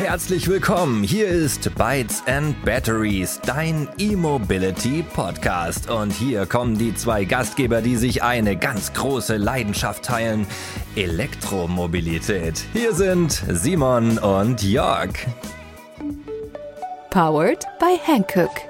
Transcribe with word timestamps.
Herzlich 0.00 0.48
willkommen. 0.48 1.02
Hier 1.02 1.28
ist 1.28 1.74
Bytes 1.74 2.22
and 2.26 2.64
Batteries, 2.64 3.38
dein 3.44 3.86
E-Mobility 3.98 5.04
Podcast. 5.12 5.90
Und 5.90 6.10
hier 6.10 6.46
kommen 6.46 6.78
die 6.78 6.94
zwei 6.94 7.26
Gastgeber, 7.26 7.82
die 7.82 7.96
sich 7.96 8.22
eine 8.22 8.56
ganz 8.56 8.94
große 8.94 9.36
Leidenschaft 9.36 10.02
teilen: 10.02 10.46
Elektromobilität. 10.96 12.64
Hier 12.72 12.94
sind 12.94 13.44
Simon 13.50 14.16
und 14.16 14.62
Jörg. 14.62 15.10
Powered 17.10 17.66
by 17.78 17.98
Hankook. 18.06 18.69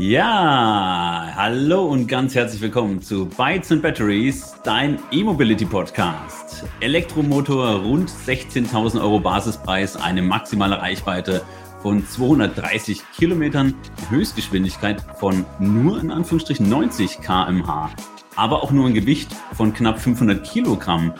Ja, 0.00 1.32
hallo 1.34 1.86
und 1.86 2.06
ganz 2.06 2.36
herzlich 2.36 2.62
willkommen 2.62 3.02
zu 3.02 3.26
Bytes 3.26 3.72
and 3.72 3.82
Batteries, 3.82 4.54
dein 4.62 5.00
E-Mobility 5.10 5.64
Podcast. 5.64 6.64
Elektromotor, 6.78 7.80
rund 7.80 8.08
16.000 8.08 9.00
Euro 9.00 9.18
Basispreis, 9.18 9.96
eine 9.96 10.22
maximale 10.22 10.80
Reichweite 10.80 11.42
von 11.82 12.06
230 12.06 13.02
Kilometern, 13.16 13.74
Höchstgeschwindigkeit 14.08 15.02
von 15.18 15.44
nur 15.58 16.00
in 16.00 16.12
Anführungsstrichen 16.12 16.68
90 16.68 17.20
kmh, 17.20 17.90
aber 18.36 18.62
auch 18.62 18.70
nur 18.70 18.86
ein 18.86 18.94
Gewicht 18.94 19.34
von 19.54 19.74
knapp 19.74 19.98
500 19.98 20.44
Kilogramm. 20.46 21.12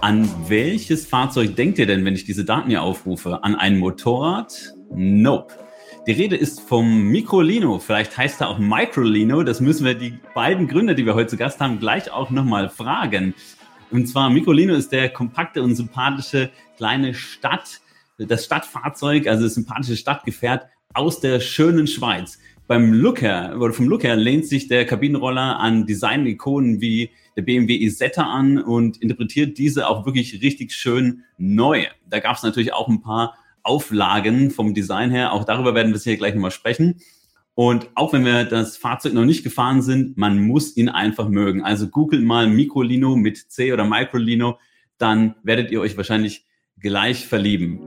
An 0.00 0.26
welches 0.48 1.04
Fahrzeug 1.04 1.56
denkt 1.56 1.78
ihr 1.78 1.86
denn, 1.86 2.06
wenn 2.06 2.14
ich 2.14 2.24
diese 2.24 2.46
Daten 2.46 2.70
hier 2.70 2.80
aufrufe? 2.80 3.44
An 3.44 3.54
ein 3.54 3.76
Motorrad? 3.76 4.72
Nope. 4.94 5.63
Die 6.06 6.12
Rede 6.12 6.36
ist 6.36 6.60
vom 6.60 7.04
Microlino. 7.04 7.78
Vielleicht 7.78 8.18
heißt 8.18 8.42
er 8.42 8.48
auch 8.50 8.58
Microlino. 8.58 9.42
Das 9.42 9.62
müssen 9.62 9.86
wir 9.86 9.94
die 9.94 10.18
beiden 10.34 10.68
Gründer, 10.68 10.92
die 10.92 11.06
wir 11.06 11.14
heute 11.14 11.28
zu 11.28 11.36
Gast 11.38 11.60
haben, 11.60 11.78
gleich 11.78 12.10
auch 12.10 12.28
nochmal 12.28 12.68
fragen. 12.68 13.32
Und 13.90 14.06
zwar 14.06 14.28
Microlino 14.28 14.74
ist 14.74 14.92
der 14.92 15.08
kompakte 15.08 15.62
und 15.62 15.76
sympathische 15.76 16.50
kleine 16.76 17.14
Stadt, 17.14 17.80
das 18.18 18.44
Stadtfahrzeug, 18.44 19.26
also 19.26 19.44
das 19.44 19.54
sympathische 19.54 19.96
Stadtgefährt 19.96 20.66
aus 20.92 21.20
der 21.20 21.40
schönen 21.40 21.86
Schweiz. 21.86 22.38
Beim 22.66 22.92
Look 22.92 23.22
her, 23.22 23.56
oder 23.58 23.72
vom 23.72 23.88
Look 23.88 24.04
her 24.04 24.16
lehnt 24.16 24.46
sich 24.46 24.68
der 24.68 24.84
Kabinenroller 24.84 25.58
an 25.58 25.86
Design-Ikonen 25.86 26.82
wie 26.82 27.12
der 27.34 27.42
BMW 27.42 27.76
Isetta 27.76 28.24
an 28.24 28.58
und 28.58 28.98
interpretiert 28.98 29.56
diese 29.56 29.88
auch 29.88 30.04
wirklich 30.04 30.42
richtig 30.42 30.72
schön 30.72 31.24
neu. 31.38 31.86
Da 32.10 32.20
gab 32.20 32.36
es 32.36 32.42
natürlich 32.42 32.74
auch 32.74 32.88
ein 32.88 33.00
paar 33.00 33.38
Auflagen 33.64 34.50
vom 34.50 34.74
Design 34.74 35.10
her. 35.10 35.32
Auch 35.32 35.44
darüber 35.44 35.74
werden 35.74 35.92
wir 35.92 36.00
hier 36.00 36.16
gleich 36.16 36.34
nochmal 36.34 36.50
sprechen. 36.50 37.00
Und 37.54 37.88
auch 37.94 38.12
wenn 38.12 38.24
wir 38.24 38.44
das 38.44 38.76
Fahrzeug 38.76 39.12
noch 39.14 39.24
nicht 39.24 39.44
gefahren 39.44 39.80
sind, 39.80 40.16
man 40.16 40.40
muss 40.46 40.76
ihn 40.76 40.88
einfach 40.88 41.28
mögen. 41.28 41.62
Also 41.62 41.88
googelt 41.88 42.22
mal 42.22 42.48
Microlino 42.48 43.16
mit 43.16 43.38
C 43.50 43.72
oder 43.72 43.84
Microlino, 43.84 44.58
dann 44.98 45.36
werdet 45.42 45.70
ihr 45.70 45.80
euch 45.80 45.96
wahrscheinlich 45.96 46.46
gleich 46.80 47.26
verlieben. 47.26 47.80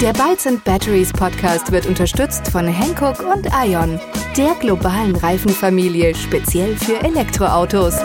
Der 0.00 0.12
Bytes 0.12 0.46
and 0.46 0.62
Batteries 0.64 1.12
Podcast 1.12 1.72
wird 1.72 1.86
unterstützt 1.86 2.48
von 2.48 2.66
Hankook 2.66 3.20
und 3.20 3.48
Ion, 3.64 3.98
der 4.36 4.54
globalen 4.60 5.16
Reifenfamilie 5.16 6.14
speziell 6.14 6.76
für 6.76 7.02
Elektroautos. 7.02 7.96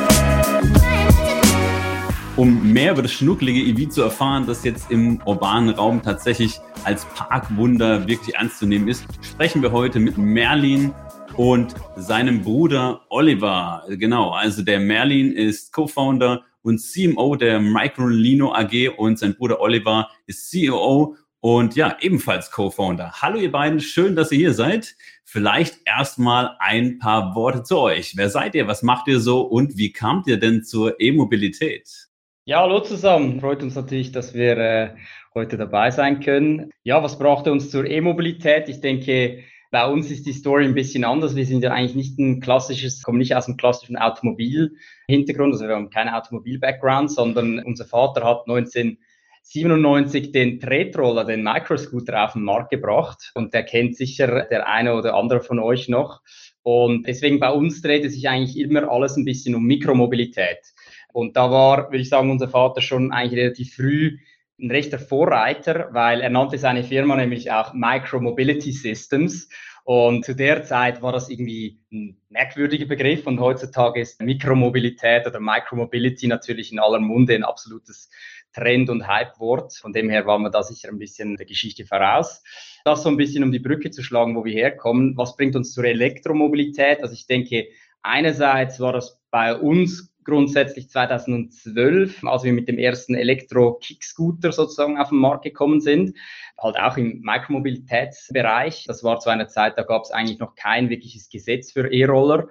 Um 2.36 2.73
mehr 2.73 2.94
über 2.94 3.03
das 3.03 3.12
schnucklige 3.12 3.62
EV 3.62 3.89
zu 3.89 4.02
erfahren, 4.02 4.48
das 4.48 4.64
jetzt 4.64 4.89
im 4.89 5.22
urbanen 5.23 5.70
Raum 5.76 6.02
tatsächlich 6.02 6.59
als 6.84 7.06
Parkwunder 7.14 8.08
wirklich 8.08 8.34
ernst 8.34 8.58
zu 8.58 8.66
nehmen 8.66 8.88
ist, 8.88 9.06
sprechen 9.22 9.62
wir 9.62 9.72
heute 9.72 10.00
mit 10.00 10.17
Merlin 10.17 10.95
und 11.38 11.76
seinem 11.95 12.42
Bruder 12.42 13.02
Oliver. 13.09 13.84
Genau, 13.88 14.31
also 14.31 14.64
der 14.64 14.80
Merlin 14.80 15.31
ist 15.31 15.73
Co-Founder 15.73 16.44
und 16.64 16.80
CMO 16.80 17.36
der 17.36 17.59
Microlino 17.59 18.52
AG 18.52 18.89
und 18.98 19.20
sein 19.20 19.36
Bruder 19.36 19.61
Oliver 19.61 20.09
ist 20.26 20.50
CEO 20.50 21.16
und 21.39 21.76
ja, 21.76 21.98
ebenfalls 22.00 22.50
Co-Founder. 22.50 23.11
Hallo 23.22 23.38
ihr 23.38 23.52
beiden, 23.52 23.80
schön, 23.80 24.16
dass 24.16 24.32
ihr 24.32 24.39
hier 24.39 24.54
seid. 24.55 24.95
Vielleicht 25.23 25.82
erstmal 25.86 26.55
ein 26.58 26.98
paar 26.98 27.36
Worte 27.36 27.61
zu 27.61 27.77
euch. 27.77 28.17
Wer 28.17 28.32
seid 28.32 28.55
ihr? 28.55 28.67
Was 28.67 28.82
macht 28.82 29.08
ihr 29.08 29.20
so? 29.20 29.42
Und 29.42 29.77
wie 29.77 29.92
kamt 29.92 30.26
ihr 30.26 30.38
denn 30.38 30.64
zur 30.64 30.99
E-Mobilität? 30.99 32.02
Ja, 32.45 32.59
hallo 32.59 32.81
zusammen. 32.81 33.39
Freut 33.39 33.64
uns 33.64 33.76
natürlich, 33.76 34.11
dass 34.11 34.33
wir 34.33 34.58
äh, 34.58 34.89
heute 35.33 35.55
dabei 35.55 35.92
sein 35.92 36.20
können. 36.20 36.71
Ja, 36.83 37.02
was 37.02 37.17
brachte 37.17 37.54
uns 37.54 37.71
zur 37.71 37.86
E-Mobilität? 37.86 38.67
Ich 38.67 38.81
denke, 38.81 39.45
bei 39.71 39.86
uns 39.87 40.11
ist 40.11 40.26
die 40.26 40.33
Story 40.33 40.65
ein 40.65 40.73
bisschen 40.73 41.05
anders. 41.05 41.37
Wir 41.37 41.45
sind 41.45 41.64
ja 41.64 41.71
eigentlich 41.71 41.95
nicht 41.95 42.20
ein 42.20 42.42
klassisches, 42.42 43.02
kommen 43.02 43.20
nicht 43.20 43.33
aus 43.33 43.48
einem 43.48 43.55
klassischen 43.55 43.95
Automobil-Hintergrund, 43.95 45.54
also 45.54 45.70
wir 45.70 45.76
haben 45.76 45.89
keinen 45.89 46.09
Automobil-Background, 46.09 47.11
sondern 47.11 47.59
unser 47.59 47.86
Vater 47.86 48.26
hat 48.26 48.42
1997 48.49 50.33
den 50.33 50.60
Tretroller, 50.60 51.23
den 51.23 51.43
Microscooter 51.43 52.25
auf 52.25 52.33
den 52.33 52.43
Markt 52.43 52.71
gebracht 52.71 53.31
und 53.36 53.54
der 53.54 53.64
kennt 53.64 53.95
sicher 53.95 54.48
der 54.52 54.67
eine 54.67 54.95
oder 54.95 55.15
andere 55.15 55.39
von 55.39 55.60
euch 55.60 55.87
noch. 55.87 56.21
Und 56.61 57.08
deswegen 57.08 57.39
bei 57.39 57.52
uns 57.52 57.81
dreht 57.81 58.04
es 58.04 58.15
sich 58.15 58.27
eigentlich 58.27 58.58
immer 58.58 58.92
alles 58.92 59.15
ein 59.15 59.23
bisschen 59.23 59.55
um 59.55 59.64
Mikromobilität. 59.64 60.73
Und 61.13 61.37
da 61.37 61.49
war, 61.49 61.89
würde 61.89 62.01
ich 62.01 62.09
sagen, 62.09 62.29
unser 62.29 62.49
Vater 62.49 62.81
schon 62.81 63.11
eigentlich 63.11 63.39
relativ 63.39 63.75
früh 63.75 64.17
ein 64.59 64.71
rechter 64.71 64.99
Vorreiter, 64.99 65.89
weil 65.91 66.21
er 66.21 66.29
nannte 66.29 66.57
seine 66.57 66.83
Firma 66.83 67.15
nämlich 67.15 67.51
auch 67.51 67.73
Micro 67.73 68.19
Mobility 68.19 68.71
Systems. 68.71 69.49
Und 69.85 70.23
zu 70.23 70.33
der 70.33 70.63
Zeit 70.63 71.01
war 71.01 71.11
das 71.11 71.29
irgendwie 71.29 71.81
ein 71.91 72.17
merkwürdiger 72.29 72.85
Begriff 72.85 73.27
und 73.27 73.39
heutzutage 73.39 73.99
ist 73.99 74.21
Mikromobilität 74.21 75.27
oder 75.27 75.41
Micromobility 75.41 76.27
natürlich 76.27 76.71
in 76.71 76.79
aller 76.79 76.99
Munde 76.99 77.35
ein 77.35 77.43
absolutes 77.43 78.09
Trend- 78.53 78.89
und 78.89 79.07
Hype-Wort. 79.07 79.73
Von 79.73 79.91
dem 79.91 80.09
her 80.09 80.25
waren 80.25 80.43
wir 80.43 80.51
da 80.51 80.63
sicher 80.63 80.87
ein 80.87 80.99
bisschen 80.99 81.35
der 81.35 81.45
Geschichte 81.45 81.85
voraus. 81.85 82.43
Das 82.85 83.03
so 83.03 83.09
ein 83.09 83.17
bisschen 83.17 83.43
um 83.43 83.51
die 83.51 83.59
Brücke 83.59 83.91
zu 83.91 84.03
schlagen, 84.03 84.37
wo 84.37 84.45
wir 84.45 84.53
herkommen. 84.53 85.17
Was 85.17 85.35
bringt 85.35 85.55
uns 85.55 85.73
zur 85.73 85.83
Elektromobilität? 85.83 87.01
Also 87.01 87.13
ich 87.13 87.27
denke, 87.27 87.67
einerseits 88.03 88.80
war 88.80 88.93
das 88.93 89.19
bei 89.31 89.53
uns 89.53 90.12
grundsätzlich 90.23 90.89
2012, 90.89 92.23
als 92.23 92.44
wir 92.44 92.54
mit 92.54 92.67
dem 92.67 92.78
ersten 92.78 93.16
Elektro-Kick-Scooter 93.16 94.52
sozusagen 94.52 94.98
auf 94.98 95.10
den 95.10 95.20
Markt 95.20 95.44
gekommen 95.44 95.82
sind, 95.82 96.17
halt 96.58 96.78
auch 96.78 96.98
im 96.98 97.22
Mikromobilitätsbereich. 97.22 98.86
Das 98.88 99.04
war 99.04 99.20
zu 99.20 99.30
einer 99.30 99.48
Zeit, 99.48 99.78
da 99.78 99.84
gab 99.84 100.04
es 100.04 100.11
eigentlich 100.11 100.39
noch 100.39 100.56
kein 100.56 100.89
wirkliches 100.89 101.30
Gesetz 101.30 101.72
für 101.72 101.92
E-Roller. 101.92 102.48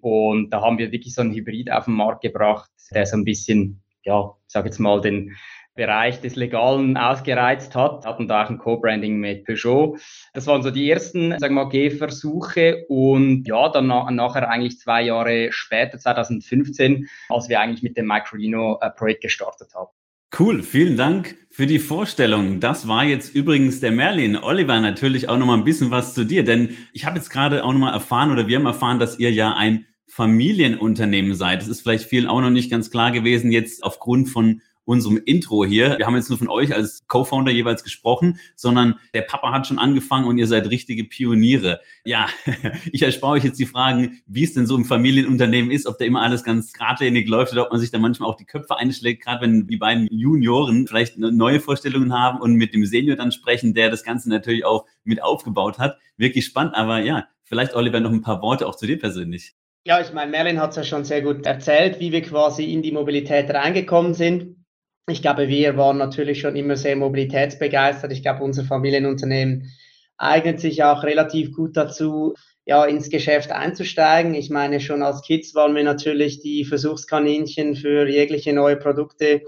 Und 0.00 0.50
da 0.50 0.60
haben 0.60 0.78
wir 0.78 0.92
wirklich 0.92 1.14
so 1.14 1.22
einen 1.22 1.34
Hybrid 1.34 1.70
auf 1.70 1.86
den 1.86 1.94
Markt 1.94 2.22
gebracht, 2.22 2.70
der 2.92 3.06
so 3.06 3.16
ein 3.16 3.24
bisschen, 3.24 3.82
ja, 4.02 4.34
ich 4.46 4.52
sage 4.52 4.68
jetzt 4.68 4.78
mal, 4.78 5.00
den 5.00 5.36
Bereich 5.74 6.20
des 6.20 6.36
Legalen 6.36 6.96
ausgereizt 6.96 7.74
hat, 7.74 8.06
hatten 8.06 8.28
da 8.28 8.44
auch 8.44 8.50
ein 8.50 8.58
Co-Branding 8.58 9.18
mit 9.18 9.44
Peugeot. 9.44 9.98
Das 10.32 10.46
waren 10.46 10.62
so 10.62 10.70
die 10.70 10.88
ersten, 10.88 11.30
sagen 11.38 11.54
wir 11.54 11.64
mal, 11.64 11.68
Gehversuche 11.68 12.84
und 12.88 13.44
ja, 13.46 13.68
dann 13.68 13.88
na 13.88 14.10
nachher 14.10 14.48
eigentlich 14.48 14.78
zwei 14.78 15.02
Jahre 15.02 15.48
später, 15.50 15.98
2015, 15.98 17.08
als 17.28 17.48
wir 17.48 17.60
eigentlich 17.60 17.82
mit 17.82 17.96
dem 17.96 18.06
Microlino-Projekt 18.06 19.22
gestartet 19.22 19.74
haben. 19.74 19.90
Cool, 20.36 20.62
vielen 20.62 20.96
Dank 20.96 21.36
für 21.50 21.66
die 21.66 21.78
Vorstellung. 21.78 22.58
Das 22.58 22.88
war 22.88 23.04
jetzt 23.04 23.34
übrigens 23.34 23.78
der 23.78 23.92
Merlin. 23.92 24.36
Oliver, 24.36 24.80
natürlich 24.80 25.28
auch 25.28 25.38
nochmal 25.38 25.58
ein 25.58 25.64
bisschen 25.64 25.92
was 25.92 26.14
zu 26.14 26.24
dir, 26.24 26.44
denn 26.44 26.76
ich 26.92 27.04
habe 27.04 27.16
jetzt 27.18 27.30
gerade 27.30 27.64
auch 27.64 27.72
nochmal 27.72 27.94
erfahren 27.94 28.32
oder 28.32 28.48
wir 28.48 28.58
haben 28.58 28.66
erfahren, 28.66 28.98
dass 28.98 29.18
ihr 29.18 29.30
ja 29.30 29.54
ein 29.54 29.86
Familienunternehmen 30.08 31.34
seid. 31.34 31.60
Das 31.60 31.68
ist 31.68 31.82
vielleicht 31.82 32.04
vielen 32.04 32.26
auch 32.26 32.40
noch 32.40 32.50
nicht 32.50 32.70
ganz 32.70 32.90
klar 32.90 33.12
gewesen, 33.12 33.52
jetzt 33.52 33.84
aufgrund 33.84 34.28
von 34.28 34.60
unserem 34.84 35.20
Intro 35.24 35.64
hier. 35.64 35.96
Wir 35.98 36.06
haben 36.06 36.16
jetzt 36.16 36.28
nur 36.28 36.38
von 36.38 36.48
euch 36.48 36.74
als 36.74 37.06
Co-Founder 37.06 37.50
jeweils 37.50 37.82
gesprochen, 37.82 38.38
sondern 38.54 38.98
der 39.14 39.22
Papa 39.22 39.52
hat 39.52 39.66
schon 39.66 39.78
angefangen 39.78 40.26
und 40.26 40.38
ihr 40.38 40.46
seid 40.46 40.68
richtige 40.70 41.04
Pioniere. 41.04 41.80
Ja, 42.04 42.26
ich 42.92 43.02
erspare 43.02 43.32
euch 43.32 43.44
jetzt 43.44 43.58
die 43.58 43.66
Fragen, 43.66 44.20
wie 44.26 44.44
es 44.44 44.54
denn 44.54 44.66
so 44.66 44.76
im 44.76 44.84
Familienunternehmen 44.84 45.70
ist, 45.70 45.86
ob 45.86 45.98
da 45.98 46.04
immer 46.04 46.22
alles 46.22 46.44
ganz 46.44 46.72
geradlinig 46.72 47.28
läuft 47.28 47.52
oder 47.52 47.64
ob 47.64 47.72
man 47.72 47.80
sich 47.80 47.90
da 47.90 47.98
manchmal 47.98 48.28
auch 48.28 48.36
die 48.36 48.44
Köpfe 48.44 48.76
einschlägt, 48.76 49.24
gerade 49.24 49.42
wenn 49.42 49.66
die 49.66 49.76
beiden 49.76 50.08
Junioren 50.10 50.86
vielleicht 50.86 51.18
neue 51.18 51.60
Vorstellungen 51.60 52.12
haben 52.12 52.40
und 52.40 52.54
mit 52.54 52.74
dem 52.74 52.84
Senior 52.84 53.16
dann 53.16 53.32
sprechen, 53.32 53.74
der 53.74 53.90
das 53.90 54.04
Ganze 54.04 54.28
natürlich 54.28 54.64
auch 54.64 54.86
mit 55.04 55.22
aufgebaut 55.22 55.78
hat. 55.78 55.98
Wirklich 56.16 56.44
spannend, 56.44 56.74
aber 56.74 57.00
ja, 57.00 57.26
vielleicht 57.44 57.74
Oliver 57.74 58.00
noch 58.00 58.12
ein 58.12 58.22
paar 58.22 58.42
Worte 58.42 58.66
auch 58.66 58.76
zu 58.76 58.86
dir 58.86 58.98
persönlich. 58.98 59.54
Ja, 59.86 60.00
ich 60.00 60.14
meine, 60.14 60.30
Merlin 60.30 60.60
hat 60.60 60.70
es 60.70 60.76
ja 60.76 60.84
schon 60.84 61.04
sehr 61.04 61.20
gut 61.20 61.44
erzählt, 61.44 62.00
wie 62.00 62.10
wir 62.10 62.22
quasi 62.22 62.72
in 62.72 62.80
die 62.80 62.92
Mobilität 62.92 63.50
reingekommen 63.50 64.14
sind 64.14 64.63
ich 65.06 65.20
glaube, 65.20 65.48
wir 65.48 65.76
waren 65.76 65.98
natürlich 65.98 66.40
schon 66.40 66.56
immer 66.56 66.76
sehr 66.76 66.96
mobilitätsbegeistert. 66.96 68.12
Ich 68.12 68.22
glaube, 68.22 68.42
unser 68.42 68.64
Familienunternehmen 68.64 69.70
eignet 70.16 70.60
sich 70.60 70.82
auch 70.82 71.02
relativ 71.02 71.52
gut 71.52 71.76
dazu, 71.76 72.34
ja, 72.64 72.84
ins 72.86 73.10
Geschäft 73.10 73.50
einzusteigen. 73.50 74.34
Ich 74.34 74.48
meine, 74.48 74.80
schon 74.80 75.02
als 75.02 75.22
Kids 75.22 75.54
waren 75.54 75.74
wir 75.74 75.84
natürlich 75.84 76.40
die 76.40 76.64
Versuchskaninchen 76.64 77.76
für 77.76 78.08
jegliche 78.08 78.54
neue 78.54 78.76
Produkte, 78.76 79.42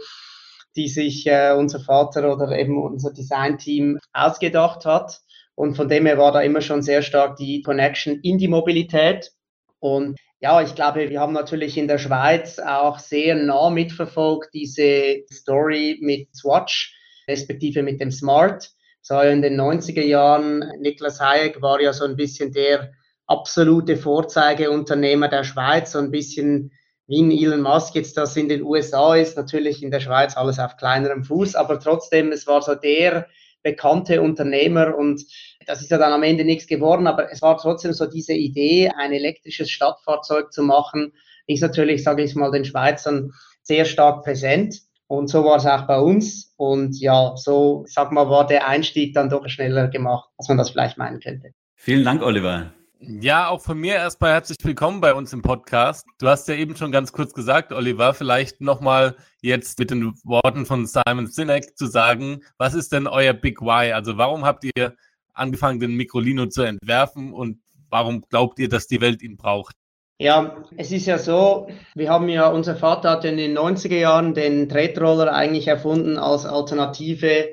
die 0.77 0.89
sich 0.89 1.27
äh, 1.27 1.55
unser 1.57 1.81
Vater 1.81 2.31
oder 2.31 2.59
eben 2.59 2.83
unser 2.83 3.13
Designteam 3.13 3.99
ausgedacht 4.13 4.85
hat. 4.85 5.21
Und 5.55 5.75
von 5.75 5.89
dem 5.89 6.05
her 6.05 6.19
war 6.19 6.33
da 6.33 6.43
immer 6.43 6.61
schon 6.61 6.83
sehr 6.83 7.01
stark 7.01 7.37
die 7.37 7.63
Connection 7.63 8.21
in 8.21 8.37
die 8.37 8.49
Mobilität. 8.49 9.33
Und 9.79 10.19
ja, 10.41 10.61
ich 10.61 10.75
glaube, 10.75 11.09
wir 11.09 11.21
haben 11.21 11.33
natürlich 11.33 11.77
in 11.79 11.89
der 11.89 11.99
Schweiz 11.99 12.59
auch 12.59 12.99
sehr 12.99 13.35
nah 13.35 13.71
mitverfolgt 13.71 14.53
diese 14.53 15.25
Story 15.33 15.99
mit 16.01 16.35
Swatch, 16.37 16.95
respektive 17.29 17.83
mit 17.83 18.01
dem 18.01 18.11
Smart. 18.11 18.71
So 19.01 19.21
in 19.21 19.41
den 19.41 19.59
90er 19.59 20.03
Jahren, 20.03 20.65
Niklas 20.81 21.21
Hayek 21.21 21.63
war 21.63 21.81
ja 21.81 21.93
so 21.93 22.05
ein 22.05 22.17
bisschen 22.17 22.53
der 22.53 22.93
absolute 23.27 23.97
Vorzeigeunternehmer 23.97 25.29
der 25.29 25.45
Schweiz, 25.45 25.93
so 25.93 25.99
ein 25.99 26.11
bisschen 26.11 26.73
wie 27.07 27.23
ein 27.23 27.31
Elon 27.31 27.63
Musk 27.63 27.95
jetzt 27.95 28.17
das 28.17 28.37
in 28.37 28.49
den 28.49 28.63
USA 28.63 29.15
ist, 29.15 29.37
natürlich 29.37 29.83
in 29.83 29.91
der 29.91 30.01
Schweiz 30.01 30.37
alles 30.37 30.59
auf 30.59 30.77
kleinerem 30.77 31.23
Fuß, 31.23 31.55
aber 31.55 31.79
trotzdem, 31.79 32.33
es 32.33 32.47
war 32.47 32.63
so 32.63 32.75
der 32.75 33.29
bekannte 33.67 34.23
Unternehmer 34.23 34.97
und 34.97 35.25
das 35.67 35.83
ist 35.83 35.91
ja 35.91 35.99
dann 35.99 36.13
am 36.13 36.23
Ende 36.23 36.45
nichts 36.45 36.69
geworden, 36.69 37.09
aber 37.09 37.33
es 37.33 37.43
war 37.43 37.59
trotzdem 37.59 37.93
so 37.93 38.07
diese 38.07 38.33
Idee, 38.33 38.93
ein 38.97 39.13
elektrisches 39.13 39.71
Stadtfahrzeug 39.71 40.53
zu 40.53 40.63
machen, 40.63 41.13
ist 41.49 41.63
natürlich, 41.63 42.05
sage 42.05 42.23
ich 42.23 42.37
mal, 42.37 42.53
den 42.53 42.65
Schweizern 42.65 43.33
sehr 43.63 43.85
stark 43.85 44.23
präsent. 44.23 44.83
Und 45.09 45.29
so 45.29 45.45
war 45.45 45.57
es 45.57 45.67
auch 45.67 45.87
bei 45.87 45.99
uns. 45.99 46.55
Und 46.57 47.01
ja, 47.01 47.35
so, 47.37 47.85
sag 47.87 48.13
mal, 48.13 48.29
war 48.29 48.47
der 48.47 48.69
Einstieg 48.69 49.15
dann 49.15 49.31
doch 49.31 49.49
schneller 49.49 49.89
gemacht, 49.89 50.29
als 50.37 50.49
man 50.49 50.59
das 50.59 50.71
vielleicht 50.71 50.99
meinen 50.99 51.21
könnte. 51.21 51.51
Vielen 51.75 52.05
Dank, 52.05 52.23
Oliver. 52.23 52.73
Ja, 52.99 53.49
auch 53.49 53.61
von 53.61 53.79
mir 53.79 53.95
erstmal 53.95 54.33
herzlich 54.33 54.57
willkommen 54.63 55.03
bei 55.03 55.13
uns 55.13 55.31
im 55.35 55.43
Podcast. 55.43 56.07
Du 56.19 56.29
hast 56.29 56.49
ja 56.49 56.55
eben 56.55 56.77
schon 56.77 56.93
ganz 56.93 57.13
kurz 57.13 57.35
gesagt, 57.35 57.73
Oliver, 57.73 58.15
vielleicht 58.15 58.63
nochmal 58.63 59.17
jetzt 59.43 59.79
mit 59.79 59.91
den 59.91 60.15
Worten 60.25 60.65
von 60.65 60.87
Simon 60.87 61.27
Sinek 61.27 61.77
zu 61.77 61.87
sagen, 61.87 62.43
was 62.57 62.73
ist 62.73 62.93
denn 62.93 63.07
euer 63.07 63.35
Big 63.35 63.61
Why? 63.61 63.93
Also 63.93 64.17
warum 64.17 64.47
habt 64.47 64.65
ihr 64.65 64.97
angefangen, 65.35 65.79
den 65.79 65.95
Microlino 65.95 66.47
zu 66.47 66.63
entwerfen 66.63 67.35
und 67.35 67.59
warum 67.91 68.23
glaubt 68.31 68.59
ihr, 68.59 68.71
dass 68.71 68.87
die 68.87 69.03
Welt 69.03 69.23
ihn 69.23 69.37
braucht? 69.37 69.77
Ja, 70.19 70.65
es 70.79 70.91
ist 70.91 71.05
ja 71.05 71.19
so, 71.19 71.69
wir 71.95 72.09
haben 72.09 72.31
ja, 72.31 72.49
unser 72.49 72.77
Vater 72.77 73.11
hat 73.11 73.27
in 73.27 73.37
den 73.37 73.59
90er 73.59 73.99
Jahren 73.99 74.33
den 74.33 74.71
Tretroller 74.71 75.35
eigentlich 75.35 75.69
erfunden 75.69 76.17
als 76.17 76.47
Alternative 76.47 77.49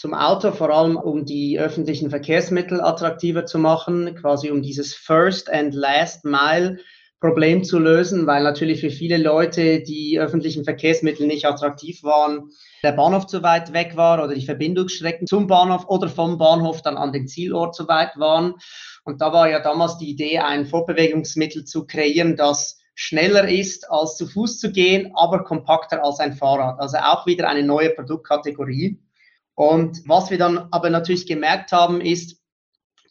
zum 0.00 0.14
Auto, 0.14 0.52
vor 0.52 0.70
allem 0.70 0.96
um 0.96 1.26
die 1.26 1.58
öffentlichen 1.58 2.08
Verkehrsmittel 2.08 2.80
attraktiver 2.80 3.44
zu 3.44 3.58
machen, 3.58 4.14
quasi 4.18 4.50
um 4.50 4.62
dieses 4.62 4.94
First 4.94 5.52
and 5.52 5.74
Last 5.74 6.24
Mile 6.24 6.78
Problem 7.20 7.64
zu 7.64 7.78
lösen, 7.78 8.26
weil 8.26 8.42
natürlich 8.42 8.80
für 8.80 8.88
viele 8.88 9.18
Leute 9.18 9.82
die 9.82 10.18
öffentlichen 10.18 10.64
Verkehrsmittel 10.64 11.26
nicht 11.26 11.44
attraktiv 11.44 12.02
waren, 12.02 12.48
der 12.82 12.92
Bahnhof 12.92 13.26
zu 13.26 13.42
weit 13.42 13.74
weg 13.74 13.94
war 13.94 14.24
oder 14.24 14.34
die 14.34 14.46
Verbindungsstrecken 14.46 15.26
zum 15.26 15.46
Bahnhof 15.46 15.84
oder 15.86 16.08
vom 16.08 16.38
Bahnhof 16.38 16.80
dann 16.80 16.96
an 16.96 17.12
den 17.12 17.28
Zielort 17.28 17.74
zu 17.74 17.86
weit 17.86 18.16
waren. 18.16 18.54
Und 19.04 19.20
da 19.20 19.34
war 19.34 19.50
ja 19.50 19.60
damals 19.60 19.98
die 19.98 20.08
Idee, 20.08 20.38
ein 20.38 20.64
Fortbewegungsmittel 20.64 21.66
zu 21.66 21.86
kreieren, 21.86 22.36
das 22.36 22.80
schneller 22.94 23.46
ist, 23.46 23.90
als 23.90 24.16
zu 24.16 24.26
Fuß 24.26 24.60
zu 24.60 24.72
gehen, 24.72 25.12
aber 25.14 25.44
kompakter 25.44 26.02
als 26.02 26.20
ein 26.20 26.32
Fahrrad. 26.32 26.80
Also 26.80 26.96
auch 26.96 27.26
wieder 27.26 27.50
eine 27.50 27.64
neue 27.64 27.90
Produktkategorie. 27.90 28.98
Und 29.60 30.08
was 30.08 30.30
wir 30.30 30.38
dann 30.38 30.68
aber 30.70 30.88
natürlich 30.88 31.26
gemerkt 31.26 31.70
haben, 31.72 32.00
ist, 32.00 32.40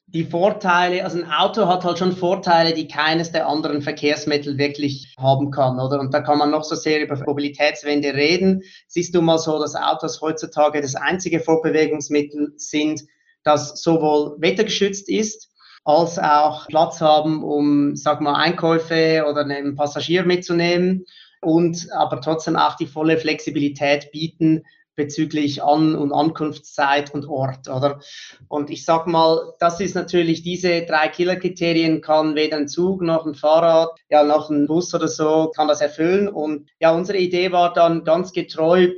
die 0.08 0.24
Vorteile, 0.24 1.04
also 1.04 1.20
ein 1.20 1.30
Auto 1.30 1.68
hat 1.68 1.84
halt 1.84 2.00
schon 2.00 2.12
Vorteile, 2.12 2.74
die 2.74 2.88
keines 2.88 3.32
der 3.32 3.48
anderen 3.48 3.84
Verkehrsmittel 3.84 4.58
wirklich 4.58 5.14
haben 5.20 5.52
kann, 5.52 5.80
oder? 5.80 6.00
Und 6.00 6.12
da 6.12 6.22
kann 6.22 6.40
man 6.40 6.50
noch 6.50 6.64
so 6.64 6.74
sehr 6.74 7.04
über 7.04 7.24
Mobilitätswende 7.24 8.16
reden. 8.16 8.64
Siehst 8.88 9.14
du 9.14 9.22
mal 9.22 9.38
so, 9.38 9.60
dass 9.60 9.76
Autos 9.76 10.22
heutzutage 10.22 10.82
das 10.82 10.96
einzige 10.96 11.40
Fortbewegungsmittel 11.40 12.54
sind, 12.56 13.04
das 13.44 13.84
sowohl 13.84 14.36
wettergeschützt 14.40 15.08
ist, 15.08 15.52
als 15.86 16.18
auch 16.18 16.66
Platz 16.66 17.00
haben, 17.00 17.44
um, 17.44 17.96
sag 17.96 18.22
mal, 18.22 18.34
Einkäufe 18.34 19.24
oder 19.30 19.42
einen 19.42 19.76
Passagier 19.76 20.24
mitzunehmen 20.24 21.06
und 21.42 21.90
aber 21.92 22.20
trotzdem 22.22 22.56
auch 22.56 22.76
die 22.76 22.88
volle 22.88 23.20
Flexibilität 23.20 24.12
bieten, 24.12 24.64
bezüglich 25.00 25.64
An- 25.64 25.96
und 25.96 26.12
Ankunftszeit 26.12 27.14
und 27.14 27.26
Ort, 27.26 27.70
oder? 27.70 28.02
Und 28.50 28.70
ich 28.70 28.84
sag 28.84 29.08
mal, 29.08 29.54
das 29.60 29.80
ist 29.80 29.96
natürlich 29.96 30.44
diese 30.44 30.86
drei 30.86 31.08
Killerkriterien 31.08 32.02
kann 32.02 32.36
weder 32.36 32.58
ein 32.58 32.68
Zug 32.68 33.02
noch 33.02 33.26
ein 33.26 33.34
Fahrrad, 33.34 33.90
ja, 34.10 34.26
noch 34.26 34.50
ein 34.50 34.68
Bus 34.68 34.94
oder 34.94 35.08
so 35.08 35.52
kann 35.56 35.70
das 35.70 35.80
erfüllen. 35.80 36.28
Und 36.28 36.70
ja, 36.82 36.92
unsere 36.92 37.18
Idee 37.18 37.54
war 37.54 37.72
dann 37.72 38.04
ganz 38.04 38.34
getreu 38.34 38.90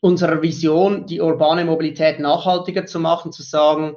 unserer 0.00 0.40
Vision, 0.40 1.04
die 1.04 1.20
urbane 1.20 1.66
Mobilität 1.66 2.20
nachhaltiger 2.20 2.86
zu 2.86 2.98
machen, 2.98 3.30
zu 3.30 3.42
sagen, 3.42 3.96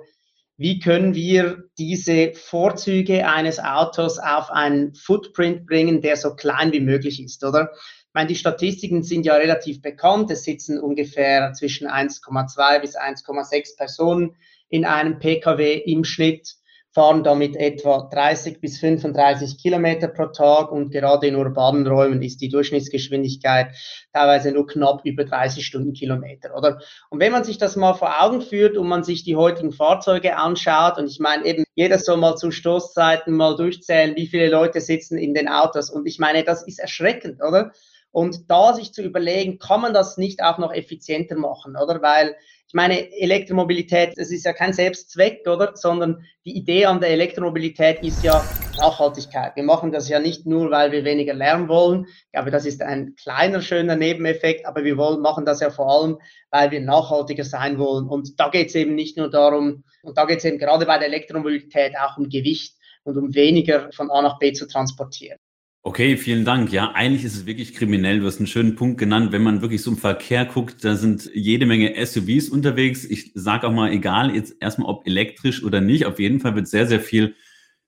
wie 0.58 0.80
können 0.80 1.16
wir 1.16 1.64
diese 1.78 2.34
Vorzüge 2.34 3.28
eines 3.28 3.60
Autos 3.60 4.20
auf 4.20 4.52
einen 4.52 4.94
Footprint 4.94 5.66
bringen, 5.66 6.02
der 6.02 6.18
so 6.18 6.36
klein 6.36 6.72
wie 6.74 6.82
möglich 6.82 7.24
ist, 7.24 7.44
oder? 7.46 7.72
Ich 8.12 8.14
meine, 8.14 8.28
die 8.28 8.36
Statistiken 8.36 9.04
sind 9.04 9.26
ja 9.26 9.36
relativ 9.36 9.82
bekannt. 9.82 10.30
Es 10.32 10.44
sitzen 10.44 10.78
ungefähr 10.78 11.54
zwischen 11.54 11.88
1,2 11.88 12.82
bis 12.82 12.98
1,6 12.98 13.78
Personen 13.78 14.36
in 14.68 14.84
einem 14.84 15.18
Pkw 15.20 15.76
im 15.78 16.04
Schnitt, 16.04 16.56
fahren 16.94 17.24
damit 17.24 17.56
etwa 17.56 18.10
30 18.12 18.60
bis 18.60 18.80
35 18.80 19.58
Kilometer 19.58 20.10
pro 20.10 20.26
Tag 20.26 20.74
und 20.74 20.90
gerade 20.90 21.28
in 21.28 21.38
urbanen 21.38 21.88
Räumen 21.88 22.22
ist 22.22 22.42
die 22.42 22.50
Durchschnittsgeschwindigkeit 22.50 23.74
teilweise 24.12 24.52
nur 24.52 24.68
knapp 24.68 25.06
über 25.06 25.24
30 25.24 25.66
Stundenkilometer, 25.66 26.54
oder? 26.54 26.82
Und 27.12 27.22
wenn 27.22 27.32
man 27.32 27.46
sich 27.46 27.60
das 27.60 27.78
mal 27.78 27.94
vor 27.94 28.22
Augen 28.22 28.42
führt 28.42 28.76
und 28.76 28.90
man 28.90 29.06
sich 29.06 29.24
die 29.24 29.38
heutigen 29.38 29.72
Fahrzeuge 29.72 30.36
anschaut 30.36 30.98
und 30.98 31.08
ich 31.08 31.20
meine 31.20 31.46
eben, 31.46 31.64
jeder 31.76 31.98
soll 31.98 32.18
mal 32.18 32.36
zu 32.36 32.52
Stoßzeiten 32.52 33.34
mal 33.34 33.56
durchzählen, 33.56 34.18
wie 34.18 34.28
viele 34.28 34.50
Leute 34.50 34.82
sitzen 34.82 35.18
in 35.18 35.34
den 35.34 35.48
Autos 35.48 35.90
und 35.90 36.06
ich 36.08 36.20
meine, 36.20 36.44
das 36.44 36.68
ist 36.68 36.80
erschreckend, 36.80 37.42
oder? 37.42 37.72
Und 38.12 38.50
da 38.52 38.74
sich 38.74 38.94
zu 38.94 39.02
überlegen, 39.02 39.58
kann 39.58 39.82
man 39.82 39.94
das 39.94 40.18
nicht 40.18 40.44
auch 40.44 40.58
noch 40.58 40.74
effizienter 40.74 41.36
machen, 41.36 41.76
oder? 41.78 42.02
Weil 42.02 42.36
ich 42.68 42.74
meine, 42.74 43.12
Elektromobilität, 43.12 44.14
das 44.16 44.32
ist 44.32 44.46
ja 44.46 44.54
kein 44.54 44.72
Selbstzweck, 44.72 45.46
oder? 45.46 45.76
Sondern 45.76 46.24
die 46.46 46.56
Idee 46.56 46.86
an 46.86 47.02
der 47.02 47.10
Elektromobilität 47.10 48.02
ist 48.02 48.24
ja 48.24 48.44
Nachhaltigkeit. 48.78 49.56
Wir 49.56 49.64
machen 49.64 49.92
das 49.92 50.08
ja 50.08 50.20
nicht 50.20 50.46
nur, 50.46 50.72
weil 50.72 50.92
wir 50.92 51.04
weniger 51.04 51.34
Lärm 51.34 51.68
wollen. 51.68 52.06
Ich 52.08 52.32
glaube, 52.32 52.50
das 52.50 52.66
ist 52.66 52.82
ein 52.82 53.16
kleiner, 53.16 53.62
schöner 53.62 53.98
Nebeneffekt, 53.98 54.66
aber 54.66 54.84
wir 54.86 54.98
wollen, 54.98 55.22
machen 55.22 55.46
das 55.46 55.60
ja 55.60 55.70
vor 55.70 55.90
allem, 55.90 56.18
weil 56.50 56.72
wir 56.72 56.80
nachhaltiger 56.80 57.44
sein 57.44 57.78
wollen. 57.78 58.08
Und 58.08 58.40
da 58.40 58.50
geht 58.50 58.70
es 58.70 58.76
eben 58.76 58.96
nicht 58.96 59.18
nur 59.18 59.30
darum, 59.30 59.84
und 60.04 60.18
da 60.18 60.26
geht 60.26 60.40
es 60.40 60.46
eben 60.46 60.58
gerade 60.58 60.86
bei 60.86 60.98
der 60.98 61.08
Elektromobilität 61.08 61.94
auch 61.98 62.18
um 62.18 62.30
Gewicht 62.30 62.76
und 63.04 63.18
um 63.18 63.36
weniger 63.36 63.92
von 63.92 64.10
A 64.10 64.22
nach 64.22 64.40
B 64.40 64.54
zu 64.54 64.66
transportieren. 64.66 65.40
Okay, 65.84 66.16
vielen 66.16 66.46
Dank. 66.46 66.72
Ja, 66.72 66.92
eigentlich 66.92 67.24
ist 67.24 67.36
es 67.36 67.46
wirklich 67.48 67.74
kriminell. 67.74 68.20
Du 68.20 68.28
hast 68.28 68.38
einen 68.38 68.46
schönen 68.46 68.76
Punkt 68.76 69.00
genannt. 69.00 69.32
Wenn 69.32 69.42
man 69.42 69.62
wirklich 69.62 69.82
so 69.82 69.90
im 69.90 69.98
Verkehr 69.98 70.46
guckt, 70.46 70.84
da 70.84 70.96
sind 70.96 71.32
jede 71.34 71.66
Menge 71.66 71.96
SUVs 72.06 72.50
unterwegs. 72.50 73.04
Ich 73.04 73.32
sage 73.34 73.68
auch 73.68 73.72
mal, 73.72 73.92
egal 73.92 74.36
jetzt 74.36 74.56
erstmal 74.60 74.90
ob 74.90 75.08
elektrisch 75.08 75.64
oder 75.64 75.82
nicht, 75.82 76.06
auf 76.06 76.20
jeden 76.20 76.40
Fall 76.40 76.54
wird 76.54 76.68
sehr, 76.68 76.86
sehr 76.86 77.00
viel 77.00 77.34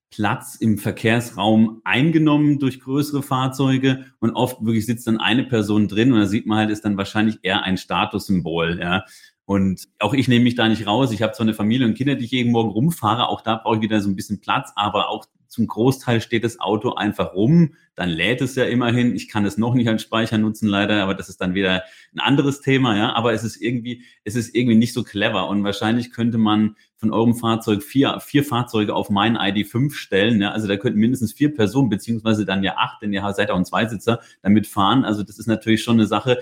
Platz 0.09 0.55
im 0.55 0.79
Verkehrsraum 0.79 1.81
eingenommen 1.83 2.57
durch 2.57 2.79
größere 2.79 3.21
Fahrzeuge 3.21 4.05
und 4.19 4.31
oft 4.31 4.63
wirklich 4.65 4.87
sitzt 4.87 5.05
dann 5.05 5.19
eine 5.19 5.43
Person 5.43 5.87
drin 5.87 6.13
und 6.13 6.19
da 6.19 6.25
sieht 6.25 6.47
man 6.47 6.59
halt, 6.59 6.69
ist 6.71 6.85
dann 6.85 6.97
wahrscheinlich 6.97 7.39
eher 7.43 7.63
ein 7.63 7.77
Statussymbol, 7.77 8.79
ja. 8.81 9.05
Und 9.45 9.87
auch 9.99 10.13
ich 10.13 10.27
nehme 10.27 10.45
mich 10.45 10.55
da 10.55 10.67
nicht 10.69 10.87
raus. 10.87 11.11
Ich 11.11 11.21
habe 11.21 11.33
zwar 11.33 11.45
eine 11.45 11.53
Familie 11.53 11.85
und 11.85 11.95
Kinder, 11.95 12.15
die 12.15 12.25
ich 12.25 12.31
jeden 12.31 12.51
Morgen 12.51 12.71
rumfahre. 12.71 13.27
Auch 13.27 13.41
da 13.41 13.57
brauche 13.57 13.75
ich 13.77 13.81
wieder 13.81 14.01
so 14.01 14.09
ein 14.09 14.15
bisschen 14.15 14.39
Platz, 14.39 14.71
aber 14.75 15.09
auch 15.09 15.25
zum 15.53 15.67
Großteil 15.67 16.19
steht 16.19 16.43
das 16.43 16.59
Auto 16.59 16.95
einfach 16.95 17.35
rum. 17.35 17.75
Dann 17.93 18.09
lädt 18.09 18.41
es 18.41 18.55
ja 18.55 18.63
immerhin. 18.63 19.15
Ich 19.15 19.27
kann 19.29 19.45
es 19.45 19.55
noch 19.55 19.75
nicht 19.75 19.87
als 19.87 20.01
Speicher 20.01 20.39
nutzen, 20.39 20.67
leider, 20.67 21.03
aber 21.03 21.13
das 21.13 21.29
ist 21.29 21.41
dann 21.41 21.53
wieder 21.53 21.83
ein 22.11 22.19
anderes 22.19 22.61
Thema, 22.61 22.97
ja. 22.97 23.13
Aber 23.13 23.33
es 23.33 23.43
ist 23.43 23.61
irgendwie, 23.61 24.01
es 24.23 24.33
ist 24.33 24.55
irgendwie 24.55 24.77
nicht 24.77 24.93
so 24.93 25.03
clever. 25.03 25.47
Und 25.49 25.63
wahrscheinlich 25.63 26.11
könnte 26.11 26.39
man 26.39 26.75
von 26.97 27.11
eurem 27.11 27.35
Fahrzeug 27.35 27.83
vier, 27.83 28.19
vier 28.19 28.43
Fahrzeuge 28.43 28.95
auf 28.95 29.11
mein 29.11 29.37
ID5 29.37 29.93
stellen. 29.93 30.41
Ja? 30.41 30.53
Also 30.53 30.67
da 30.67 30.75
könnten 30.75 30.99
mindestens 30.99 31.33
vier 31.33 31.53
Personen, 31.53 31.89
beziehungsweise 31.89 32.47
dann 32.47 32.63
ja 32.63 32.77
acht, 32.77 33.03
denn 33.03 33.13
ihr 33.13 33.21
seid 33.33 33.51
auch 33.51 33.57
ein 33.57 33.65
Zweisitzer, 33.65 34.21
damit 34.41 34.65
fahren. 34.65 35.05
Also 35.05 35.21
das 35.21 35.37
ist 35.37 35.45
natürlich 35.45 35.83
schon 35.83 35.97
eine 35.97 36.07
Sache, 36.07 36.39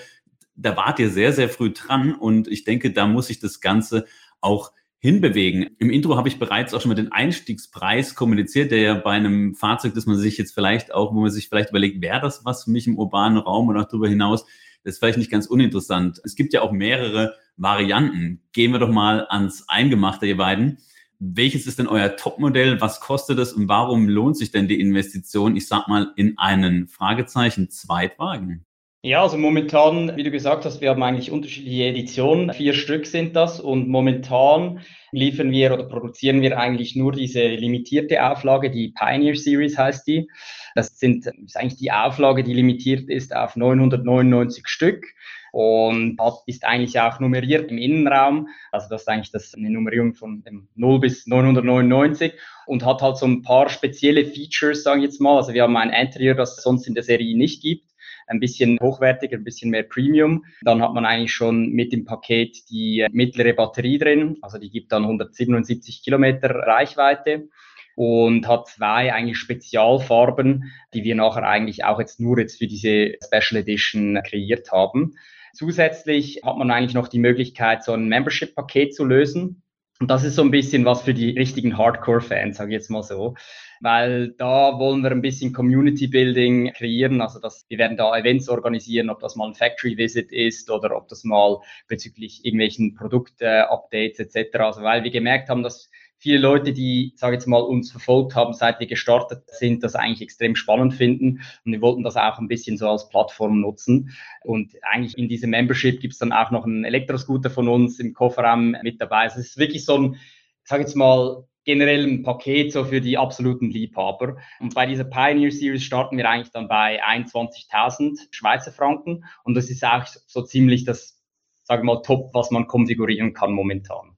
da 0.55 0.77
wart 0.77 0.99
ihr 0.99 1.09
sehr, 1.09 1.33
sehr 1.33 1.49
früh 1.49 1.73
dran 1.73 2.15
und 2.15 2.47
ich 2.47 2.63
denke, 2.63 2.93
da 2.93 3.07
muss 3.07 3.27
sich 3.27 3.39
das 3.39 3.59
Ganze 3.59 4.05
auch 4.39 4.71
hinbewegen. 5.01 5.75
Im 5.79 5.89
Intro 5.89 6.15
habe 6.15 6.27
ich 6.27 6.37
bereits 6.37 6.73
auch 6.73 6.81
schon 6.81 6.89
mal 6.89 6.95
den 6.95 7.11
Einstiegspreis 7.11 8.13
kommuniziert, 8.13 8.69
der 8.69 8.79
ja 8.79 8.93
bei 8.93 9.13
einem 9.13 9.55
Fahrzeug, 9.55 9.95
das 9.95 10.05
man 10.05 10.15
sich 10.15 10.37
jetzt 10.37 10.53
vielleicht 10.53 10.93
auch, 10.93 11.13
wo 11.13 11.21
man 11.21 11.31
sich 11.31 11.49
vielleicht 11.49 11.71
überlegt, 11.71 12.01
wäre 12.01 12.21
das 12.21 12.45
was 12.45 12.65
für 12.65 12.71
mich 12.71 12.85
im 12.85 12.99
urbanen 12.99 13.39
Raum 13.39 13.67
und 13.67 13.77
auch 13.77 13.87
darüber 13.87 14.07
hinaus, 14.07 14.45
das 14.83 14.93
ist 14.93 14.99
vielleicht 14.99 15.17
nicht 15.17 15.31
ganz 15.31 15.47
uninteressant. 15.47 16.21
Es 16.23 16.35
gibt 16.35 16.53
ja 16.53 16.61
auch 16.61 16.71
mehrere 16.71 17.35
Varianten. 17.57 18.41
Gehen 18.53 18.71
wir 18.71 18.79
doch 18.79 18.91
mal 18.91 19.25
ans 19.29 19.65
Eingemachte, 19.67 20.27
ihr 20.27 20.37
beiden. 20.37 20.77
Welches 21.19 21.65
ist 21.65 21.79
denn 21.79 21.87
euer 21.87 22.15
Topmodell? 22.15 22.79
Was 22.79 22.99
kostet 22.99 23.39
es 23.39 23.53
und 23.53 23.67
warum 23.67 24.07
lohnt 24.07 24.37
sich 24.37 24.51
denn 24.51 24.67
die 24.67 24.79
Investition, 24.79 25.55
ich 25.55 25.67
sag 25.67 25.87
mal, 25.87 26.11
in 26.15 26.37
einen 26.37 26.87
Fragezeichen 26.87 27.69
Zweitwagen? 27.69 28.65
Ja, 29.03 29.23
also 29.23 29.35
momentan, 29.35 30.15
wie 30.15 30.21
du 30.21 30.29
gesagt 30.29 30.63
hast, 30.63 30.79
wir 30.79 30.91
haben 30.91 31.01
eigentlich 31.01 31.31
unterschiedliche 31.31 31.85
Editionen. 31.85 32.53
Vier 32.53 32.75
Stück 32.75 33.07
sind 33.07 33.35
das 33.35 33.59
und 33.59 33.87
momentan 33.87 34.81
liefern 35.11 35.49
wir 35.49 35.73
oder 35.73 35.85
produzieren 35.85 36.43
wir 36.43 36.59
eigentlich 36.59 36.95
nur 36.95 37.11
diese 37.11 37.47
limitierte 37.47 38.23
Auflage, 38.23 38.69
die 38.69 38.89
Pioneer 38.89 39.35
Series 39.35 39.75
heißt 39.75 40.05
die. 40.05 40.29
Das 40.75 40.99
sind, 40.99 41.25
ist 41.25 41.57
eigentlich 41.57 41.79
die 41.79 41.91
Auflage, 41.91 42.43
die 42.43 42.53
limitiert 42.53 43.09
ist 43.09 43.35
auf 43.35 43.55
999 43.55 44.67
Stück 44.67 45.03
und 45.51 46.21
hat, 46.21 46.35
ist 46.45 46.63
eigentlich 46.63 46.99
auch 46.99 47.19
nummeriert 47.19 47.71
im 47.71 47.79
Innenraum. 47.79 48.49
Also 48.71 48.87
das 48.87 49.01
ist 49.01 49.07
eigentlich 49.07 49.31
das, 49.31 49.55
eine 49.55 49.71
Nummerierung 49.71 50.13
von 50.13 50.43
0 50.75 50.99
bis 50.99 51.25
999 51.25 52.33
und 52.67 52.85
hat 52.85 53.01
halt 53.01 53.17
so 53.17 53.25
ein 53.25 53.41
paar 53.41 53.67
spezielle 53.67 54.25
Features, 54.25 54.83
sage 54.83 54.99
ich 54.99 55.05
jetzt 55.05 55.21
mal. 55.21 55.37
Also 55.37 55.53
wir 55.53 55.63
haben 55.63 55.75
ein 55.75 55.89
Interieur, 55.89 56.35
das 56.35 56.55
es 56.55 56.63
sonst 56.63 56.85
in 56.85 56.93
der 56.93 57.03
Serie 57.03 57.35
nicht 57.35 57.63
gibt 57.63 57.90
ein 58.31 58.39
bisschen 58.39 58.77
hochwertiger, 58.81 59.37
ein 59.37 59.43
bisschen 59.43 59.69
mehr 59.69 59.83
Premium. 59.83 60.45
Dann 60.63 60.81
hat 60.81 60.93
man 60.93 61.05
eigentlich 61.05 61.33
schon 61.33 61.69
mit 61.69 61.91
dem 61.91 62.05
Paket 62.05 62.69
die 62.69 63.05
mittlere 63.11 63.53
Batterie 63.53 63.99
drin, 63.99 64.37
also 64.41 64.57
die 64.57 64.71
gibt 64.71 64.91
dann 64.91 65.03
177 65.03 66.01
Kilometer 66.03 66.49
Reichweite 66.49 67.49
und 67.95 68.47
hat 68.47 68.67
zwei 68.67 69.13
eigentlich 69.13 69.37
Spezialfarben, 69.37 70.71
die 70.93 71.03
wir 71.03 71.15
nachher 71.15 71.43
eigentlich 71.43 71.83
auch 71.83 71.99
jetzt 71.99 72.19
nur 72.19 72.39
jetzt 72.39 72.57
für 72.57 72.67
diese 72.67 73.13
Special 73.23 73.61
Edition 73.61 74.19
kreiert 74.25 74.71
haben. 74.71 75.15
Zusätzlich 75.53 76.41
hat 76.45 76.57
man 76.57 76.71
eigentlich 76.71 76.93
noch 76.93 77.09
die 77.09 77.19
Möglichkeit, 77.19 77.83
so 77.83 77.91
ein 77.91 78.07
Membership-Paket 78.07 78.95
zu 78.95 79.03
lösen. 79.03 79.63
Und 80.01 80.09
das 80.09 80.23
ist 80.23 80.33
so 80.33 80.41
ein 80.41 80.49
bisschen 80.49 80.83
was 80.83 81.03
für 81.03 81.13
die 81.13 81.29
richtigen 81.29 81.77
Hardcore-Fans, 81.77 82.57
sage 82.57 82.71
ich 82.71 82.73
jetzt 82.73 82.89
mal 82.89 83.03
so. 83.03 83.35
Weil 83.81 84.31
da 84.31 84.79
wollen 84.79 85.03
wir 85.03 85.11
ein 85.11 85.21
bisschen 85.21 85.53
Community 85.53 86.07
Building 86.07 86.73
kreieren. 86.73 87.21
Also 87.21 87.39
dass 87.39 87.67
wir 87.69 87.77
werden 87.77 87.97
da 87.97 88.17
Events 88.17 88.49
organisieren, 88.49 89.11
ob 89.11 89.19
das 89.19 89.35
mal 89.35 89.47
ein 89.47 89.53
Factory 89.53 89.99
Visit 89.99 90.31
ist 90.31 90.71
oder 90.71 90.97
ob 90.97 91.07
das 91.07 91.23
mal 91.23 91.59
bezüglich 91.87 92.43
irgendwelchen 92.43 92.95
Produkt-Updates 92.95 94.17
etc. 94.17 94.55
Also 94.55 94.81
weil 94.81 95.03
wir 95.03 95.11
gemerkt 95.11 95.49
haben, 95.49 95.61
dass 95.61 95.91
viele 96.21 96.37
Leute, 96.37 96.71
die, 96.71 97.13
sage 97.15 97.33
jetzt 97.33 97.47
mal, 97.47 97.61
uns 97.61 97.89
verfolgt 97.89 98.35
haben, 98.35 98.53
seit 98.53 98.79
wir 98.79 98.85
gestartet 98.85 99.41
sind, 99.47 99.83
das 99.83 99.95
eigentlich 99.95 100.21
extrem 100.21 100.55
spannend 100.55 100.93
finden. 100.93 101.41
Und 101.65 101.71
wir 101.71 101.81
wollten 101.81 102.03
das 102.03 102.15
auch 102.15 102.37
ein 102.37 102.47
bisschen 102.47 102.77
so 102.77 102.87
als 102.87 103.09
Plattform 103.09 103.59
nutzen. 103.59 104.11
Und 104.43 104.73
eigentlich 104.83 105.17
in 105.17 105.27
diesem 105.27 105.49
Membership 105.49 105.99
gibt 105.99 106.13
es 106.13 106.19
dann 106.19 106.31
auch 106.31 106.51
noch 106.51 106.63
einen 106.63 106.85
Elektroscooter 106.85 107.49
von 107.49 107.67
uns 107.67 107.99
im 107.99 108.13
Kofferraum 108.13 108.77
mit 108.83 109.01
dabei. 109.01 109.23
Also 109.23 109.39
es 109.39 109.47
ist 109.47 109.57
wirklich 109.57 109.83
so 109.83 109.97
ein, 109.97 110.17
sage 110.63 110.83
jetzt 110.83 110.95
mal, 110.95 111.43
generell 111.63 112.05
ein 112.05 112.21
Paket 112.21 112.71
so 112.71 112.85
für 112.85 113.01
die 113.01 113.17
absoluten 113.17 113.71
Liebhaber. 113.71 114.37
Und 114.59 114.75
bei 114.75 114.85
dieser 114.85 115.05
Pioneer 115.05 115.51
Series 115.51 115.83
starten 115.83 116.17
wir 116.17 116.29
eigentlich 116.29 116.51
dann 116.51 116.67
bei 116.67 117.03
21.000 117.03 118.27
Schweizer 118.29 118.71
Franken. 118.71 119.25
Und 119.43 119.55
das 119.55 119.71
ist 119.71 119.83
auch 119.83 120.05
so 120.05 120.43
ziemlich 120.43 120.85
das, 120.85 121.19
sage 121.63 121.83
mal, 121.83 122.03
Top, 122.03 122.29
was 122.33 122.51
man 122.51 122.67
konfigurieren 122.67 123.33
kann 123.33 123.53
momentan. 123.53 124.17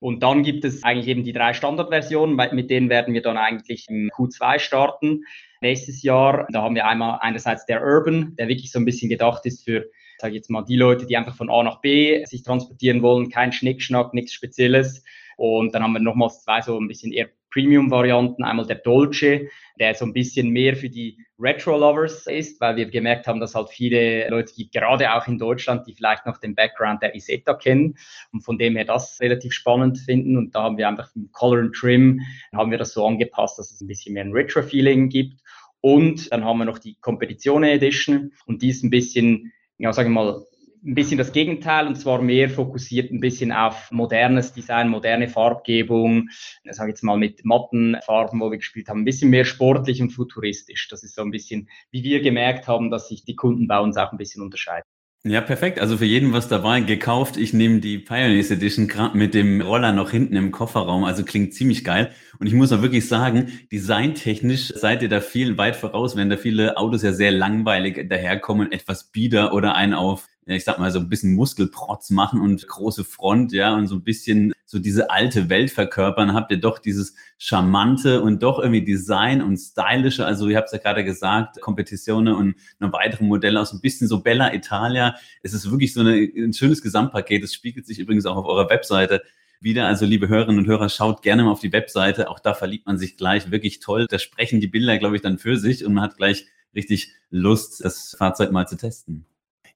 Und 0.00 0.22
dann 0.22 0.42
gibt 0.42 0.64
es 0.64 0.84
eigentlich 0.84 1.08
eben 1.08 1.24
die 1.24 1.32
drei 1.32 1.52
Standardversionen, 1.52 2.36
mit 2.52 2.70
denen 2.70 2.88
werden 2.88 3.14
wir 3.14 3.22
dann 3.22 3.36
eigentlich 3.36 3.86
im 3.88 4.10
Q2 4.10 4.58
starten. 4.58 5.24
Nächstes 5.60 6.02
Jahr, 6.02 6.46
da 6.52 6.62
haben 6.62 6.76
wir 6.76 6.86
einmal 6.86 7.18
einerseits 7.20 7.66
der 7.66 7.82
Urban, 7.82 8.36
der 8.36 8.48
wirklich 8.48 8.70
so 8.70 8.78
ein 8.78 8.84
bisschen 8.84 9.08
gedacht 9.08 9.44
ist 9.44 9.64
für, 9.64 9.86
sage 10.18 10.34
ich 10.34 10.36
jetzt 10.36 10.50
mal, 10.50 10.62
die 10.62 10.76
Leute, 10.76 11.06
die 11.06 11.16
einfach 11.16 11.34
von 11.34 11.50
A 11.50 11.62
nach 11.64 11.80
B 11.80 12.24
sich 12.26 12.44
transportieren 12.44 13.02
wollen, 13.02 13.28
kein 13.28 13.52
Schnickschnack, 13.52 14.14
nichts 14.14 14.32
Spezielles. 14.32 15.02
Und 15.36 15.74
dann 15.74 15.82
haben 15.82 15.92
wir 15.92 16.00
nochmals 16.00 16.42
zwei 16.42 16.60
so 16.62 16.78
ein 16.78 16.88
bisschen 16.88 17.12
eher 17.12 17.28
Premium-Varianten. 17.52 18.44
Einmal 18.44 18.66
der 18.66 18.76
Dolce, 18.76 19.48
der 19.78 19.94
so 19.94 20.04
ein 20.04 20.12
bisschen 20.12 20.50
mehr 20.50 20.76
für 20.76 20.88
die 20.88 21.18
Retro-Lovers 21.38 22.26
ist, 22.26 22.60
weil 22.60 22.76
wir 22.76 22.86
gemerkt 22.86 23.26
haben, 23.26 23.40
dass 23.40 23.54
halt 23.54 23.70
viele 23.70 24.28
Leute 24.28 24.52
gibt, 24.54 24.72
gerade 24.72 25.12
auch 25.14 25.26
in 25.28 25.38
Deutschland, 25.38 25.86
die 25.86 25.94
vielleicht 25.94 26.26
noch 26.26 26.38
den 26.38 26.54
Background 26.54 27.02
der 27.02 27.14
Isetta 27.14 27.54
kennen 27.54 27.96
und 28.32 28.40
von 28.40 28.58
dem 28.58 28.76
her 28.76 28.84
das 28.84 29.20
relativ 29.20 29.52
spannend 29.52 29.98
finden. 29.98 30.36
Und 30.36 30.54
da 30.54 30.64
haben 30.64 30.78
wir 30.78 30.88
einfach 30.88 31.08
im 31.14 31.30
Color 31.32 31.60
and 31.60 31.74
Trim, 31.74 32.20
haben 32.52 32.70
wir 32.70 32.78
das 32.78 32.92
so 32.92 33.06
angepasst, 33.06 33.58
dass 33.58 33.70
es 33.70 33.80
ein 33.80 33.88
bisschen 33.88 34.14
mehr 34.14 34.24
ein 34.24 34.32
Retro-Feeling 34.32 35.08
gibt. 35.08 35.40
Und 35.80 36.32
dann 36.32 36.44
haben 36.44 36.58
wir 36.58 36.64
noch 36.64 36.78
die 36.78 36.96
Competizione 37.00 37.70
Edition 37.70 38.32
und 38.46 38.62
die 38.62 38.70
ist 38.70 38.82
ein 38.82 38.90
bisschen, 38.90 39.52
ja, 39.78 39.92
sagen 39.92 40.10
wir 40.10 40.24
mal, 40.24 40.44
ein 40.84 40.94
bisschen 40.94 41.18
das 41.18 41.32
Gegenteil 41.32 41.86
und 41.86 41.96
zwar 41.96 42.22
mehr 42.22 42.48
fokussiert 42.48 43.10
ein 43.10 43.20
bisschen 43.20 43.52
auf 43.52 43.90
modernes 43.90 44.52
Design, 44.52 44.88
moderne 44.88 45.28
Farbgebung, 45.28 46.28
ich 46.64 46.72
sage 46.72 46.90
jetzt 46.90 47.02
mal 47.02 47.16
mit 47.16 47.44
matten 47.44 47.96
Farben, 48.04 48.40
wo 48.40 48.50
wir 48.50 48.58
gespielt 48.58 48.88
haben, 48.88 49.00
ein 49.00 49.04
bisschen 49.04 49.30
mehr 49.30 49.44
sportlich 49.44 50.00
und 50.00 50.10
futuristisch. 50.10 50.88
Das 50.88 51.02
ist 51.02 51.14
so 51.14 51.22
ein 51.22 51.30
bisschen, 51.30 51.68
wie 51.90 52.02
wir 52.02 52.20
gemerkt 52.22 52.68
haben, 52.68 52.90
dass 52.90 53.08
sich 53.08 53.24
die 53.24 53.36
Kunden 53.36 53.66
bei 53.66 53.78
uns 53.78 53.96
auch 53.96 54.12
ein 54.12 54.18
bisschen 54.18 54.42
unterscheiden. 54.42 54.84
Ja, 55.24 55.40
perfekt. 55.40 55.80
Also 55.80 55.96
für 55.98 56.04
jeden 56.04 56.32
was 56.32 56.46
dabei 56.46 56.80
gekauft. 56.80 57.36
Ich 57.36 57.52
nehme 57.52 57.80
die 57.80 57.98
Pioneers 57.98 58.52
Edition 58.52 58.86
gerade 58.86 59.18
mit 59.18 59.34
dem 59.34 59.60
Roller 59.60 59.92
noch 59.92 60.10
hinten 60.10 60.36
im 60.36 60.52
Kofferraum. 60.52 61.02
Also 61.02 61.24
klingt 61.24 61.54
ziemlich 61.54 61.84
geil. 61.84 62.12
Und 62.38 62.46
ich 62.46 62.54
muss 62.54 62.72
auch 62.72 62.82
wirklich 62.82 63.08
sagen, 63.08 63.52
designtechnisch 63.72 64.68
seid 64.68 65.02
ihr 65.02 65.08
da 65.08 65.20
viel 65.20 65.58
weit 65.58 65.74
voraus, 65.74 66.14
wenn 66.16 66.30
da 66.30 66.36
viele 66.36 66.76
Autos 66.76 67.02
ja 67.02 67.12
sehr 67.12 67.32
langweilig 67.32 68.08
daherkommen, 68.08 68.70
etwas 68.70 69.10
bieder 69.10 69.52
oder 69.52 69.74
einen 69.74 69.94
auf 69.94 70.28
ja, 70.48 70.54
ich 70.54 70.64
sag 70.64 70.78
mal, 70.78 70.90
so 70.90 70.98
ein 70.98 71.10
bisschen 71.10 71.34
Muskelprotz 71.34 72.08
machen 72.08 72.40
und 72.40 72.66
große 72.66 73.04
Front, 73.04 73.52
ja, 73.52 73.76
und 73.76 73.86
so 73.86 73.96
ein 73.96 74.02
bisschen 74.02 74.54
so 74.64 74.78
diese 74.78 75.10
alte 75.10 75.50
Welt 75.50 75.70
verkörpern, 75.70 76.32
habt 76.32 76.50
ihr 76.50 76.58
doch 76.58 76.78
dieses 76.78 77.14
charmante 77.36 78.22
und 78.22 78.42
doch 78.42 78.58
irgendwie 78.58 78.82
Design 78.82 79.42
und 79.42 79.58
stylische, 79.58 80.24
also 80.24 80.48
ihr 80.48 80.56
habt 80.56 80.68
es 80.68 80.72
ja 80.72 80.78
gerade 80.78 81.04
gesagt, 81.04 81.60
Kompetitionen 81.60 82.34
und 82.34 82.54
noch 82.78 82.94
weitere 82.94 83.24
Modelle 83.24 83.60
aus 83.60 83.74
ein 83.74 83.82
bisschen 83.82 84.08
so 84.08 84.22
Bella 84.22 84.54
Italia. 84.54 85.16
Es 85.42 85.52
ist 85.52 85.70
wirklich 85.70 85.92
so 85.92 86.00
eine, 86.00 86.14
ein 86.14 86.54
schönes 86.54 86.80
Gesamtpaket. 86.80 87.42
Das 87.42 87.52
spiegelt 87.52 87.86
sich 87.86 87.98
übrigens 87.98 88.24
auch 88.24 88.36
auf 88.36 88.46
eurer 88.46 88.70
Webseite 88.70 89.22
wieder. 89.60 89.86
Also 89.86 90.06
liebe 90.06 90.28
Hörerinnen 90.28 90.60
und 90.60 90.66
Hörer, 90.66 90.88
schaut 90.88 91.20
gerne 91.20 91.44
mal 91.44 91.50
auf 91.50 91.60
die 91.60 91.72
Webseite. 91.72 92.30
Auch 92.30 92.40
da 92.40 92.54
verliebt 92.54 92.86
man 92.86 92.96
sich 92.96 93.18
gleich 93.18 93.50
wirklich 93.50 93.80
toll. 93.80 94.06
Da 94.08 94.18
sprechen 94.18 94.60
die 94.60 94.66
Bilder, 94.66 94.98
glaube 94.98 95.16
ich, 95.16 95.22
dann 95.22 95.38
für 95.38 95.58
sich 95.58 95.84
und 95.84 95.92
man 95.92 96.04
hat 96.04 96.16
gleich 96.16 96.46
richtig 96.74 97.12
Lust, 97.30 97.84
das 97.84 98.16
Fahrzeug 98.18 98.50
mal 98.50 98.66
zu 98.66 98.76
testen. 98.76 99.26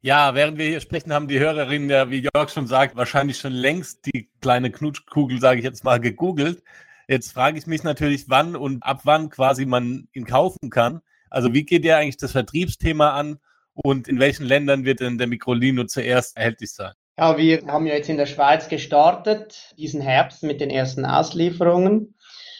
Ja, 0.04 0.34
während 0.34 0.58
wir 0.58 0.66
hier 0.66 0.80
sprechen, 0.80 1.12
haben 1.12 1.28
die 1.28 1.38
Hörerinnen 1.38 1.88
ja, 1.88 2.10
wie 2.10 2.28
Jörg 2.34 2.50
schon 2.50 2.66
sagt, 2.66 2.96
wahrscheinlich 2.96 3.38
schon 3.38 3.52
längst 3.52 4.04
die 4.06 4.28
kleine 4.40 4.72
Knutschkugel, 4.72 5.40
sage 5.40 5.60
ich 5.60 5.64
jetzt 5.64 5.84
mal, 5.84 6.00
gegoogelt. 6.00 6.64
Jetzt 7.06 7.32
frage 7.32 7.56
ich 7.56 7.68
mich 7.68 7.84
natürlich, 7.84 8.28
wann 8.28 8.56
und 8.56 8.82
ab 8.82 9.02
wann 9.04 9.30
quasi 9.30 9.64
man 9.64 10.08
ihn 10.12 10.24
kaufen 10.24 10.70
kann. 10.70 11.02
Also 11.30 11.54
wie 11.54 11.64
geht 11.64 11.84
ihr 11.84 11.96
eigentlich 11.96 12.16
das 12.16 12.32
Vertriebsthema 12.32 13.10
an 13.10 13.38
und 13.74 14.08
in 14.08 14.18
welchen 14.18 14.44
Ländern 14.44 14.84
wird 14.84 14.98
denn 14.98 15.18
der 15.18 15.28
Microlino 15.28 15.84
zuerst 15.84 16.36
erhältlich 16.36 16.72
sein? 16.72 16.94
Ja, 17.16 17.38
wir 17.38 17.64
haben 17.68 17.86
ja 17.86 17.94
jetzt 17.94 18.08
in 18.08 18.16
der 18.16 18.26
Schweiz 18.26 18.68
gestartet, 18.68 19.72
diesen 19.78 20.00
Herbst 20.00 20.42
mit 20.42 20.60
den 20.60 20.70
ersten 20.70 21.04
Auslieferungen. 21.04 22.16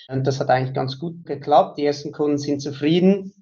Und 0.07 0.29
das 0.29 0.39
hat 0.39 0.49
eigentlich 0.49 0.75
ganz 0.75 1.01
gut 1.01 1.27
geklappt. 1.27 1.77
Die 1.79 1.87
ersten 1.87 2.13
Kunden 2.13 2.39
sind 2.39 2.61
zufrieden. 2.61 3.35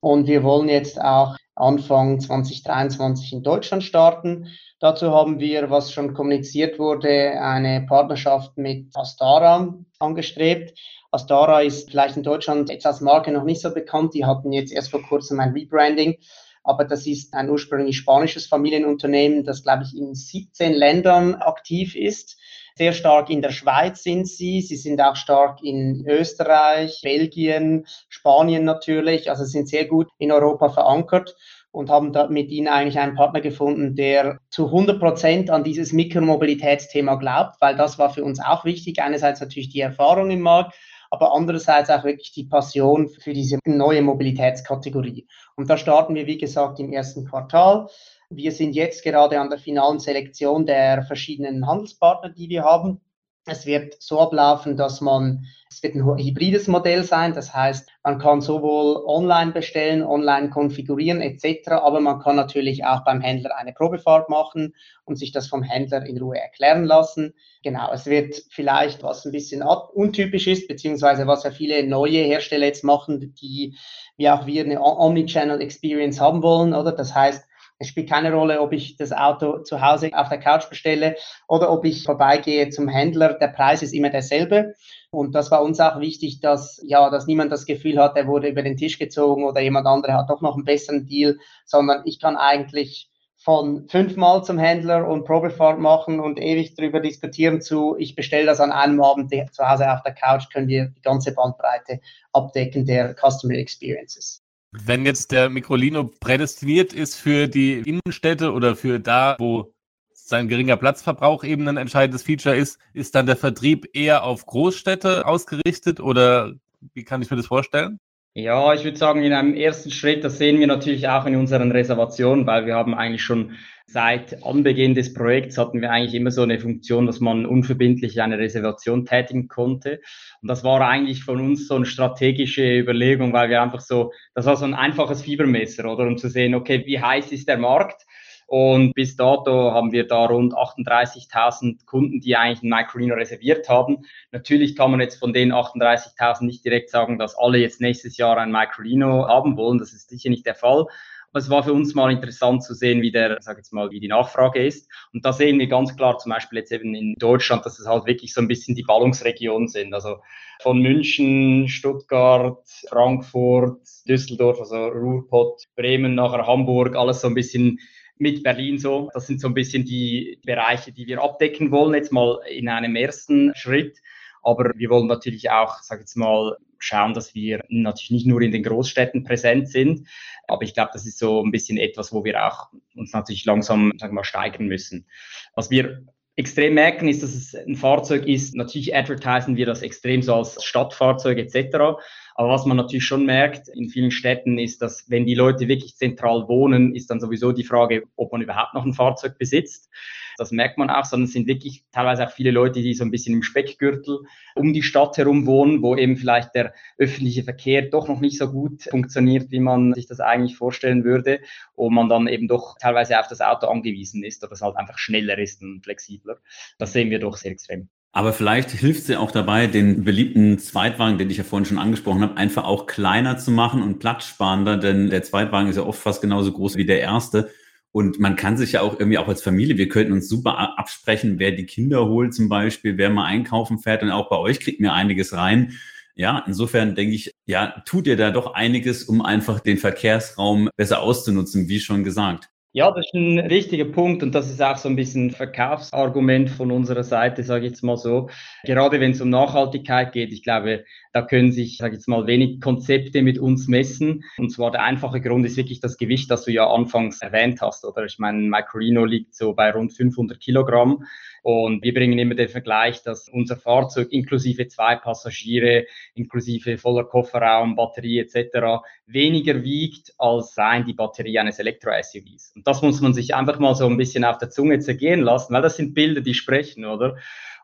Und 0.00 0.26
wir 0.26 0.42
wollen 0.42 0.68
jetzt 0.68 1.00
auch 1.00 1.36
Anfang 1.56 2.18
2023 2.20 3.32
in 3.32 3.42
Deutschland 3.42 3.84
starten. 3.84 4.48
Dazu 4.80 5.12
haben 5.12 5.38
wir, 5.38 5.70
was 5.70 5.92
schon 5.92 6.14
kommuniziert 6.14 6.78
wurde, 6.78 7.40
eine 7.40 7.86
Partnerschaft 7.86 8.58
mit 8.58 8.94
Astara 8.96 9.74
angestrebt. 9.98 10.78
Astara 11.12 11.62
ist 11.62 11.90
vielleicht 11.90 12.16
in 12.16 12.24
Deutschland 12.24 12.70
jetzt 12.70 12.86
als 12.86 13.00
Marke 13.00 13.30
noch 13.30 13.44
nicht 13.44 13.60
so 13.60 13.72
bekannt. 13.72 14.14
Die 14.14 14.24
hatten 14.24 14.52
jetzt 14.52 14.72
erst 14.72 14.90
vor 14.90 15.02
kurzem 15.02 15.38
ein 15.38 15.52
Rebranding. 15.52 16.16
Aber 16.64 16.84
das 16.84 17.06
ist 17.06 17.34
ein 17.34 17.50
ursprünglich 17.50 17.98
spanisches 17.98 18.46
Familienunternehmen, 18.46 19.44
das, 19.44 19.62
glaube 19.62 19.84
ich, 19.84 19.96
in 19.96 20.14
17 20.14 20.72
Ländern 20.72 21.34
aktiv 21.34 21.94
ist. 21.94 22.38
Sehr 22.76 22.92
stark 22.92 23.30
in 23.30 23.40
der 23.40 23.50
Schweiz 23.50 24.02
sind 24.02 24.26
sie. 24.26 24.60
Sie 24.60 24.76
sind 24.76 25.00
auch 25.00 25.14
stark 25.14 25.62
in 25.62 26.04
Österreich, 26.08 27.00
Belgien, 27.04 27.86
Spanien 28.08 28.64
natürlich. 28.64 29.30
Also 29.30 29.44
sind 29.44 29.68
sehr 29.68 29.84
gut 29.84 30.08
in 30.18 30.32
Europa 30.32 30.70
verankert 30.70 31.36
und 31.70 31.88
haben 31.88 32.12
da 32.12 32.26
mit 32.26 32.50
ihnen 32.50 32.66
eigentlich 32.66 32.98
einen 32.98 33.14
Partner 33.14 33.40
gefunden, 33.40 33.94
der 33.94 34.38
zu 34.50 34.66
100 34.66 34.98
Prozent 34.98 35.50
an 35.50 35.62
dieses 35.62 35.92
Mikromobilitätsthema 35.92 37.14
glaubt, 37.14 37.60
weil 37.60 37.76
das 37.76 37.98
war 37.98 38.10
für 38.10 38.24
uns 38.24 38.40
auch 38.40 38.64
wichtig. 38.64 39.00
Einerseits 39.00 39.40
natürlich 39.40 39.68
die 39.68 39.80
Erfahrung 39.80 40.30
im 40.30 40.40
Markt, 40.40 40.74
aber 41.10 41.32
andererseits 41.32 41.90
auch 41.90 42.02
wirklich 42.02 42.32
die 42.32 42.44
Passion 42.44 43.08
für 43.08 43.32
diese 43.32 43.60
neue 43.66 44.02
Mobilitätskategorie. 44.02 45.28
Und 45.54 45.70
da 45.70 45.76
starten 45.76 46.16
wir, 46.16 46.26
wie 46.26 46.38
gesagt, 46.38 46.80
im 46.80 46.92
ersten 46.92 47.24
Quartal. 47.24 47.88
Wir 48.36 48.52
sind 48.52 48.74
jetzt 48.74 49.02
gerade 49.02 49.40
an 49.40 49.50
der 49.50 49.58
finalen 49.58 49.98
Selektion 49.98 50.66
der 50.66 51.02
verschiedenen 51.02 51.66
Handelspartner, 51.66 52.30
die 52.30 52.48
wir 52.48 52.64
haben. 52.64 53.00
Es 53.46 53.66
wird 53.66 53.96
so 54.00 54.20
ablaufen, 54.20 54.78
dass 54.78 55.02
man, 55.02 55.44
es 55.70 55.82
wird 55.82 55.94
ein 55.94 56.06
hybrides 56.06 56.66
Modell 56.66 57.04
sein, 57.04 57.34
das 57.34 57.52
heißt, 57.52 57.90
man 58.02 58.18
kann 58.18 58.40
sowohl 58.40 59.04
online 59.06 59.52
bestellen, 59.52 60.02
online 60.02 60.48
konfigurieren 60.48 61.20
etc., 61.20 61.72
aber 61.72 62.00
man 62.00 62.20
kann 62.20 62.36
natürlich 62.36 62.86
auch 62.86 63.04
beim 63.04 63.20
Händler 63.20 63.54
eine 63.54 63.74
Probefahrt 63.74 64.30
machen 64.30 64.74
und 65.04 65.16
sich 65.16 65.30
das 65.30 65.46
vom 65.46 65.62
Händler 65.62 66.06
in 66.06 66.16
Ruhe 66.16 66.38
erklären 66.38 66.84
lassen. 66.84 67.34
Genau, 67.62 67.92
es 67.92 68.06
wird 68.06 68.34
vielleicht, 68.48 69.02
was 69.02 69.26
ein 69.26 69.32
bisschen 69.32 69.62
untypisch 69.62 70.46
ist, 70.46 70.66
beziehungsweise 70.66 71.26
was 71.26 71.44
ja 71.44 71.50
viele 71.50 71.86
neue 71.86 72.22
Hersteller 72.22 72.64
jetzt 72.64 72.82
machen, 72.82 73.34
die 73.34 73.76
wie 74.16 74.30
auch 74.30 74.46
wir 74.46 74.64
eine 74.64 74.80
Omnichannel 74.80 75.60
Experience 75.60 76.18
haben 76.18 76.42
wollen, 76.42 76.72
oder? 76.72 76.92
Das 76.92 77.14
heißt, 77.14 77.44
Es 77.78 77.88
spielt 77.88 78.08
keine 78.08 78.32
Rolle, 78.32 78.60
ob 78.60 78.72
ich 78.72 78.96
das 78.96 79.12
Auto 79.12 79.58
zu 79.58 79.80
Hause 79.80 80.10
auf 80.14 80.28
der 80.28 80.38
Couch 80.38 80.68
bestelle 80.68 81.16
oder 81.48 81.70
ob 81.72 81.84
ich 81.84 82.04
vorbeigehe 82.04 82.70
zum 82.70 82.88
Händler. 82.88 83.34
Der 83.34 83.48
Preis 83.48 83.82
ist 83.82 83.92
immer 83.92 84.10
derselbe. 84.10 84.74
Und 85.10 85.34
das 85.34 85.50
war 85.50 85.62
uns 85.62 85.80
auch 85.80 85.98
wichtig, 86.00 86.40
dass, 86.40 86.80
ja, 86.84 87.10
dass 87.10 87.26
niemand 87.26 87.50
das 87.52 87.66
Gefühl 87.66 87.98
hat, 87.98 88.16
er 88.16 88.26
wurde 88.26 88.48
über 88.48 88.62
den 88.62 88.76
Tisch 88.76 88.98
gezogen 88.98 89.44
oder 89.44 89.60
jemand 89.60 89.86
andere 89.86 90.14
hat 90.14 90.30
doch 90.30 90.40
noch 90.40 90.54
einen 90.54 90.64
besseren 90.64 91.06
Deal, 91.06 91.36
sondern 91.64 92.02
ich 92.04 92.20
kann 92.20 92.36
eigentlich 92.36 93.10
von 93.36 93.88
fünfmal 93.88 94.42
zum 94.42 94.58
Händler 94.58 95.06
und 95.06 95.24
Probefahrt 95.24 95.78
machen 95.78 96.18
und 96.18 96.40
ewig 96.40 96.74
darüber 96.76 97.00
diskutieren 97.00 97.60
zu, 97.60 97.94
ich 97.98 98.14
bestelle 98.14 98.46
das 98.46 98.60
an 98.60 98.72
einem 98.72 99.02
Abend 99.02 99.30
zu 99.30 99.68
Hause 99.68 99.92
auf 99.92 100.02
der 100.02 100.14
Couch, 100.14 100.50
können 100.50 100.68
wir 100.68 100.86
die 100.96 101.02
ganze 101.02 101.34
Bandbreite 101.34 102.00
abdecken 102.32 102.86
der 102.86 103.14
Customer 103.14 103.54
Experiences. 103.54 104.43
Wenn 104.76 105.06
jetzt 105.06 105.30
der 105.30 105.50
Microlino 105.50 106.10
prädestiniert 106.18 106.92
ist 106.92 107.14
für 107.14 107.46
die 107.46 107.74
Innenstädte 107.78 108.52
oder 108.52 108.74
für 108.74 108.98
da, 108.98 109.36
wo 109.38 109.72
sein 110.12 110.48
geringer 110.48 110.76
Platzverbrauch 110.76 111.44
eben 111.44 111.68
ein 111.68 111.76
entscheidendes 111.76 112.24
Feature 112.24 112.56
ist, 112.56 112.80
ist 112.92 113.14
dann 113.14 113.26
der 113.26 113.36
Vertrieb 113.36 113.86
eher 113.92 114.24
auf 114.24 114.46
Großstädte 114.46 115.26
ausgerichtet 115.26 116.00
oder 116.00 116.54
wie 116.92 117.04
kann 117.04 117.22
ich 117.22 117.30
mir 117.30 117.36
das 117.36 117.46
vorstellen? 117.46 118.00
Ja, 118.36 118.74
ich 118.74 118.82
würde 118.82 118.96
sagen, 118.96 119.22
in 119.22 119.32
einem 119.32 119.54
ersten 119.54 119.92
Schritt, 119.92 120.24
das 120.24 120.38
sehen 120.38 120.58
wir 120.58 120.66
natürlich 120.66 121.06
auch 121.06 121.24
in 121.24 121.36
unseren 121.36 121.70
Reservationen, 121.70 122.44
weil 122.48 122.66
wir 122.66 122.74
haben 122.74 122.92
eigentlich 122.92 123.22
schon 123.22 123.52
seit 123.86 124.42
Anbeginn 124.44 124.96
des 124.96 125.14
Projekts 125.14 125.56
hatten 125.56 125.80
wir 125.80 125.92
eigentlich 125.92 126.14
immer 126.14 126.32
so 126.32 126.42
eine 126.42 126.58
Funktion, 126.58 127.06
dass 127.06 127.20
man 127.20 127.46
unverbindlich 127.46 128.20
eine 128.20 128.36
Reservation 128.36 129.04
tätigen 129.04 129.46
konnte. 129.46 130.00
Und 130.42 130.48
das 130.48 130.64
war 130.64 130.80
eigentlich 130.80 131.22
von 131.22 131.38
uns 131.38 131.68
so 131.68 131.76
eine 131.76 131.86
strategische 131.86 132.76
Überlegung, 132.76 133.32
weil 133.32 133.50
wir 133.50 133.62
einfach 133.62 133.80
so, 133.80 134.12
das 134.34 134.46
war 134.46 134.56
so 134.56 134.64
ein 134.64 134.74
einfaches 134.74 135.22
Fiebermesser, 135.22 135.84
oder? 135.84 136.04
Um 136.04 136.18
zu 136.18 136.28
sehen, 136.28 136.56
okay, 136.56 136.82
wie 136.86 137.00
heiß 137.00 137.30
ist 137.30 137.46
der 137.46 137.58
Markt? 137.58 138.04
Und 138.46 138.92
bis 138.94 139.16
dato 139.16 139.72
haben 139.72 139.92
wir 139.92 140.06
da 140.06 140.26
rund 140.26 140.54
38.000 140.54 141.86
Kunden, 141.86 142.20
die 142.20 142.36
eigentlich 142.36 142.62
ein 142.62 142.68
Microlino 142.68 143.14
reserviert 143.14 143.68
haben. 143.68 144.04
Natürlich 144.32 144.76
kann 144.76 144.90
man 144.90 145.00
jetzt 145.00 145.18
von 145.18 145.32
den 145.32 145.52
38.000 145.52 146.44
nicht 146.44 146.64
direkt 146.64 146.90
sagen, 146.90 147.18
dass 147.18 147.36
alle 147.36 147.58
jetzt 147.58 147.80
nächstes 147.80 148.16
Jahr 148.16 148.36
ein 148.38 148.52
Microlino 148.52 149.26
haben 149.28 149.56
wollen. 149.56 149.78
Das 149.78 149.92
ist 149.92 150.10
sicher 150.10 150.30
nicht 150.30 150.46
der 150.46 150.54
Fall. 150.54 150.86
Aber 151.34 151.40
es 151.40 151.50
war 151.50 151.64
für 151.64 151.72
uns 151.72 151.96
mal 151.96 152.12
interessant 152.12 152.62
zu 152.62 152.74
sehen, 152.74 153.02
wie 153.02 153.10
der, 153.10 153.38
sag 153.40 153.56
jetzt 153.56 153.72
mal, 153.72 153.90
wie 153.90 153.98
die 153.98 154.06
Nachfrage 154.06 154.64
ist. 154.64 154.88
Und 155.12 155.24
da 155.24 155.32
sehen 155.32 155.58
wir 155.58 155.66
ganz 155.66 155.96
klar, 155.96 156.16
zum 156.18 156.30
Beispiel 156.30 156.60
jetzt 156.60 156.70
eben 156.70 156.94
in 156.94 157.14
Deutschland, 157.18 157.66
dass 157.66 157.80
es 157.80 157.88
halt 157.88 158.06
wirklich 158.06 158.32
so 158.32 158.40
ein 158.40 158.46
bisschen 158.46 158.76
die 158.76 158.84
Ballungsregionen 158.84 159.66
sind. 159.66 159.92
Also 159.94 160.18
von 160.62 160.78
München, 160.78 161.66
Stuttgart, 161.66 162.62
Frankfurt, 162.88 163.80
Düsseldorf, 164.06 164.60
also 164.60 164.76
Ruhrpott, 164.76 165.64
Bremen, 165.74 166.14
nachher 166.14 166.46
Hamburg, 166.46 166.94
alles 166.94 167.22
so 167.22 167.26
ein 167.26 167.34
bisschen 167.34 167.80
mit 168.18 168.42
Berlin 168.42 168.78
so. 168.78 169.10
Das 169.14 169.26
sind 169.26 169.40
so 169.40 169.48
ein 169.48 169.54
bisschen 169.54 169.84
die 169.84 170.38
Bereiche, 170.44 170.92
die 170.92 171.06
wir 171.06 171.22
abdecken 171.22 171.70
wollen, 171.70 171.94
jetzt 171.94 172.12
mal 172.12 172.40
in 172.48 172.68
einem 172.68 172.96
ersten 172.96 173.54
Schritt. 173.54 173.98
Aber 174.42 174.72
wir 174.76 174.90
wollen 174.90 175.06
natürlich 175.06 175.50
auch, 175.50 175.80
sag 175.82 176.00
jetzt 176.00 176.16
mal, 176.16 176.56
schauen, 176.78 177.14
dass 177.14 177.34
wir 177.34 177.64
natürlich 177.68 178.10
nicht 178.10 178.26
nur 178.26 178.42
in 178.42 178.52
den 178.52 178.62
Großstädten 178.62 179.24
präsent 179.24 179.68
sind. 179.68 180.06
Aber 180.46 180.62
ich 180.62 180.74
glaube, 180.74 180.90
das 180.92 181.06
ist 181.06 181.18
so 181.18 181.42
ein 181.42 181.50
bisschen 181.50 181.78
etwas, 181.78 182.12
wo 182.12 182.24
wir 182.24 182.46
auch 182.46 182.68
uns 182.94 183.12
natürlich 183.12 183.44
langsam, 183.46 183.92
sagen 183.96 184.12
wir 184.12 184.16
mal, 184.16 184.24
steigern 184.24 184.66
müssen. 184.66 185.06
Was 185.54 185.70
wir 185.70 186.04
extrem 186.36 186.74
merken, 186.74 187.08
ist, 187.08 187.22
dass 187.22 187.34
es 187.34 187.54
ein 187.54 187.76
Fahrzeug 187.76 188.26
ist. 188.26 188.54
Natürlich 188.54 188.94
advertisen 188.94 189.56
wir 189.56 189.66
das 189.66 189.82
extrem 189.82 190.20
so 190.22 190.34
als 190.34 190.62
Stadtfahrzeug 190.62 191.38
etc. 191.38 192.00
Aber 192.34 192.48
was 192.50 192.66
man 192.66 192.76
natürlich 192.76 193.04
schon 193.04 193.24
merkt 193.24 193.68
in 193.68 193.88
vielen 193.88 194.10
Städten 194.10 194.58
ist, 194.58 194.82
dass 194.82 195.08
wenn 195.08 195.24
die 195.24 195.36
Leute 195.36 195.68
wirklich 195.68 195.96
zentral 195.96 196.48
wohnen, 196.48 196.94
ist 196.94 197.08
dann 197.10 197.20
sowieso 197.20 197.52
die 197.52 197.62
Frage, 197.62 198.04
ob 198.16 198.32
man 198.32 198.42
überhaupt 198.42 198.74
noch 198.74 198.84
ein 198.84 198.92
Fahrzeug 198.92 199.38
besitzt. 199.38 199.88
Das 200.36 200.50
merkt 200.50 200.76
man 200.76 200.90
auch, 200.90 201.04
sondern 201.04 201.26
es 201.26 201.32
sind 201.32 201.46
wirklich 201.46 201.84
teilweise 201.92 202.26
auch 202.26 202.32
viele 202.32 202.50
Leute, 202.50 202.82
die 202.82 202.94
so 202.94 203.04
ein 203.04 203.12
bisschen 203.12 203.34
im 203.34 203.44
Speckgürtel 203.44 204.18
um 204.56 204.72
die 204.72 204.82
Stadt 204.82 205.16
herum 205.16 205.46
wohnen, 205.46 205.80
wo 205.80 205.94
eben 205.96 206.16
vielleicht 206.16 206.56
der 206.56 206.74
öffentliche 206.98 207.44
Verkehr 207.44 207.82
doch 207.82 208.08
noch 208.08 208.20
nicht 208.20 208.38
so 208.38 208.50
gut 208.50 208.82
funktioniert, 208.82 209.52
wie 209.52 209.60
man 209.60 209.94
sich 209.94 210.06
das 210.06 210.18
eigentlich 210.18 210.56
vorstellen 210.56 211.04
würde, 211.04 211.40
und 211.74 211.94
man 211.94 212.08
dann 212.08 212.26
eben 212.26 212.48
doch 212.48 212.76
teilweise 212.80 213.20
auf 213.20 213.28
das 213.28 213.40
Auto 213.40 213.68
angewiesen 213.68 214.24
ist 214.24 214.42
oder 214.42 214.52
es 214.52 214.62
halt 214.62 214.76
einfach 214.76 214.98
schneller 214.98 215.38
ist 215.38 215.62
und 215.62 215.82
flexibler. 215.82 216.38
Das 216.78 216.92
sehen 216.92 217.10
wir 217.10 217.20
doch 217.20 217.36
sehr 217.36 217.52
extrem. 217.52 217.88
Aber 218.16 218.32
vielleicht 218.32 218.70
hilft 218.70 219.08
ja 219.08 219.18
auch 219.18 219.32
dabei, 219.32 219.66
den 219.66 220.04
beliebten 220.04 220.60
Zweitwagen, 220.60 221.18
den 221.18 221.30
ich 221.30 221.36
ja 221.36 221.42
vorhin 221.42 221.66
schon 221.66 221.80
angesprochen 221.80 222.22
habe, 222.22 222.36
einfach 222.36 222.62
auch 222.62 222.86
kleiner 222.86 223.38
zu 223.38 223.50
machen 223.50 223.82
und 223.82 223.98
platzsparender, 223.98 224.76
denn 224.76 225.10
der 225.10 225.24
Zweitwagen 225.24 225.68
ist 225.68 225.74
ja 225.74 225.82
oft 225.82 226.00
fast 226.00 226.22
genauso 226.22 226.52
groß 226.52 226.76
wie 226.76 226.86
der 226.86 227.00
erste. 227.00 227.50
Und 227.90 228.20
man 228.20 228.36
kann 228.36 228.56
sich 228.56 228.70
ja 228.72 228.82
auch 228.82 229.00
irgendwie 229.00 229.18
auch 229.18 229.26
als 229.26 229.42
Familie, 229.42 229.78
wir 229.78 229.88
könnten 229.88 230.12
uns 230.12 230.28
super 230.28 230.78
absprechen, 230.78 231.40
wer 231.40 231.50
die 231.50 231.66
Kinder 231.66 232.06
holt 232.06 232.34
zum 232.34 232.48
Beispiel, 232.48 232.96
wer 232.98 233.10
mal 233.10 233.24
einkaufen 233.24 233.80
fährt 233.80 234.04
und 234.04 234.12
auch 234.12 234.28
bei 234.28 234.36
euch 234.36 234.60
kriegt 234.60 234.80
mir 234.80 234.92
einiges 234.92 235.32
rein. 235.32 235.72
Ja, 236.14 236.44
insofern 236.46 236.94
denke 236.94 237.16
ich, 237.16 237.32
ja, 237.46 237.82
tut 237.84 238.06
ihr 238.06 238.16
da 238.16 238.30
doch 238.30 238.54
einiges, 238.54 239.02
um 239.02 239.22
einfach 239.22 239.58
den 239.58 239.78
Verkehrsraum 239.78 240.70
besser 240.76 241.00
auszunutzen, 241.02 241.68
wie 241.68 241.80
schon 241.80 242.04
gesagt. 242.04 242.48
Ja, 242.76 242.90
das 242.90 243.06
ist 243.06 243.14
ein 243.14 243.48
wichtiger 243.50 243.84
Punkt 243.84 244.24
und 244.24 244.34
das 244.34 244.50
ist 244.50 244.60
auch 244.60 244.76
so 244.76 244.88
ein 244.88 244.96
bisschen 244.96 245.30
Verkaufsargument 245.30 246.50
von 246.50 246.72
unserer 246.72 247.04
Seite, 247.04 247.44
sage 247.44 247.66
ich 247.66 247.70
jetzt 247.70 247.84
mal 247.84 247.96
so. 247.96 248.30
Gerade 248.64 248.98
wenn 248.98 249.12
es 249.12 249.20
um 249.20 249.30
Nachhaltigkeit 249.30 250.10
geht, 250.10 250.32
ich 250.32 250.42
glaube, 250.42 250.84
da 251.12 251.22
können 251.22 251.52
sich, 251.52 251.76
sage 251.76 251.94
ich 251.94 251.98
jetzt 251.98 252.08
mal, 252.08 252.26
wenig 252.26 252.60
Konzepte 252.60 253.22
mit 253.22 253.38
uns 253.38 253.68
messen. 253.68 254.24
Und 254.38 254.50
zwar 254.50 254.72
der 254.72 254.82
einfache 254.82 255.20
Grund 255.20 255.46
ist 255.46 255.56
wirklich 255.56 255.78
das 255.78 255.98
Gewicht, 255.98 256.28
das 256.32 256.46
du 256.46 256.50
ja 256.50 256.68
anfangs 256.68 257.22
erwähnt 257.22 257.60
hast, 257.60 257.84
oder? 257.84 258.06
Ich 258.06 258.18
meine, 258.18 258.40
Microlino 258.40 259.04
liegt 259.04 259.36
so 259.36 259.54
bei 259.54 259.70
rund 259.70 259.92
500 259.92 260.40
Kilogramm. 260.40 261.04
Und 261.44 261.84
wir 261.84 261.92
bringen 261.92 262.18
immer 262.18 262.34
den 262.34 262.48
Vergleich, 262.48 263.02
dass 263.02 263.28
unser 263.28 263.56
Fahrzeug 263.56 264.10
inklusive 264.10 264.66
zwei 264.66 264.96
Passagiere, 264.96 265.84
inklusive 266.14 266.78
voller 266.78 267.04
Kofferraum, 267.04 267.76
Batterie 267.76 268.20
etc. 268.20 268.82
weniger 269.06 269.62
wiegt 269.62 270.14
als 270.16 270.56
rein 270.56 270.86
die 270.86 270.94
Batterie 270.94 271.38
eines 271.38 271.58
Elektro-SUVs. 271.58 272.54
Das 272.64 272.82
muss 272.82 273.00
man 273.00 273.14
sich 273.14 273.34
einfach 273.34 273.58
mal 273.58 273.74
so 273.74 273.86
ein 273.86 273.96
bisschen 273.96 274.24
auf 274.24 274.38
der 274.38 274.50
Zunge 274.50 274.78
zergehen 274.80 275.20
lassen, 275.20 275.54
weil 275.54 275.62
das 275.62 275.76
sind 275.76 275.94
Bilder, 275.94 276.20
die 276.20 276.34
sprechen, 276.34 276.84
oder? 276.84 277.16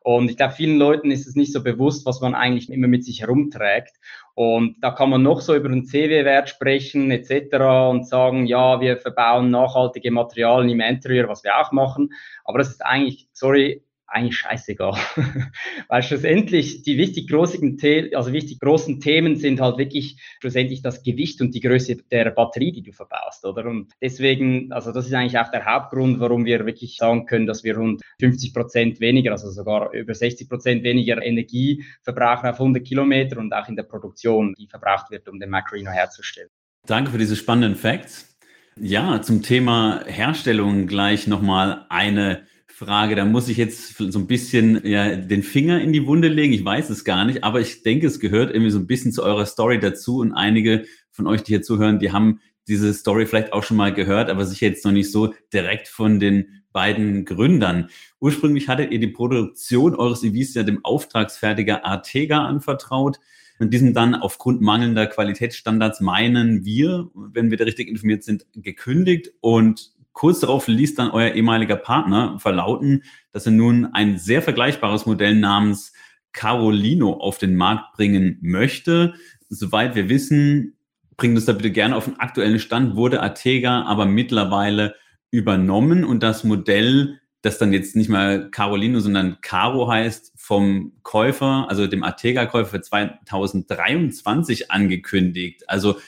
Und 0.02 0.30
ich 0.30 0.36
glaube, 0.38 0.54
vielen 0.54 0.78
Leuten 0.78 1.10
ist 1.10 1.26
es 1.26 1.34
nicht 1.36 1.52
so 1.52 1.62
bewusst, 1.62 2.06
was 2.06 2.22
man 2.22 2.34
eigentlich 2.34 2.70
immer 2.70 2.88
mit 2.88 3.04
sich 3.04 3.20
herumträgt. 3.20 3.96
Und 4.34 4.76
da 4.80 4.92
kann 4.92 5.10
man 5.10 5.22
noch 5.22 5.42
so 5.42 5.54
über 5.54 5.68
einen 5.68 5.84
CW-Wert 5.84 6.48
sprechen 6.48 7.10
etc. 7.10 7.90
und 7.90 8.08
sagen, 8.08 8.46
ja, 8.46 8.80
wir 8.80 8.96
verbauen 8.96 9.50
nachhaltige 9.50 10.10
Materialien 10.10 10.70
im 10.70 10.80
Interieur, 10.80 11.28
was 11.28 11.44
wir 11.44 11.58
auch 11.58 11.72
machen. 11.72 12.14
Aber 12.44 12.58
das 12.58 12.70
ist 12.70 12.84
eigentlich, 12.84 13.28
sorry, 13.32 13.84
eigentlich 14.10 14.38
scheißegal. 14.38 14.98
Weil 15.88 16.02
schlussendlich 16.02 16.82
die 16.82 16.98
wichtig 16.98 17.28
großen, 17.28 17.78
also 18.14 18.32
wichtig 18.32 18.58
großen 18.58 19.00
Themen 19.00 19.36
sind 19.36 19.60
halt 19.60 19.78
wirklich 19.78 20.20
schlussendlich 20.40 20.82
das 20.82 21.02
Gewicht 21.02 21.40
und 21.40 21.54
die 21.54 21.60
Größe 21.60 21.96
der 22.10 22.30
Batterie, 22.30 22.72
die 22.72 22.82
du 22.82 22.92
verbaust, 22.92 23.44
oder? 23.44 23.66
Und 23.66 23.92
deswegen, 24.00 24.72
also 24.72 24.92
das 24.92 25.06
ist 25.06 25.14
eigentlich 25.14 25.38
auch 25.38 25.50
der 25.50 25.64
Hauptgrund, 25.64 26.20
warum 26.20 26.44
wir 26.44 26.66
wirklich 26.66 26.96
sagen 26.96 27.26
können, 27.26 27.46
dass 27.46 27.64
wir 27.64 27.76
rund 27.76 28.02
50 28.20 28.52
Prozent 28.52 29.00
weniger, 29.00 29.32
also 29.32 29.50
sogar 29.50 29.92
über 29.92 30.14
60 30.14 30.48
Prozent 30.48 30.82
weniger 30.82 31.22
Energie 31.22 31.84
verbrauchen 32.02 32.48
auf 32.48 32.58
100 32.60 32.84
Kilometer 32.84 33.38
und 33.38 33.52
auch 33.52 33.68
in 33.68 33.76
der 33.76 33.84
Produktion, 33.84 34.54
die 34.58 34.66
verbraucht 34.66 35.10
wird, 35.10 35.28
um 35.28 35.38
den 35.38 35.50
Macarino 35.50 35.90
herzustellen. 35.90 36.48
Danke 36.86 37.10
für 37.10 37.18
diese 37.18 37.36
spannenden 37.36 37.76
Facts. 37.76 38.36
Ja, 38.76 39.20
zum 39.20 39.42
Thema 39.42 40.02
Herstellung 40.06 40.86
gleich 40.86 41.26
nochmal 41.26 41.84
eine 41.90 42.46
Frage. 42.80 43.14
Da 43.14 43.26
muss 43.26 43.48
ich 43.48 43.58
jetzt 43.58 43.98
so 43.98 44.18
ein 44.18 44.26
bisschen 44.26 44.80
ja, 44.86 45.14
den 45.14 45.42
Finger 45.42 45.82
in 45.82 45.92
die 45.92 46.06
Wunde 46.06 46.28
legen. 46.28 46.54
Ich 46.54 46.64
weiß 46.64 46.88
es 46.88 47.04
gar 47.04 47.26
nicht, 47.26 47.44
aber 47.44 47.60
ich 47.60 47.82
denke, 47.82 48.06
es 48.06 48.20
gehört 48.20 48.50
irgendwie 48.50 48.70
so 48.70 48.78
ein 48.78 48.86
bisschen 48.86 49.12
zu 49.12 49.22
eurer 49.22 49.44
Story 49.44 49.78
dazu. 49.78 50.20
Und 50.20 50.32
einige 50.32 50.86
von 51.10 51.26
euch, 51.26 51.42
die 51.42 51.52
hier 51.52 51.62
zuhören, 51.62 51.98
die 51.98 52.10
haben 52.10 52.40
diese 52.68 52.94
Story 52.94 53.26
vielleicht 53.26 53.52
auch 53.52 53.64
schon 53.64 53.76
mal 53.76 53.92
gehört, 53.92 54.30
aber 54.30 54.46
sicher 54.46 54.66
jetzt 54.66 54.86
noch 54.86 54.92
nicht 54.92 55.12
so 55.12 55.34
direkt 55.52 55.88
von 55.88 56.20
den 56.20 56.62
beiden 56.72 57.26
Gründern. 57.26 57.90
Ursprünglich 58.18 58.68
hattet 58.68 58.92
ihr 58.92 58.98
die 58.98 59.08
Produktion 59.08 59.94
eures 59.94 60.22
EVs 60.22 60.54
ja 60.54 60.62
dem 60.62 60.82
Auftragsfertiger 60.82 61.84
Artega 61.84 62.46
anvertraut. 62.46 63.20
Und 63.58 63.74
diesen 63.74 63.92
dann 63.92 64.14
aufgrund 64.14 64.62
mangelnder 64.62 65.06
Qualitätsstandards 65.06 66.00
meinen 66.00 66.64
wir, 66.64 67.10
wenn 67.14 67.50
wir 67.50 67.58
da 67.58 67.64
richtig 67.64 67.88
informiert 67.88 68.24
sind, 68.24 68.46
gekündigt 68.54 69.34
und 69.40 69.92
Kurz 70.12 70.40
darauf 70.40 70.66
ließ 70.66 70.94
dann 70.94 71.10
euer 71.10 71.34
ehemaliger 71.34 71.76
Partner 71.76 72.38
verlauten, 72.38 73.04
dass 73.32 73.46
er 73.46 73.52
nun 73.52 73.86
ein 73.86 74.18
sehr 74.18 74.42
vergleichbares 74.42 75.06
Modell 75.06 75.34
namens 75.34 75.92
Carolino 76.32 77.14
auf 77.14 77.38
den 77.38 77.56
Markt 77.56 77.92
bringen 77.94 78.38
möchte. 78.42 79.14
Soweit 79.48 79.94
wir 79.94 80.08
wissen, 80.08 80.76
bringt 81.16 81.36
uns 81.36 81.44
da 81.44 81.52
bitte 81.52 81.70
gerne 81.70 81.96
auf 81.96 82.06
den 82.06 82.18
aktuellen 82.18 82.58
Stand, 82.58 82.96
wurde 82.96 83.22
Artega 83.22 83.82
aber 83.82 84.06
mittlerweile 84.06 84.94
übernommen 85.30 86.04
und 86.04 86.22
das 86.22 86.44
Modell, 86.44 87.20
das 87.42 87.58
dann 87.58 87.72
jetzt 87.72 87.96
nicht 87.96 88.08
mehr 88.08 88.50
Carolino, 88.50 89.00
sondern 89.00 89.40
Caro 89.40 89.88
heißt, 89.88 90.32
vom 90.36 90.92
Käufer, 91.02 91.66
also 91.68 91.86
dem 91.86 92.02
Artega-Käufer 92.02 92.70
für 92.70 92.80
2023 92.80 94.70
angekündigt. 94.70 95.68
Also 95.68 95.98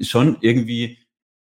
schon 0.00 0.36
irgendwie 0.40 0.98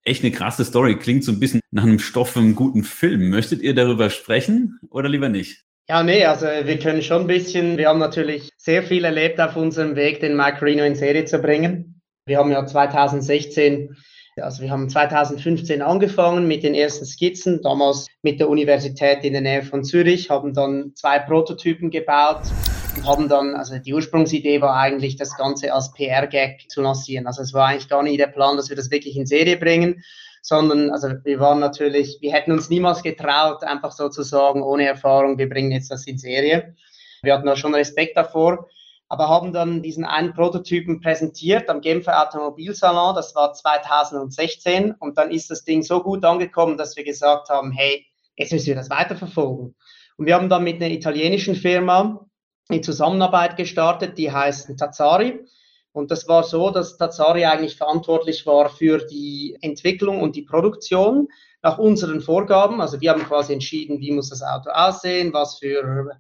Echt 0.04 0.24
eine 0.24 0.32
krasse 0.32 0.66
Story. 0.66 0.98
Klingt 0.98 1.24
so 1.24 1.32
ein 1.32 1.40
bisschen 1.40 1.62
nach 1.72 1.84
einem 1.84 2.00
Stoff 2.00 2.32
für 2.32 2.40
einen 2.40 2.56
guten 2.56 2.84
Film. 2.84 3.30
Möchtet 3.30 3.62
ihr 3.62 3.76
darüber 3.76 4.10
sprechen 4.10 4.80
oder 4.90 5.10
lieber 5.10 5.30
nicht? 5.30 5.64
Ja, 5.88 6.04
nee, 6.04 6.26
also 6.26 6.46
wir 6.46 6.80
können 6.80 7.02
schon 7.02 7.22
ein 7.22 7.28
bisschen, 7.28 7.78
wir 7.78 7.90
haben 7.90 8.00
natürlich 8.00 8.50
sehr 8.58 8.82
viel 8.84 9.04
erlebt 9.04 9.40
auf 9.40 9.56
unserem 9.56 9.96
Weg, 9.96 10.22
den 10.22 10.38
Mike 10.38 10.62
Reno 10.62 10.84
in 10.84 10.96
Serie 10.96 11.26
zu 11.26 11.40
bringen. 11.40 12.02
Wir 12.26 12.38
haben 12.38 12.52
ja 12.52 12.66
2016 12.66 13.96
also 14.38 14.64
wir 14.64 14.72
haben 14.72 14.90
2015 14.90 15.82
angefangen 15.82 16.48
mit 16.48 16.64
den 16.64 16.74
ersten 16.74 17.06
Skizzen, 17.06 17.62
damals 17.62 18.08
mit 18.22 18.40
der 18.40 18.50
Universität 18.50 19.24
in 19.24 19.34
der 19.34 19.42
Nähe 19.42 19.62
von 19.62 19.84
Zürich, 19.84 20.30
haben 20.30 20.54
dann 20.54 20.94
zwei 20.96 21.20
Prototypen 21.20 21.92
gebaut 21.92 22.42
haben 23.06 23.30
dann, 23.30 23.56
also 23.56 23.77
die 23.77 23.93
Ursprungsidee 23.93 24.62
war 24.62 24.75
eigentlich, 24.75 25.15
das 25.15 25.36
Ganze 25.38 25.73
als 25.73 25.91
PR-Gag 25.93 26.69
zu 26.69 26.82
lancieren. 26.82 27.27
Also 27.27 27.41
es 27.41 27.54
war 27.54 27.67
eigentlich 27.67 27.89
gar 27.89 28.04
nicht 28.04 28.19
der 28.19 28.27
Plan, 28.27 28.58
dass 28.58 28.69
wir 28.69 28.75
das 28.75 28.91
wirklich 28.91 29.15
in 29.15 29.25
Serie 29.25 29.58
bringen, 29.58 30.04
sondern 30.41 30.91
also 30.91 31.10
wir 31.23 31.39
waren 31.39 31.60
natürlich, 31.60 32.17
wir 32.21 32.34
hätten 32.34 32.51
uns 32.51 32.69
niemals 32.69 33.04
getraut, 33.04 33.63
einfach 33.63 33.91
so 33.91 34.10
zu 34.10 34.23
sagen, 34.23 34.62
ohne 34.62 34.86
Erfahrung, 34.86 35.38
wir 35.38 35.49
bringen 35.49 35.71
jetzt 35.71 35.91
das 35.91 36.08
in 36.08 36.17
Serie. 36.17 36.75
Wir 37.21 37.34
hatten 37.34 37.45
da 37.45 37.56
schon 37.56 37.75
Respekt 37.75 38.17
davor 38.17 38.67
aber 39.12 39.27
haben 39.27 39.51
dann 39.51 39.82
diesen 39.82 40.06
einen 40.06 40.34
Prototypen 40.34 41.01
präsentiert 41.01 41.69
am 41.69 41.82
Genfer 41.82 42.25
Automobilsalon, 42.25 43.13
das 43.13 43.36
war 43.36 43.51
2016 43.51 44.93
und 44.93 45.17
dann 45.17 45.32
ist 45.32 45.51
das 45.51 45.65
Ding 45.65 45.84
so 45.84 46.01
gut 46.01 46.23
angekommen, 46.23 46.77
dass 46.77 46.95
wir 46.95 47.04
gesagt 47.04 47.49
haben, 47.49 47.73
hey, 47.73 48.06
jetzt 48.38 48.54
müssen 48.54 48.67
wir 48.67 48.75
das 48.75 48.89
weiterverfolgen. 48.89 49.75
Und 50.15 50.25
wir 50.25 50.34
haben 50.34 50.47
dann 50.47 50.63
mit 50.63 50.77
einer 50.77 50.93
italienischen 50.93 51.56
Firma 51.56 52.25
in 52.71 52.84
Zusammenarbeit 52.84 53.57
gestartet, 53.57 54.17
die 54.17 54.31
heißt 54.31 54.77
Tazzari. 54.77 55.45
Und 55.93 56.10
das 56.12 56.27
war 56.27 56.43
so, 56.43 56.69
dass 56.69 56.97
Tazzari 56.97 57.45
eigentlich 57.45 57.75
verantwortlich 57.75 58.45
war 58.45 58.69
für 58.69 58.99
die 58.99 59.57
Entwicklung 59.62 60.21
und 60.21 60.36
die 60.36 60.43
Produktion 60.43 61.27
nach 61.62 61.77
unseren 61.77 62.21
Vorgaben. 62.21 62.81
Also 62.81 63.01
wir 63.01 63.12
haben 63.12 63.23
quasi 63.23 63.53
entschieden, 63.53 63.99
wie 63.99 64.12
muss 64.12 64.29
das 64.29 64.41
Auto 64.41 64.69
aussehen, 64.69 65.34
was 65.34 65.60
für 65.60 66.12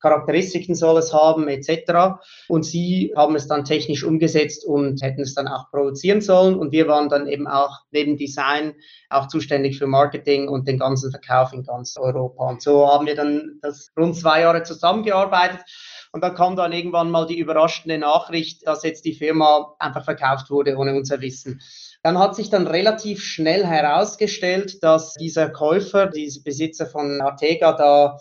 Charakteristiken 0.00 0.74
soll 0.74 0.98
es 0.98 1.12
haben, 1.12 1.46
etc. 1.48 2.20
Und 2.48 2.64
sie 2.64 3.12
haben 3.16 3.36
es 3.36 3.46
dann 3.46 3.64
technisch 3.64 4.02
umgesetzt 4.02 4.64
und 4.64 5.02
hätten 5.02 5.20
es 5.20 5.34
dann 5.34 5.46
auch 5.46 5.70
produzieren 5.70 6.22
sollen. 6.22 6.58
Und 6.58 6.72
wir 6.72 6.88
waren 6.88 7.08
dann 7.08 7.26
eben 7.26 7.46
auch 7.46 7.80
neben 7.90 8.16
Design 8.16 8.74
auch 9.10 9.28
zuständig 9.28 9.78
für 9.78 9.86
Marketing 9.86 10.48
und 10.48 10.66
den 10.66 10.78
ganzen 10.78 11.10
Verkauf 11.10 11.52
in 11.52 11.64
ganz 11.64 11.96
Europa. 11.98 12.48
Und 12.48 12.62
so 12.62 12.88
haben 12.88 13.06
wir 13.06 13.14
dann 13.14 13.58
das 13.62 13.92
rund 13.96 14.16
zwei 14.16 14.40
Jahre 14.40 14.62
zusammengearbeitet. 14.62 15.60
Und 16.12 16.22
dann 16.22 16.34
kam 16.34 16.56
dann 16.56 16.72
irgendwann 16.72 17.10
mal 17.10 17.26
die 17.26 17.38
überraschende 17.38 17.98
Nachricht, 17.98 18.66
dass 18.66 18.82
jetzt 18.82 19.04
die 19.04 19.14
Firma 19.14 19.74
einfach 19.78 20.04
verkauft 20.04 20.50
wurde 20.50 20.76
ohne 20.76 20.94
unser 20.94 21.20
Wissen. 21.20 21.60
Dann 22.02 22.18
hat 22.18 22.34
sich 22.34 22.50
dann 22.50 22.66
relativ 22.66 23.22
schnell 23.22 23.64
herausgestellt, 23.64 24.82
dass 24.82 25.14
dieser 25.14 25.50
Käufer, 25.50 26.06
dieser 26.06 26.42
Besitzer 26.42 26.86
von 26.86 27.20
Artega 27.20 27.72
da 27.72 28.18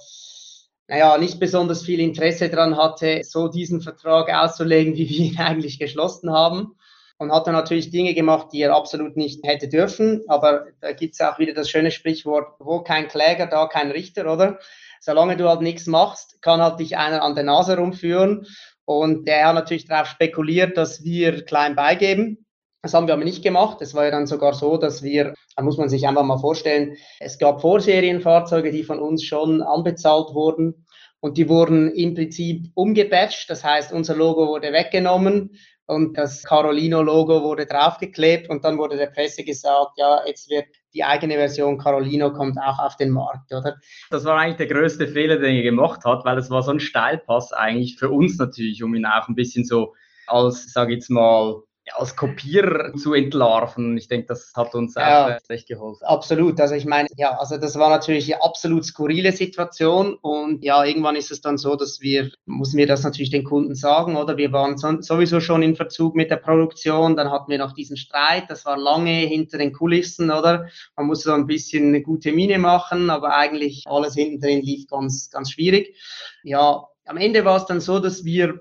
naja, 0.89 1.19
nicht 1.19 1.39
besonders 1.39 1.84
viel 1.84 1.99
Interesse 1.99 2.49
daran 2.49 2.75
hatte, 2.75 3.21
so 3.23 3.47
diesen 3.47 3.80
Vertrag 3.80 4.34
auszulegen, 4.34 4.95
wie 4.97 5.08
wir 5.08 5.19
ihn 5.19 5.38
eigentlich 5.38 5.80
geschlossen 5.80 6.32
haben. 6.32 6.75
Und 7.20 7.34
hat 7.34 7.48
dann 7.48 7.54
natürlich 7.54 7.92
Dinge 7.92 8.14
gemacht, 8.14 8.48
die 8.54 8.62
er 8.62 8.74
absolut 8.74 9.18
nicht 9.18 9.46
hätte 9.46 9.68
dürfen. 9.68 10.24
Aber 10.28 10.68
da 10.80 10.94
gibt 10.94 11.16
es 11.16 11.22
auch 11.22 11.38
wieder 11.38 11.54
das 11.54 11.70
schöne 11.70 11.92
Sprichwort, 11.92 12.56
wo 12.60 12.82
kein 12.82 13.10
Kläger, 13.10 13.46
da 13.46 13.68
kein 13.68 13.92
Richter, 13.92 14.32
oder? 14.32 14.58
Solange 15.02 15.36
du 15.36 15.50
halt 15.50 15.62
nichts 15.62 15.86
machst, 15.86 16.42
kann 16.42 16.62
halt 16.62 16.80
dich 16.80 16.98
einer 16.98 17.22
an 17.22 17.36
der 17.36 17.44
Nase 17.44 17.78
rumführen. 17.78 18.48
Und 18.86 19.28
der 19.28 19.48
hat 19.48 19.56
natürlich 19.56 19.86
darauf 19.86 20.08
spekuliert, 20.08 20.78
dass 20.78 21.04
wir 21.04 21.44
klein 21.44 21.76
beigeben. 21.76 22.46
Das 22.82 22.94
haben 22.94 23.08
wir 23.08 23.14
aber 23.14 23.26
nicht 23.26 23.44
gemacht. 23.44 23.82
Es 23.82 23.94
war 23.94 24.06
ja 24.06 24.12
dann 24.12 24.26
sogar 24.26 24.54
so, 24.54 24.78
dass 24.78 25.04
wir, 25.04 25.34
da 25.58 25.64
muss 25.64 25.78
man 25.78 25.90
sich 25.90 26.08
einfach 26.08 26.24
mal 26.24 26.38
vorstellen, 26.38 26.96
es 27.20 27.38
gab 27.38 27.60
Vorserienfahrzeuge, 27.60 28.72
die 28.72 28.84
von 28.84 29.00
uns 29.00 29.26
schon 29.26 29.62
anbezahlt 29.62 30.34
wurden 30.34 30.86
und 31.20 31.38
die 31.38 31.50
wurden 31.50 31.92
im 31.92 32.14
Prinzip 32.14 32.72
umgebatcht. 32.76 33.50
Das 33.50 33.66
heißt, 33.66 33.92
unser 33.92 34.16
Logo 34.16 34.48
wurde 34.48 34.72
weggenommen 34.72 35.60
und 35.89 36.17
das 36.17 36.43
Carolino-Logo 36.43 37.41
wurde 37.41 37.65
draufgeklebt 37.65 38.47
und 38.49 38.63
dann 38.63 38.78
wurde 38.78 38.95
der 38.95 39.08
Presse 39.08 39.43
gesagt, 39.43 39.97
ja, 39.97 40.21
jetzt 40.25 40.47
wird 40.49 40.67
die 40.93 41.04
eigene 41.04 41.34
Version 41.34 41.80
Carolino 41.80 42.32
kommt 42.32 42.60
auch 42.60 42.78
auf 42.78 42.95
den 42.95 43.10
Markt, 43.10 43.52
oder? 43.52 43.75
Das 44.12 44.23
war 44.23 44.38
eigentlich 44.38 44.58
der 44.58 44.67
größte 44.67 45.08
Fehler, 45.08 45.38
den 45.38 45.56
er 45.56 45.63
gemacht 45.63 46.06
hat, 46.06 46.25
weil 46.25 46.38
es 46.38 46.52
war 46.52 46.62
so 46.62 46.71
ein 46.71 46.80
Steilpass 46.80 47.54
eigentlich 47.54 47.97
für 47.97 48.10
uns 48.10 48.38
natürlich, 48.38 48.84
um 48.84 48.93
ihn 48.93 49.06
auch 49.06 49.28
ein 49.28 49.36
bisschen 49.36 49.65
so 49.65 49.95
als, 50.28 50.71
sage 50.71 50.93
ich 50.93 50.97
jetzt 50.97 51.10
mal, 51.10 51.63
als 51.95 52.15
Kopierer 52.15 52.93
zu 52.93 53.13
entlarven. 53.13 53.97
Ich 53.97 54.08
denke, 54.08 54.28
das 54.28 54.52
hat 54.56 54.75
uns 54.75 54.95
ja, 54.95 55.38
auch 55.38 55.49
recht 55.49 55.67
geholfen. 55.67 56.04
Absolut. 56.06 56.60
Also 56.60 56.75
ich 56.75 56.86
meine, 56.86 57.08
ja, 57.17 57.38
also 57.38 57.58
das 57.58 57.78
war 57.78 57.89
natürlich 57.89 58.34
eine 58.34 58.43
absolut 58.43 58.86
skurrile 58.86 59.32
Situation 59.32 60.15
und 60.15 60.63
ja, 60.63 60.84
irgendwann 60.84 61.15
ist 61.15 61.32
es 61.32 61.41
dann 61.41 61.58
so, 61.58 61.75
dass 61.75 62.02
wir, 62.02 62.30
müssen 62.45 62.78
wir 62.78 62.88
das 62.88 63.04
natürlich 63.04 63.30
den 63.30 63.43
Kunden 63.43 63.75
sagen, 63.75 64.15
oder? 64.15 64.38
Wir 64.38 64.52
waren 64.52 64.78
sowieso 64.78 65.39
schon 65.39 65.63
in 65.63 65.75
Verzug 65.75 66.15
mit 66.15 66.32
der 66.32 66.38
Produktion, 66.38 67.15
dann 67.15 67.32
hatten 67.32 67.52
wir 67.52 67.58
noch 67.58 67.73
diesen 67.73 67.97
Streit, 67.97 68.45
das 68.49 68.65
war 68.65 68.78
lange 68.78 69.12
hinter 69.12 69.58
den 69.58 69.73
Kulissen, 69.73 70.32
oder? 70.32 70.67
Man 70.95 71.08
musste 71.08 71.30
so 71.30 71.36
ein 71.36 71.47
bisschen 71.47 71.89
eine 71.89 72.02
gute 72.02 72.32
Miene 72.32 72.60
machen, 72.60 73.10
aber 73.10 73.36
eigentlich 73.36 73.84
alles 73.88 74.15
hinten 74.15 74.39
drin 74.39 74.62
lief 74.62 74.88
ganz, 74.88 75.30
ganz 75.30 75.52
schwierig. 75.52 75.95
Ja, 76.43 76.88
am 77.06 77.17
Ende 77.17 77.43
war 77.43 77.58
es 77.58 77.65
dann 77.65 77.82
so, 77.82 77.99
dass 77.99 78.23
wir 78.23 78.60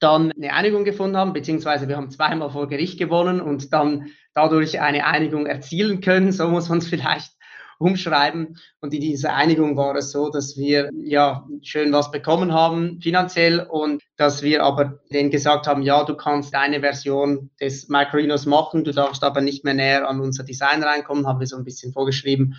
dann 0.00 0.32
eine 0.32 0.52
Einigung 0.52 0.84
gefunden 0.84 1.16
haben, 1.16 1.32
beziehungsweise 1.32 1.88
wir 1.88 1.96
haben 1.96 2.10
zweimal 2.10 2.50
vor 2.50 2.68
Gericht 2.68 2.98
gewonnen 2.98 3.40
und 3.40 3.72
dann 3.72 4.08
dadurch 4.34 4.80
eine 4.80 5.06
Einigung 5.06 5.46
erzielen 5.46 6.00
können. 6.00 6.32
So 6.32 6.48
muss 6.48 6.68
man 6.68 6.78
es 6.78 6.88
vielleicht 6.88 7.32
umschreiben. 7.78 8.58
Und 8.80 8.94
in 8.94 9.00
dieser 9.00 9.34
Einigung 9.34 9.76
war 9.76 9.96
es 9.96 10.12
so, 10.12 10.30
dass 10.30 10.56
wir 10.56 10.90
ja 10.94 11.46
schön 11.62 11.92
was 11.92 12.10
bekommen 12.10 12.52
haben 12.52 13.00
finanziell 13.00 13.60
und 13.60 14.02
dass 14.16 14.42
wir 14.42 14.62
aber 14.62 15.00
denen 15.12 15.30
gesagt 15.30 15.66
haben, 15.66 15.82
ja, 15.82 16.04
du 16.04 16.16
kannst 16.16 16.54
deine 16.54 16.80
Version 16.80 17.50
des 17.60 17.88
Microrinos 17.88 18.46
machen, 18.46 18.84
du 18.84 18.92
darfst 18.92 19.24
aber 19.24 19.40
nicht 19.40 19.64
mehr 19.64 19.74
näher 19.74 20.08
an 20.08 20.20
unser 20.20 20.44
Design 20.44 20.82
reinkommen, 20.82 21.26
haben 21.26 21.40
wir 21.40 21.46
so 21.46 21.56
ein 21.56 21.64
bisschen 21.64 21.92
vorgeschrieben. 21.92 22.56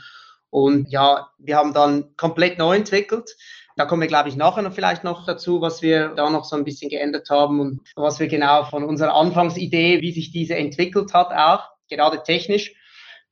Und 0.49 0.91
ja, 0.91 1.29
wir 1.39 1.57
haben 1.57 1.73
dann 1.73 2.15
komplett 2.15 2.59
neu 2.59 2.75
entwickelt. 2.75 3.35
Da 3.75 3.85
kommen 3.85 4.01
wir, 4.01 4.07
glaube 4.07 4.29
ich, 4.29 4.35
nachher 4.35 4.61
noch 4.61 4.73
vielleicht 4.73 5.03
noch 5.03 5.25
dazu, 5.25 5.61
was 5.61 5.81
wir 5.81 6.09
da 6.09 6.29
noch 6.29 6.45
so 6.45 6.55
ein 6.55 6.63
bisschen 6.63 6.89
geändert 6.89 7.29
haben 7.29 7.59
und 7.59 7.81
was 7.95 8.19
wir 8.19 8.27
genau 8.27 8.63
von 8.65 8.83
unserer 8.83 9.15
Anfangsidee, 9.15 10.01
wie 10.01 10.11
sich 10.11 10.31
diese 10.31 10.55
entwickelt 10.55 11.13
hat, 11.13 11.31
auch 11.31 11.69
gerade 11.89 12.21
technisch. 12.23 12.75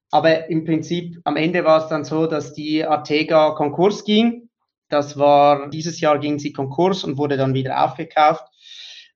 Aber 0.09 0.49
im 0.49 0.65
Prinzip 0.65 1.19
am 1.23 1.37
Ende 1.37 1.63
war 1.63 1.83
es 1.83 1.89
dann 1.89 2.03
so, 2.03 2.27
dass 2.27 2.53
die 2.53 2.83
Artega 2.83 3.51
Konkurs 3.51 4.03
ging. 4.03 4.49
Das 4.89 5.17
war, 5.17 5.69
dieses 5.69 6.01
Jahr 6.01 6.19
ging 6.19 6.37
sie 6.37 6.51
Konkurs 6.51 7.03
und 7.03 7.17
wurde 7.17 7.37
dann 7.37 7.53
wieder 7.53 7.85
aufgekauft. 7.85 8.43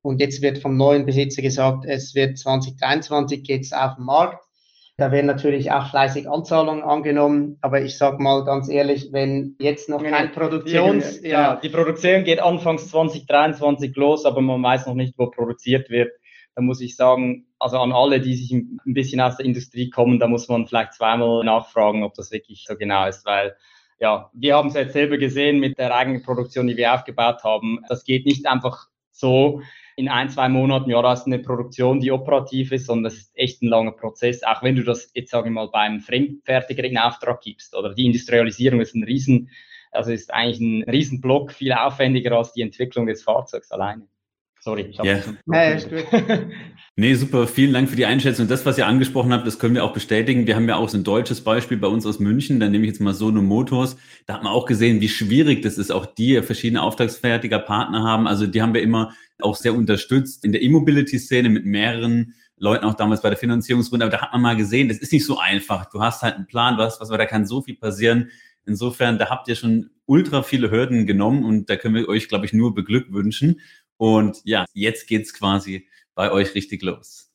Und 0.02 0.22
jetzt 0.22 0.42
wird 0.42 0.60
vom 0.60 0.78
neuen 0.78 1.06
Besitzer 1.06 1.42
gesagt, 1.42 1.86
es 1.86 2.14
wird 2.16 2.38
2023 2.38 3.44
geht's 3.44 3.74
auf 3.74 3.96
den 3.96 4.06
Markt. 4.06 4.45
Da 4.98 5.12
werden 5.12 5.26
natürlich 5.26 5.72
auch 5.72 5.90
fleißig 5.90 6.30
Anzahlungen 6.30 6.82
angenommen, 6.82 7.58
aber 7.60 7.82
ich 7.82 7.98
sage 7.98 8.24
mal 8.24 8.46
ganz 8.46 8.70
ehrlich, 8.70 9.10
wenn 9.12 9.56
jetzt 9.60 9.90
noch 9.90 10.02
kein 10.02 10.32
Produktions... 10.32 11.22
Ja, 11.22 11.30
ja, 11.30 11.56
die 11.58 11.68
Produktion 11.68 12.24
geht 12.24 12.40
anfangs 12.40 12.88
2023 12.90 13.94
los, 13.98 14.24
aber 14.26 14.40
man 14.40 14.64
weiß 14.64 14.88
noch 14.88 14.94
nicht, 14.94 15.16
wo 15.18 15.30
produziert 15.30 15.90
wird. 15.90 16.14
Da 16.56 16.62
muss 16.62 16.80
ich 16.80 16.96
sagen, 16.96 17.46
also 17.60 17.78
an 17.78 17.92
alle, 17.92 18.22
die 18.22 18.36
sich 18.36 18.54
ein 18.54 18.80
bisschen 18.86 19.20
aus 19.20 19.36
der 19.36 19.46
Industrie 19.46 19.90
kommen, 19.90 20.18
da 20.18 20.28
muss 20.28 20.48
man 20.48 20.66
vielleicht 20.66 20.94
zweimal 20.94 21.44
nachfragen, 21.44 22.04
ob 22.04 22.14
das 22.14 22.32
wirklich 22.32 22.64
so 22.66 22.78
genau 22.78 23.06
ist, 23.06 23.26
weil 23.26 23.54
ja, 24.00 24.30
wir 24.34 24.56
haben 24.56 24.70
es 24.70 24.76
jetzt 24.76 24.94
selber 24.94 25.18
gesehen 25.18 25.60
mit 25.60 25.78
der 25.78 25.94
eigenen 25.94 26.24
Produktion, 26.24 26.68
die 26.68 26.78
wir 26.78 26.94
aufgebaut 26.94 27.44
haben. 27.44 27.80
Das 27.90 28.06
geht 28.06 28.26
nicht 28.26 28.48
einfach 28.48 28.88
so 29.12 29.62
in 29.98 30.10
ein, 30.10 30.30
zwei 30.30 30.50
Monaten, 30.50 30.90
ja, 30.90 31.02
da 31.02 31.14
ist 31.14 31.26
eine 31.26 31.40
Produktion, 31.40 32.02
die 32.02 32.12
operativ 32.12 32.72
ist 32.72 32.90
und 32.90 33.04
das 33.04 33.16
ist 33.16 33.32
echt 33.36 33.62
ein 33.62 33.68
langer 33.68 33.94
Prozess, 33.94 34.44
auch 34.44 34.62
wenn 34.62 34.76
du 34.76 34.84
das 34.84 35.10
jetzt, 35.14 35.32
sage 35.32 35.48
ich 35.48 35.54
mal, 35.54 35.70
beim 35.70 36.02
Fremdfertiger 36.02 36.84
in 36.84 36.98
Auftrag 36.98 37.42
gibst 37.42 37.76
oder 37.76 37.94
die 37.94 38.06
Industrialisierung 38.06 38.82
ist 38.82 38.96
ein 38.96 39.04
riesen, 39.04 39.50
also 39.92 40.12
ist 40.12 40.34
eigentlich 40.34 40.60
ein 40.60 40.84
Riesenblock, 40.90 41.54
viel 41.54 41.72
aufwendiger 41.72 42.38
als 42.38 42.52
die 42.52 42.62
Entwicklung 42.62 43.06
des 43.06 43.24
Fahrzeugs 43.24 43.72
alleine. 43.72 44.08
Sorry, 44.66 44.88
ich 44.90 44.98
habe 44.98 45.08
ja. 45.10 45.20
ja, 45.54 45.78
Nee, 46.96 47.14
super, 47.14 47.46
vielen 47.46 47.72
Dank 47.72 47.88
für 47.88 47.96
die 47.96 48.08
Einschätzung. 48.08 48.48
Das, 48.48 48.66
was 48.66 48.80
ihr 48.80 48.88
angesprochen 48.88 49.32
habt, 49.32 49.46
das 49.46 49.60
können 49.60 49.76
wir 49.76 49.84
auch 49.84 49.94
bestätigen. 49.94 50.48
Wir 50.48 50.56
haben 50.56 50.68
ja 50.68 50.78
auch 50.78 50.90
so 50.90 50.98
ein 50.98 51.04
deutsches 51.04 51.42
Beispiel 51.42 51.78
bei 51.78 51.88
uns 51.88 52.04
aus 52.08 52.20
München, 52.20 52.60
da 52.60 52.68
nehme 52.68 52.84
ich 52.86 52.94
jetzt 52.94 53.00
mal 53.00 53.14
Sono 53.14 53.44
Motors. 53.44 53.96
Da 54.26 54.34
hat 54.34 54.44
man 54.44 54.52
auch 54.52 54.66
gesehen, 54.66 55.02
wie 55.02 55.08
schwierig 55.08 55.62
das 55.62 55.78
ist, 55.78 55.92
auch 55.92 56.08
die 56.08 56.42
verschiedene 56.42 56.82
Auftragsfertiger 56.82 57.60
Partner 57.60 58.02
haben. 58.02 58.26
Also 58.26 58.48
die 58.48 58.60
haben 58.64 58.74
wir 58.74 58.82
immer 58.82 59.14
auch 59.40 59.56
sehr 59.56 59.76
unterstützt 59.76 60.44
in 60.44 60.52
der 60.52 60.64
E-Mobility-Szene 60.64 61.50
mit 61.50 61.68
mehreren 61.68 62.34
Leuten, 62.58 62.86
auch 62.86 62.96
damals 62.96 63.22
bei 63.22 63.30
der 63.30 63.38
Finanzierungsrunde. 63.38 64.04
Aber 64.04 64.18
da 64.18 64.22
hat 64.24 64.32
man 64.32 64.42
mal 64.42 64.56
gesehen, 64.56 64.88
das 64.88 64.98
ist 64.98 65.14
nicht 65.14 65.28
so 65.28 65.38
einfach. 65.38 65.92
Du 65.92 66.02
hast 66.02 66.24
halt 66.24 66.38
einen 66.38 66.48
Plan, 66.48 66.80
was, 66.80 67.00
was, 67.00 67.10
da 67.10 67.26
kann 67.28 67.46
so 67.46 67.62
viel 67.62 67.76
passieren. 67.76 68.32
Insofern, 68.66 69.20
da 69.20 69.30
habt 69.30 69.48
ihr 69.48 69.56
schon 69.56 69.92
ultra 70.08 70.42
viele 70.42 70.72
Hürden 70.72 71.06
genommen 71.06 71.44
und 71.44 71.70
da 71.70 71.76
können 71.76 71.94
wir 71.94 72.10
euch, 72.10 72.28
glaube 72.28 72.46
ich, 72.46 72.54
nur 72.54 72.74
beglückwünschen. 72.74 73.60
Und 73.98 74.42
ja, 74.44 74.66
jetzt 74.74 75.08
geht's 75.08 75.34
quasi 75.34 75.88
bei 76.16 76.32
euch 76.32 76.56
richtig 76.56 76.82
los. 76.82 77.32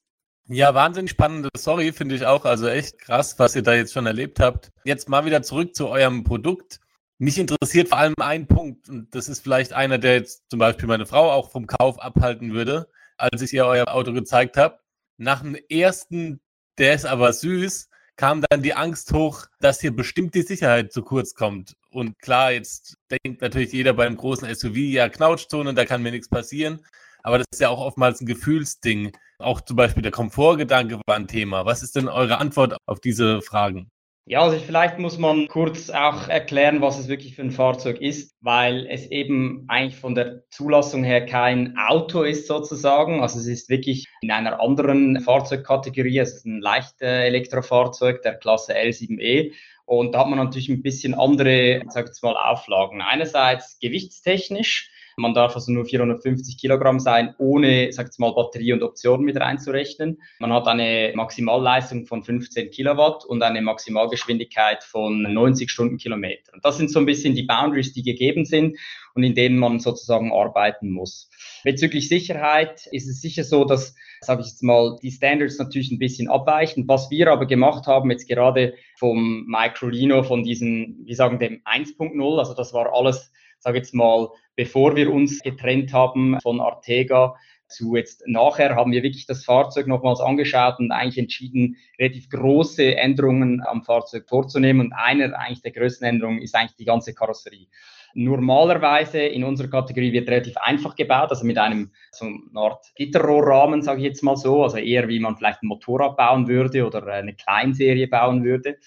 Ja, 0.49 0.75
wahnsinnig 0.75 1.13
spannende 1.13 1.49
Story, 1.57 1.93
finde 1.93 2.17
ich 2.17 2.27
auch. 2.27 2.45
Also 2.45 2.67
echt 2.67 2.99
krass, 2.99 3.39
was 3.39 3.55
ihr 3.55 3.63
da 3.63 3.75
jetzt 3.75 3.93
schon 3.93 4.07
erlebt 4.07 4.41
habt. 4.41 4.73
Jetzt 4.85 5.09
mal 5.09 5.25
wieder 5.25 5.43
zurück 5.43 5.77
zu 5.77 5.89
eurem 5.89 6.25
Produkt. 6.25 6.81
Mich 7.19 7.39
interessiert 7.39 7.89
vor 7.89 7.99
allem 7.99 8.15
ein 8.19 8.47
Punkt, 8.47 8.89
und 8.89 9.15
das 9.15 9.29
ist 9.29 9.41
vielleicht 9.45 9.73
einer, 9.73 9.99
der 9.99 10.15
jetzt 10.15 10.43
zum 10.51 10.59
Beispiel 10.59 10.89
meine 10.89 11.07
Frau 11.07 11.31
auch 11.31 11.51
vom 11.51 11.67
Kauf 11.67 12.01
abhalten 12.01 12.53
würde, 12.53 12.89
als 13.17 13.43
ich 13.43 13.53
ihr 13.53 13.67
euer 13.67 13.89
Auto 13.95 14.13
gezeigt 14.13 14.57
habe. 14.57 14.81
Nach 15.19 15.43
dem 15.43 15.55
ersten, 15.69 16.41
der 16.79 16.95
ist 16.95 17.05
aber 17.05 17.33
süß, 17.33 17.89
kam 18.17 18.43
dann 18.49 18.63
die 18.63 18.75
Angst 18.75 19.13
hoch, 19.13 19.47
dass 19.61 19.81
hier 19.81 19.95
bestimmt 19.95 20.35
die 20.35 20.43
Sicherheit 20.43 20.93
zu 20.93 21.03
kurz 21.03 21.35
kommt. 21.35 21.77
Und 21.91 22.19
klar, 22.21 22.53
jetzt 22.53 22.97
denkt 23.11 23.43
natürlich 23.43 23.73
jeder 23.73 23.93
beim 23.93 24.17
großen 24.17 24.53
SUV, 24.55 24.77
ja, 24.77 25.09
Knautschzone, 25.09 25.75
da 25.75 25.85
kann 25.85 26.03
mir 26.03 26.13
nichts 26.13 26.29
passieren. 26.29 26.81
Aber 27.23 27.39
das 27.39 27.47
ist 27.53 27.61
ja 27.61 27.69
auch 27.69 27.81
oftmals 27.81 28.21
ein 28.21 28.27
Gefühlsding. 28.27 29.13
Auch 29.39 29.61
zum 29.61 29.77
Beispiel 29.77 30.03
der 30.03 30.13
Komfortgedanke 30.13 31.01
war 31.07 31.17
ein 31.17 31.29
Thema. 31.29 31.67
Was 31.67 31.83
ist 31.83 31.97
denn 31.97 32.09
eure 32.09 32.39
Antwort 32.39 32.77
auf 32.87 33.01
diese 33.01 33.43
Fragen? 33.43 33.91
Ja, 34.27 34.43
also 34.43 34.59
vielleicht 34.59 34.99
muss 34.99 35.19
man 35.19 35.49
kurz 35.49 35.91
auch 35.91 36.29
erklären, 36.29 36.81
was 36.81 37.01
es 37.01 37.09
wirklich 37.09 37.35
für 37.35 37.43
ein 37.43 37.51
Fahrzeug 37.51 38.01
ist, 38.01 38.37
weil 38.41 38.87
es 38.87 39.07
eben 39.11 39.65
eigentlich 39.67 39.97
von 39.99 40.15
der 40.15 40.49
Zulassung 40.51 41.03
her 41.03 41.27
kein 41.27 41.77
Auto 41.77 42.23
ist 42.23 42.47
sozusagen. 42.47 43.23
Also 43.23 43.41
es 43.41 43.47
ist 43.47 43.69
wirklich 43.69 44.07
in 44.21 44.31
einer 44.31 44.61
anderen 44.61 45.21
Fahrzeugkategorie. 45.21 46.19
Es 46.19 46.37
ist 46.37 46.47
ein 46.47 46.61
leichtes 46.61 47.01
Elektrofahrzeug 47.01 48.23
der 48.23 48.37
Klasse 48.37 48.77
L7E. 48.77 49.53
Und 49.91 50.13
da 50.13 50.21
hat 50.21 50.29
man 50.29 50.39
natürlich 50.39 50.69
ein 50.69 50.83
bisschen 50.83 51.15
andere, 51.15 51.83
sag 51.89 52.09
ich 52.15 52.23
mal, 52.23 52.37
Auflagen. 52.37 53.03
Einerseits 53.03 53.81
gewichtstechnisch 53.81 54.89
man 55.21 55.35
darf 55.35 55.55
also 55.55 55.71
nur 55.71 55.85
450 55.85 56.59
Kilogramm 56.59 56.99
sein, 56.99 57.35
ohne, 57.39 57.93
sag 57.93 58.11
ich 58.13 58.19
mal, 58.19 58.33
Batterie 58.33 58.73
und 58.73 58.83
Optionen 58.83 59.25
mit 59.25 59.37
reinzurechnen. 59.39 60.21
Man 60.39 60.53
hat 60.53 60.67
eine 60.67 61.13
Maximalleistung 61.15 62.07
von 62.07 62.23
15 62.23 62.71
Kilowatt 62.71 63.25
und 63.25 63.43
eine 63.43 63.63
Maximalgeschwindigkeit 63.63 64.83
von 64.83 65.23
90 65.23 65.71
Stundenkilometer. 65.71 66.53
Das 66.63 66.77
sind 66.79 66.91
so 66.91 66.99
ein 66.99 67.07
bisschen 67.07 67.35
die 67.35 67.45
Boundaries, 67.45 67.93
die 67.93 68.03
gegeben 68.03 68.45
sind 68.45 68.77
und 69.15 69.23
in 69.23 69.35
denen 69.35 69.59
man 69.59 69.81
sozusagen 69.81 70.33
arbeiten 70.33 70.91
muss. 70.91 71.31
Bezüglich 71.65 72.09
Sicherheit 72.09 72.87
ist 72.91 73.09
es 73.09 73.21
sicher 73.21 73.45
so, 73.45 73.65
dass, 73.65 73.95
sage 74.21 74.43
ich 74.43 74.49
jetzt 74.49 74.63
mal, 74.63 74.97
die 75.03 75.11
Standards 75.11 75.59
natürlich 75.59 75.91
ein 75.91 75.99
bisschen 75.99 76.29
abweichen. 76.29 76.89
Was 76.89 77.11
wir 77.11 77.31
aber 77.31 77.47
gemacht 77.47 77.87
haben, 77.87 78.11
jetzt 78.11 78.29
gerade 78.29 78.75
vom 78.99 79.45
Microlino, 79.47 80.23
von 80.23 80.43
diesen, 80.43 81.01
wie 81.05 81.15
sagen, 81.15 81.39
dem 81.39 81.61
1.0, 81.65 82.39
also 82.39 82.55
das 82.55 82.73
war 82.73 82.95
alles 82.95 83.31
sage 83.61 83.79
jetzt 83.79 83.95
mal, 83.95 84.29
bevor 84.57 84.97
wir 84.97 85.13
uns 85.13 85.41
getrennt 85.41 85.93
haben 85.93 86.39
von 86.41 86.61
Artega 86.61 87.37
zu 87.69 87.95
jetzt 87.95 88.25
nachher, 88.27 88.75
haben 88.75 88.93
wir 88.93 89.03
wirklich 89.03 89.27
das 89.27 89.45
Fahrzeug 89.45 89.87
nochmals 89.87 90.21
angeschaut 90.21 90.79
und 90.79 90.91
eigentlich 90.91 91.19
entschieden, 91.19 91.77
relativ 91.99 92.29
große 92.29 92.97
Änderungen 92.97 93.63
am 93.65 93.83
Fahrzeug 93.83 94.29
vorzunehmen. 94.29 94.89
Und 94.89 94.93
einer 94.93 95.39
eigentlich 95.39 95.63
der 95.63 95.73
größten 95.73 96.07
Änderungen 96.07 96.43
ist 96.43 96.55
eigentlich 96.55 96.77
die 96.77 96.85
ganze 96.85 97.15
Karosserie. 97.15 97.69
Normalerweise 98.15 99.21
in 99.21 99.45
unserer 99.45 99.69
Kategorie 99.69 100.13
wird 100.13 100.29
relativ 100.29 100.57
einfach 100.57 100.97
gebaut, 100.97 101.31
also 101.31 101.47
mit 101.47 101.59
einem 101.59 101.93
so 102.11 102.27
einer 102.27 102.61
Art 102.61 102.85
Gitterrohrrahmen, 102.97 103.83
sage 103.83 104.01
ich 104.01 104.07
jetzt 104.07 104.25
mal 104.25 104.37
so, 104.37 104.65
also 104.65 104.79
eher 104.79 105.07
wie 105.07 105.21
man 105.21 105.37
vielleicht 105.37 105.63
ein 105.63 105.69
Motorrad 105.69 106.17
bauen 106.17 106.49
würde 106.49 106.85
oder 106.85 107.07
eine 107.07 107.35
Kleinserie 107.35 108.09
bauen 108.09 108.43
würde. 108.43 108.79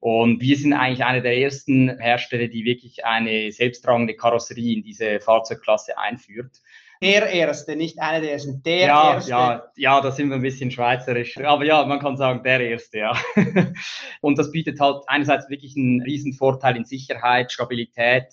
Und 0.00 0.40
wir 0.40 0.56
sind 0.56 0.72
eigentlich 0.74 1.04
einer 1.04 1.20
der 1.20 1.36
ersten 1.36 1.98
Hersteller, 1.98 2.48
die 2.48 2.64
wirklich 2.64 3.04
eine 3.04 3.50
selbsttragende 3.50 4.14
Karosserie 4.14 4.76
in 4.76 4.82
diese 4.82 5.20
Fahrzeugklasse 5.20 5.98
einführt. 5.98 6.60
Der 7.00 7.30
erste, 7.30 7.76
nicht 7.76 8.00
einer 8.00 8.20
der 8.20 8.32
ersten, 8.32 8.62
der 8.62 8.86
ja, 8.86 9.14
erste. 9.14 9.30
Ja, 9.30 9.72
ja, 9.76 10.00
da 10.00 10.10
sind 10.10 10.30
wir 10.30 10.36
ein 10.36 10.42
bisschen 10.42 10.70
schweizerisch. 10.70 11.38
Aber 11.38 11.64
ja, 11.64 11.84
man 11.84 12.00
kann 12.00 12.16
sagen, 12.16 12.42
der 12.42 12.60
erste, 12.60 12.98
ja. 12.98 13.16
Und 14.20 14.36
das 14.38 14.50
bietet 14.50 14.80
halt 14.80 15.04
einerseits 15.06 15.48
wirklich 15.48 15.76
einen 15.76 16.02
riesen 16.02 16.32
Vorteil 16.32 16.76
in 16.76 16.84
Sicherheit, 16.84 17.52
Stabilität 17.52 18.26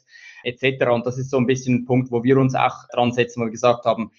etc. 0.44 0.88
Und 0.88 1.06
das 1.06 1.18
ist 1.18 1.30
so 1.30 1.38
ein 1.38 1.46
bisschen 1.46 1.76
ein 1.76 1.86
Punkt, 1.86 2.12
wo 2.12 2.24
wir 2.24 2.38
uns 2.38 2.56
auch 2.56 2.88
dran 2.92 3.12
setzen, 3.12 3.42
wo 3.42 3.46
wir 3.46 3.52
gesagt 3.52 3.86
haben, 3.86 4.12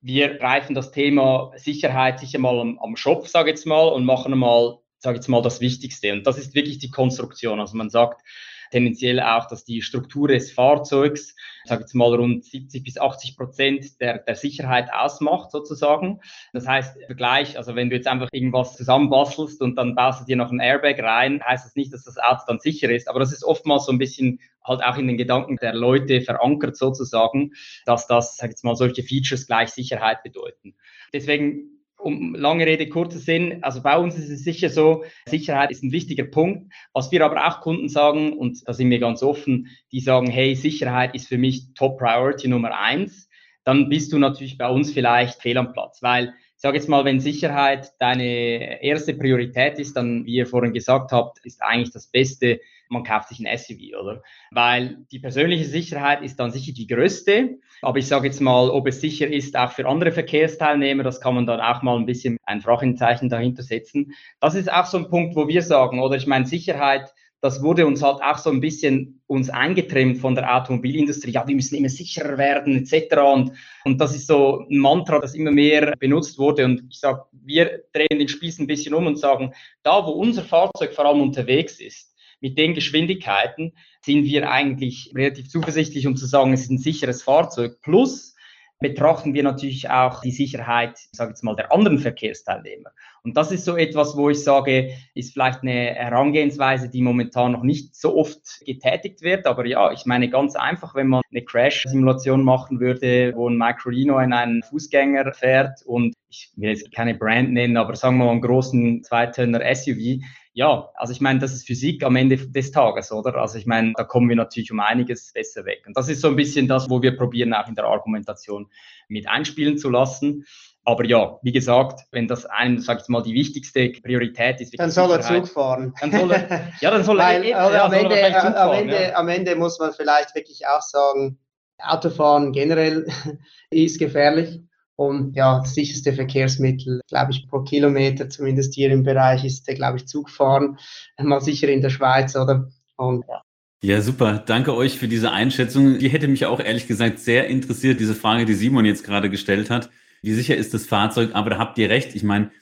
wir 0.00 0.36
greifen 0.36 0.74
das 0.74 0.90
Thema 0.90 1.52
Sicherheit 1.56 2.20
sicher 2.20 2.38
mal 2.38 2.58
am, 2.60 2.78
am 2.78 2.96
Schopf, 2.96 3.28
sage 3.28 3.50
ich 3.50 3.56
jetzt 3.56 3.66
mal, 3.66 3.88
und 3.88 4.04
machen 4.04 4.36
mal 4.36 4.78
sage 5.02 5.16
jetzt 5.16 5.28
mal, 5.28 5.42
das 5.42 5.60
Wichtigste. 5.60 6.12
Und 6.12 6.26
das 6.26 6.38
ist 6.38 6.54
wirklich 6.54 6.78
die 6.78 6.90
Konstruktion. 6.90 7.60
Also 7.60 7.76
man 7.76 7.90
sagt 7.90 8.22
tendenziell 8.70 9.20
auch, 9.20 9.46
dass 9.46 9.64
die 9.64 9.82
Struktur 9.82 10.28
des 10.28 10.50
Fahrzeugs, 10.50 11.36
sage 11.64 11.82
jetzt 11.82 11.94
mal, 11.94 12.14
rund 12.14 12.44
70 12.44 12.82
bis 12.82 12.98
80 12.98 13.36
Prozent 13.36 14.00
der, 14.00 14.18
der 14.18 14.34
Sicherheit 14.34 14.88
ausmacht, 14.92 15.50
sozusagen. 15.50 16.20
Das 16.52 16.66
heißt, 16.66 16.96
Vergleich, 17.04 17.58
also 17.58 17.76
wenn 17.76 17.90
du 17.90 17.96
jetzt 17.96 18.08
einfach 18.08 18.28
irgendwas 18.32 18.76
zusammenbastelst 18.76 19.60
und 19.60 19.76
dann 19.76 19.94
baust 19.94 20.22
du 20.22 20.24
dir 20.24 20.36
noch 20.36 20.50
ein 20.50 20.60
Airbag 20.60 21.02
rein, 21.02 21.42
heißt 21.44 21.66
das 21.66 21.76
nicht, 21.76 21.92
dass 21.92 22.04
das 22.04 22.16
Auto 22.18 22.42
dann 22.46 22.60
sicher 22.60 22.90
ist. 22.90 23.08
Aber 23.08 23.20
das 23.20 23.32
ist 23.32 23.44
oftmals 23.44 23.84
so 23.84 23.92
ein 23.92 23.98
bisschen 23.98 24.40
halt 24.64 24.82
auch 24.82 24.96
in 24.96 25.06
den 25.06 25.18
Gedanken 25.18 25.56
der 25.56 25.74
Leute 25.74 26.20
verankert 26.22 26.76
sozusagen, 26.76 27.52
dass 27.84 28.06
das, 28.06 28.36
sag 28.36 28.50
jetzt 28.50 28.64
mal, 28.64 28.76
solche 28.76 29.02
Features 29.02 29.46
gleich 29.46 29.70
Sicherheit 29.70 30.22
bedeuten. 30.22 30.74
Deswegen 31.12 31.71
um 32.02 32.34
lange 32.34 32.66
Rede, 32.66 32.88
kurzer 32.88 33.18
Sinn, 33.18 33.58
also 33.62 33.82
bei 33.82 33.96
uns 33.96 34.16
ist 34.16 34.28
es 34.28 34.44
sicher 34.44 34.68
so, 34.68 35.04
Sicherheit 35.26 35.70
ist 35.70 35.82
ein 35.82 35.92
wichtiger 35.92 36.24
Punkt. 36.24 36.72
Was 36.92 37.12
wir 37.12 37.24
aber 37.24 37.46
auch 37.46 37.60
Kunden 37.60 37.88
sagen, 37.88 38.32
und 38.32 38.66
da 38.66 38.72
sind 38.72 38.90
wir 38.90 38.98
ganz 38.98 39.22
offen, 39.22 39.68
die 39.92 40.00
sagen, 40.00 40.28
hey, 40.28 40.54
Sicherheit 40.54 41.14
ist 41.14 41.28
für 41.28 41.38
mich 41.38 41.74
Top 41.74 41.98
Priority 41.98 42.48
Nummer 42.48 42.78
eins, 42.78 43.28
dann 43.64 43.88
bist 43.88 44.12
du 44.12 44.18
natürlich 44.18 44.58
bei 44.58 44.68
uns 44.68 44.92
vielleicht 44.92 45.40
fehl 45.40 45.56
am 45.56 45.72
Platz, 45.72 46.02
weil 46.02 46.34
ich 46.56 46.62
sage 46.62 46.76
jetzt 46.76 46.88
mal, 46.88 47.04
wenn 47.04 47.20
Sicherheit 47.20 47.92
deine 47.98 48.82
erste 48.82 49.14
Priorität 49.14 49.78
ist, 49.78 49.96
dann, 49.96 50.24
wie 50.26 50.34
ihr 50.34 50.46
vorhin 50.46 50.72
gesagt 50.72 51.12
habt, 51.12 51.44
ist 51.44 51.62
eigentlich 51.62 51.92
das 51.92 52.06
Beste, 52.06 52.60
man 52.92 53.04
kauft 53.04 53.28
sich 53.28 53.40
ein 53.40 53.58
SUV, 53.58 53.98
oder? 54.00 54.22
Weil 54.50 54.98
die 55.10 55.18
persönliche 55.18 55.64
Sicherheit 55.64 56.22
ist 56.22 56.38
dann 56.38 56.50
sicher 56.50 56.72
die 56.72 56.86
größte. 56.86 57.58
Aber 57.80 57.98
ich 57.98 58.06
sage 58.06 58.26
jetzt 58.26 58.40
mal, 58.40 58.70
ob 58.70 58.86
es 58.86 59.00
sicher 59.00 59.26
ist, 59.26 59.56
auch 59.56 59.72
für 59.72 59.88
andere 59.88 60.12
Verkehrsteilnehmer, 60.12 61.02
das 61.02 61.20
kann 61.20 61.34
man 61.34 61.46
dann 61.46 61.60
auch 61.60 61.82
mal 61.82 61.96
ein 61.96 62.06
bisschen 62.06 62.36
ein 62.44 62.60
Fragezeichen 62.60 63.28
dahinter 63.28 63.62
setzen. 63.62 64.12
Das 64.40 64.54
ist 64.54 64.70
auch 64.70 64.86
so 64.86 64.98
ein 64.98 65.08
Punkt, 65.08 65.34
wo 65.34 65.48
wir 65.48 65.62
sagen, 65.62 66.00
oder 66.00 66.16
ich 66.16 66.26
meine, 66.26 66.46
Sicherheit, 66.46 67.12
das 67.42 67.60
wurde 67.60 67.86
uns 67.86 68.04
halt 68.04 68.22
auch 68.22 68.38
so 68.38 68.50
ein 68.50 68.60
bisschen 68.60 69.20
uns 69.26 69.50
eingetrimmt 69.50 70.18
von 70.18 70.36
der 70.36 70.56
Automobilindustrie. 70.56 71.32
Ja, 71.32 71.46
wir 71.46 71.56
müssen 71.56 71.74
immer 71.74 71.88
sicherer 71.88 72.38
werden, 72.38 72.76
etc. 72.76 73.16
Und, 73.16 73.52
und 73.84 74.00
das 74.00 74.14
ist 74.14 74.28
so 74.28 74.64
ein 74.70 74.78
Mantra, 74.78 75.18
das 75.18 75.34
immer 75.34 75.50
mehr 75.50 75.92
benutzt 75.98 76.38
wurde. 76.38 76.64
Und 76.64 76.84
ich 76.88 77.00
sage, 77.00 77.24
wir 77.32 77.82
drehen 77.92 78.20
den 78.20 78.28
Spieß 78.28 78.60
ein 78.60 78.68
bisschen 78.68 78.94
um 78.94 79.06
und 79.06 79.18
sagen, 79.18 79.52
da, 79.82 80.06
wo 80.06 80.10
unser 80.12 80.44
Fahrzeug 80.44 80.94
vor 80.94 81.06
allem 81.06 81.20
unterwegs 81.20 81.80
ist, 81.80 82.11
mit 82.42 82.58
den 82.58 82.74
Geschwindigkeiten 82.74 83.72
sind 84.02 84.24
wir 84.24 84.50
eigentlich 84.50 85.12
relativ 85.14 85.48
zuversichtlich, 85.48 86.06
um 86.06 86.16
zu 86.16 86.26
sagen, 86.26 86.52
es 86.52 86.62
ist 86.62 86.70
ein 86.70 86.78
sicheres 86.78 87.22
Fahrzeug. 87.22 87.80
Plus 87.80 88.32
betrachten 88.80 89.32
wir 89.32 89.44
natürlich 89.44 89.88
auch 89.88 90.20
die 90.20 90.32
Sicherheit, 90.32 90.98
sage 91.12 91.30
ich 91.30 91.36
jetzt 91.36 91.44
mal, 91.44 91.54
der 91.54 91.72
anderen 91.72 91.98
Verkehrsteilnehmer. 91.98 92.90
Und 93.22 93.36
das 93.36 93.52
ist 93.52 93.64
so 93.64 93.76
etwas, 93.76 94.16
wo 94.16 94.28
ich 94.28 94.42
sage, 94.42 94.90
ist 95.14 95.32
vielleicht 95.32 95.62
eine 95.62 95.94
Herangehensweise, 95.94 96.88
die 96.88 97.00
momentan 97.00 97.52
noch 97.52 97.62
nicht 97.62 97.94
so 97.94 98.16
oft 98.16 98.40
getätigt 98.66 99.22
wird. 99.22 99.46
Aber 99.46 99.64
ja, 99.64 99.92
ich 99.92 100.04
meine 100.04 100.28
ganz 100.28 100.56
einfach, 100.56 100.96
wenn 100.96 101.06
man 101.06 101.22
eine 101.30 101.44
Crash-Simulation 101.44 102.42
machen 102.42 102.80
würde, 102.80 103.32
wo 103.36 103.48
ein 103.48 103.56
Microlino 103.56 104.18
in 104.18 104.32
einen 104.32 104.64
Fußgänger 104.64 105.32
fährt 105.32 105.82
und 105.86 106.14
ich 106.28 106.50
will 106.56 106.70
jetzt 106.70 106.92
keine 106.92 107.14
Brand 107.14 107.52
nennen, 107.52 107.76
aber 107.76 107.94
sagen 107.94 108.18
wir 108.18 108.24
mal 108.24 108.32
einen 108.32 108.40
großen 108.40 109.04
Zweitönner 109.04 109.62
SUV, 109.74 110.18
ja, 110.54 110.90
also 110.94 111.12
ich 111.12 111.20
meine, 111.20 111.38
das 111.38 111.52
ist 111.52 111.66
Physik 111.66 112.04
am 112.04 112.16
Ende 112.16 112.36
des 112.36 112.72
Tages, 112.72 113.10
oder? 113.10 113.36
Also 113.36 113.56
ich 113.56 113.66
meine, 113.66 113.94
da 113.96 114.04
kommen 114.04 114.28
wir 114.28 114.36
natürlich 114.36 114.70
um 114.70 114.80
einiges 114.80 115.32
besser 115.32 115.64
weg. 115.64 115.84
Und 115.86 115.96
das 115.96 116.08
ist 116.08 116.20
so 116.20 116.28
ein 116.28 116.36
bisschen 116.36 116.68
das, 116.68 116.90
wo 116.90 117.00
wir 117.00 117.16
probieren, 117.16 117.54
auch 117.54 117.68
in 117.68 117.74
der 117.74 117.84
Argumentation 117.84 118.70
mit 119.08 119.28
einspielen 119.28 119.78
zu 119.78 119.88
lassen. 119.88 120.44
Aber 120.84 121.04
ja, 121.06 121.38
wie 121.42 121.52
gesagt, 121.52 122.00
wenn 122.10 122.28
das 122.28 122.44
einem, 122.44 122.80
sag 122.80 123.00
ich 123.00 123.08
mal, 123.08 123.22
die 123.22 123.34
wichtigste 123.34 123.90
Priorität 124.02 124.60
ist, 124.60 124.78
dann 124.78 124.90
soll 124.90 125.12
er 125.12 125.20
Zug 125.20 125.48
fahren. 125.48 125.94
Dann 126.00 126.10
soll 126.10 126.32
er, 126.32 126.72
ja, 126.80 126.90
dann 126.90 127.04
soll 127.04 127.18
Weil, 127.18 127.44
er, 127.44 127.48
ja, 127.50 127.84
am, 127.84 127.92
Ende, 127.92 128.18
er 128.18 128.60
am, 128.60 128.72
Ende, 128.72 129.02
ja. 129.02 129.14
am 129.14 129.28
Ende 129.28 129.56
muss 129.56 129.78
man 129.78 129.92
vielleicht 129.92 130.34
wirklich 130.34 130.66
auch 130.66 130.82
sagen, 130.82 131.38
Autofahren 131.78 132.52
generell 132.52 133.06
ist 133.70 133.98
gefährlich. 133.98 134.60
Und 135.06 135.34
ja, 135.34 135.58
das 135.58 135.74
sicherste 135.74 136.12
Verkehrsmittel, 136.12 137.00
glaube 137.08 137.32
ich, 137.32 137.48
pro 137.48 137.62
Kilometer, 137.62 138.28
zumindest 138.28 138.74
hier 138.74 138.90
im 138.92 139.02
Bereich, 139.02 139.44
ist, 139.44 139.66
glaube 139.66 139.98
ich, 139.98 140.06
Zugfahren. 140.06 140.78
Mal 141.20 141.40
sicher 141.40 141.68
in 141.68 141.80
der 141.80 141.90
Schweiz, 141.90 142.36
oder? 142.36 142.70
Und 142.96 143.24
ja. 143.28 143.42
Ja, 143.84 144.00
super. 144.00 144.40
Danke 144.46 144.76
euch 144.76 144.96
für 144.96 145.08
diese 145.08 145.32
Einschätzung. 145.32 145.98
Die 145.98 146.08
hätte 146.08 146.28
mich 146.28 146.46
auch 146.46 146.60
ehrlich 146.60 146.86
gesagt 146.86 147.18
sehr 147.18 147.48
interessiert, 147.48 147.98
diese 147.98 148.14
Frage, 148.14 148.44
die 148.44 148.54
Simon 148.54 148.84
jetzt 148.84 149.02
gerade 149.02 149.28
gestellt 149.28 149.70
hat. 149.70 149.90
Wie 150.22 150.34
sicher 150.34 150.56
ist 150.56 150.72
das 150.72 150.86
Fahrzeug? 150.86 151.30
Aber 151.32 151.50
da 151.50 151.58
habt 151.58 151.78
ihr 151.78 151.90
recht. 151.90 152.14
Ich 152.14 152.22
meine, 152.22 152.52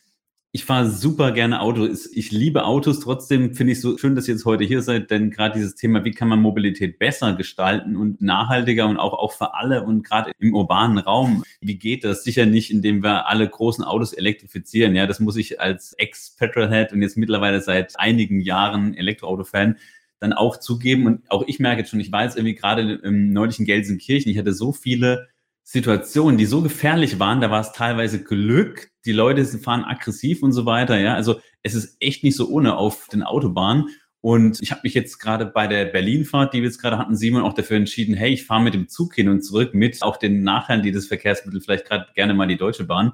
Ich 0.52 0.64
fahre 0.64 0.90
super 0.90 1.30
gerne 1.30 1.60
Auto. 1.60 1.86
Ich 2.12 2.32
liebe 2.32 2.64
Autos. 2.64 2.98
Trotzdem 2.98 3.54
finde 3.54 3.72
ich 3.72 3.80
so 3.80 3.96
schön, 3.96 4.16
dass 4.16 4.26
ihr 4.26 4.34
jetzt 4.34 4.44
heute 4.44 4.64
hier 4.64 4.82
seid, 4.82 5.12
denn 5.12 5.30
gerade 5.30 5.54
dieses 5.54 5.76
Thema, 5.76 6.04
wie 6.04 6.10
kann 6.10 6.26
man 6.26 6.40
Mobilität 6.40 6.98
besser 6.98 7.34
gestalten 7.34 7.94
und 7.94 8.20
nachhaltiger 8.20 8.88
und 8.88 8.96
auch, 8.96 9.12
auch 9.12 9.32
für 9.32 9.54
alle 9.54 9.84
und 9.84 10.02
gerade 10.02 10.32
im 10.40 10.52
urbanen 10.52 10.98
Raum. 10.98 11.44
Wie 11.60 11.78
geht 11.78 12.02
das? 12.02 12.24
Sicher 12.24 12.46
nicht, 12.46 12.72
indem 12.72 13.04
wir 13.04 13.28
alle 13.28 13.48
großen 13.48 13.84
Autos 13.84 14.12
elektrifizieren. 14.12 14.96
Ja, 14.96 15.06
das 15.06 15.20
muss 15.20 15.36
ich 15.36 15.60
als 15.60 15.92
Ex-Petrolhead 15.92 16.92
und 16.92 17.00
jetzt 17.00 17.16
mittlerweile 17.16 17.60
seit 17.60 17.96
einigen 18.00 18.40
Jahren 18.40 18.94
Elektroauto-Fan 18.94 19.76
dann 20.18 20.32
auch 20.32 20.56
zugeben. 20.56 21.06
Und 21.06 21.30
auch 21.30 21.44
ich 21.46 21.60
merke 21.60 21.82
jetzt 21.82 21.90
schon, 21.90 22.00
ich 22.00 22.10
war 22.10 22.24
jetzt 22.24 22.36
irgendwie 22.36 22.56
gerade 22.56 22.94
im 22.94 23.32
neulichen 23.32 23.66
Gelsenkirchen, 23.66 24.32
ich 24.32 24.38
hatte 24.38 24.52
so 24.52 24.72
viele 24.72 25.28
Situationen, 25.62 26.36
die 26.36 26.46
so 26.46 26.62
gefährlich 26.62 27.18
waren, 27.18 27.40
da 27.40 27.50
war 27.50 27.60
es 27.60 27.72
teilweise 27.72 28.22
Glück, 28.22 28.90
die 29.04 29.12
Leute 29.12 29.44
fahren 29.44 29.84
aggressiv 29.84 30.42
und 30.42 30.52
so 30.52 30.66
weiter, 30.66 30.98
ja. 30.98 31.14
Also 31.14 31.40
es 31.62 31.74
ist 31.74 31.96
echt 32.00 32.24
nicht 32.24 32.36
so 32.36 32.48
ohne 32.48 32.76
auf 32.76 33.08
den 33.08 33.22
Autobahnen. 33.22 33.88
Und 34.22 34.60
ich 34.60 34.70
habe 34.70 34.82
mich 34.84 34.92
jetzt 34.92 35.18
gerade 35.18 35.46
bei 35.46 35.66
der 35.66 35.86
Berlinfahrt, 35.86 36.52
die 36.52 36.58
wir 36.58 36.66
jetzt 36.66 36.80
gerade 36.80 36.98
hatten, 36.98 37.16
Simon, 37.16 37.42
auch 37.42 37.54
dafür 37.54 37.78
entschieden, 37.78 38.14
hey, 38.14 38.32
ich 38.32 38.44
fahre 38.44 38.62
mit 38.62 38.74
dem 38.74 38.88
Zug 38.88 39.14
hin 39.14 39.28
und 39.28 39.42
zurück 39.42 39.72
mit 39.72 40.02
auch 40.02 40.18
den 40.18 40.42
Nachteilen 40.42 40.82
dieses 40.82 41.06
Verkehrsmittel, 41.06 41.60
vielleicht 41.60 41.86
gerade 41.86 42.06
gerne 42.14 42.34
mal 42.34 42.46
die 42.46 42.58
Deutsche 42.58 42.84
Bahn. 42.84 43.12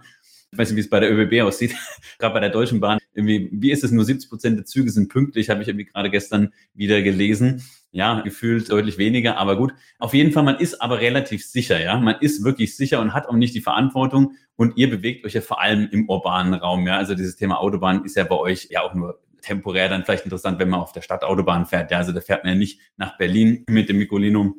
Ich 0.50 0.58
weiß 0.58 0.70
nicht, 0.70 0.76
wie 0.76 0.80
es 0.80 0.90
bei 0.90 0.98
der 0.98 1.12
ÖBB 1.12 1.42
aussieht. 1.42 1.76
gerade 2.18 2.34
bei 2.34 2.40
der 2.40 2.50
Deutschen 2.50 2.80
Bahn, 2.80 2.98
irgendwie, 3.14 3.48
wie 3.52 3.70
ist 3.70 3.84
es, 3.84 3.92
nur 3.92 4.04
70 4.04 4.28
Prozent 4.28 4.58
der 4.58 4.64
Züge 4.64 4.90
sind 4.90 5.08
pünktlich, 5.08 5.48
habe 5.48 5.62
ich 5.62 5.68
irgendwie 5.68 5.86
gerade 5.86 6.10
gestern 6.10 6.52
wieder 6.74 7.02
gelesen 7.02 7.62
ja, 7.96 8.20
gefühlt 8.20 8.70
deutlich 8.70 8.98
weniger, 8.98 9.38
aber 9.38 9.56
gut. 9.56 9.72
Auf 9.98 10.12
jeden 10.12 10.30
Fall, 10.30 10.42
man 10.42 10.58
ist 10.58 10.82
aber 10.82 11.00
relativ 11.00 11.46
sicher, 11.46 11.80
ja. 11.80 11.98
Man 11.98 12.16
ist 12.20 12.44
wirklich 12.44 12.76
sicher 12.76 13.00
und 13.00 13.14
hat 13.14 13.26
auch 13.26 13.34
nicht 13.34 13.54
die 13.54 13.62
Verantwortung 13.62 14.32
und 14.54 14.76
ihr 14.76 14.90
bewegt 14.90 15.24
euch 15.24 15.32
ja 15.32 15.40
vor 15.40 15.62
allem 15.62 15.88
im 15.90 16.06
urbanen 16.06 16.52
Raum, 16.52 16.86
ja. 16.86 16.98
Also 16.98 17.14
dieses 17.14 17.36
Thema 17.36 17.58
Autobahn 17.58 18.04
ist 18.04 18.14
ja 18.14 18.24
bei 18.24 18.36
euch 18.36 18.68
ja 18.70 18.82
auch 18.82 18.92
nur 18.92 19.18
temporär 19.40 19.88
dann 19.88 20.04
vielleicht 20.04 20.24
interessant, 20.24 20.58
wenn 20.58 20.68
man 20.68 20.80
auf 20.80 20.92
der 20.92 21.00
Stadtautobahn 21.00 21.64
fährt, 21.64 21.90
ja. 21.90 21.96
Also 21.96 22.12
da 22.12 22.20
fährt 22.20 22.44
man 22.44 22.52
ja 22.52 22.58
nicht 22.58 22.80
nach 22.98 23.16
Berlin 23.16 23.64
mit 23.66 23.88
dem 23.88 23.96
Micolino. 23.96 24.56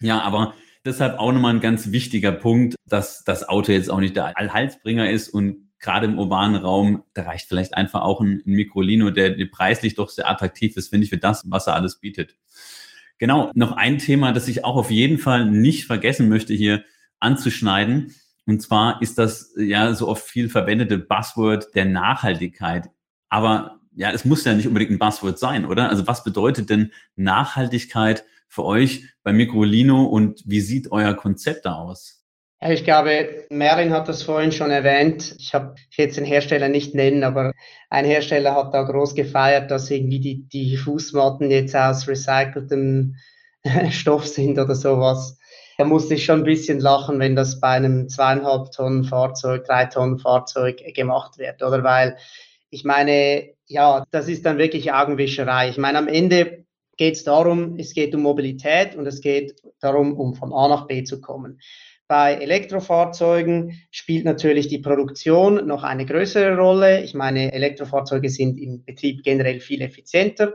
Ja, 0.00 0.20
aber 0.22 0.54
deshalb 0.84 1.20
auch 1.20 1.30
nochmal 1.30 1.54
ein 1.54 1.60
ganz 1.60 1.92
wichtiger 1.92 2.32
Punkt, 2.32 2.74
dass 2.86 3.22
das 3.22 3.48
Auto 3.48 3.70
jetzt 3.70 3.88
auch 3.88 4.00
nicht 4.00 4.16
der 4.16 4.36
Allhalsbringer 4.36 5.08
ist 5.08 5.28
und 5.28 5.70
gerade 5.78 6.06
im 6.06 6.18
urbanen 6.18 6.60
Raum, 6.60 7.04
da 7.14 7.22
reicht 7.22 7.46
vielleicht 7.46 7.74
einfach 7.74 8.02
auch 8.02 8.20
ein, 8.20 8.42
ein 8.44 8.52
Microlino, 8.52 9.10
der, 9.10 9.30
der 9.30 9.46
preislich 9.46 9.94
doch 9.94 10.08
sehr 10.08 10.28
attraktiv 10.28 10.76
ist, 10.76 10.88
finde 10.88 11.04
ich, 11.04 11.10
für 11.10 11.18
das, 11.18 11.44
was 11.46 11.68
er 11.68 11.74
alles 11.74 12.00
bietet. 12.00 12.34
Genau, 13.20 13.50
noch 13.54 13.72
ein 13.72 13.98
Thema, 13.98 14.32
das 14.32 14.48
ich 14.48 14.64
auch 14.64 14.76
auf 14.76 14.90
jeden 14.90 15.18
Fall 15.18 15.44
nicht 15.44 15.84
vergessen 15.84 16.30
möchte 16.30 16.54
hier 16.54 16.84
anzuschneiden. 17.20 18.14
Und 18.46 18.62
zwar 18.62 19.02
ist 19.02 19.18
das 19.18 19.52
ja 19.58 19.92
so 19.92 20.08
oft 20.08 20.24
viel 20.24 20.48
verwendete 20.48 20.96
Buzzword 20.96 21.74
der 21.74 21.84
Nachhaltigkeit. 21.84 22.88
Aber 23.28 23.78
ja, 23.94 24.10
es 24.10 24.24
muss 24.24 24.44
ja 24.44 24.54
nicht 24.54 24.66
unbedingt 24.66 24.90
ein 24.92 24.98
Buzzword 24.98 25.38
sein, 25.38 25.66
oder? 25.66 25.90
Also 25.90 26.06
was 26.06 26.24
bedeutet 26.24 26.70
denn 26.70 26.92
Nachhaltigkeit 27.14 28.24
für 28.48 28.64
euch 28.64 29.04
bei 29.22 29.34
Microlino 29.34 30.04
und 30.04 30.42
wie 30.46 30.62
sieht 30.62 30.90
euer 30.90 31.12
Konzept 31.12 31.66
da 31.66 31.74
aus? 31.74 32.19
Ich 32.62 32.84
glaube, 32.84 33.46
Merlin 33.48 33.90
hat 33.90 34.06
das 34.08 34.22
vorhin 34.22 34.52
schon 34.52 34.70
erwähnt. 34.70 35.34
Ich 35.38 35.54
habe 35.54 35.76
jetzt 35.96 36.18
den 36.18 36.26
Hersteller 36.26 36.68
nicht 36.68 36.94
nennen, 36.94 37.24
aber 37.24 37.54
ein 37.88 38.04
Hersteller 38.04 38.54
hat 38.54 38.74
da 38.74 38.82
groß 38.82 39.14
gefeiert, 39.14 39.70
dass 39.70 39.90
irgendwie 39.90 40.20
die, 40.20 40.46
die 40.46 40.76
Fußmatten 40.76 41.50
jetzt 41.50 41.74
aus 41.74 42.06
recyceltem 42.06 43.16
Stoff 43.90 44.26
sind 44.26 44.58
oder 44.58 44.74
sowas. 44.74 45.38
Da 45.78 45.86
musste 45.86 46.14
ich 46.14 46.26
schon 46.26 46.40
ein 46.40 46.44
bisschen 46.44 46.80
lachen, 46.80 47.18
wenn 47.18 47.34
das 47.34 47.60
bei 47.60 47.68
einem 47.68 48.10
zweieinhalb 48.10 48.72
Tonnen 48.72 49.04
Fahrzeug, 49.04 49.64
drei 49.64 49.86
Tonnen 49.86 50.18
Fahrzeug 50.18 50.82
gemacht 50.94 51.38
wird, 51.38 51.62
oder? 51.62 51.82
Weil 51.82 52.18
ich 52.68 52.84
meine, 52.84 53.54
ja, 53.68 54.04
das 54.10 54.28
ist 54.28 54.44
dann 54.44 54.58
wirklich 54.58 54.92
Augenwischerei. 54.92 55.70
Ich 55.70 55.78
meine, 55.78 55.96
am 55.96 56.08
Ende 56.08 56.66
geht 56.98 57.14
es 57.14 57.24
darum, 57.24 57.78
es 57.78 57.94
geht 57.94 58.14
um 58.14 58.20
Mobilität 58.20 58.96
und 58.96 59.06
es 59.06 59.22
geht 59.22 59.62
darum, 59.80 60.12
um 60.20 60.34
von 60.34 60.52
A 60.52 60.68
nach 60.68 60.86
B 60.86 61.02
zu 61.04 61.22
kommen. 61.22 61.58
Bei 62.10 62.34
Elektrofahrzeugen 62.34 63.84
spielt 63.92 64.24
natürlich 64.24 64.66
die 64.66 64.80
Produktion 64.80 65.64
noch 65.68 65.84
eine 65.84 66.04
größere 66.04 66.56
Rolle. 66.56 67.04
Ich 67.04 67.14
meine, 67.14 67.52
Elektrofahrzeuge 67.52 68.28
sind 68.28 68.58
im 68.58 68.84
Betrieb 68.84 69.22
generell 69.22 69.60
viel 69.60 69.80
effizienter. 69.80 70.54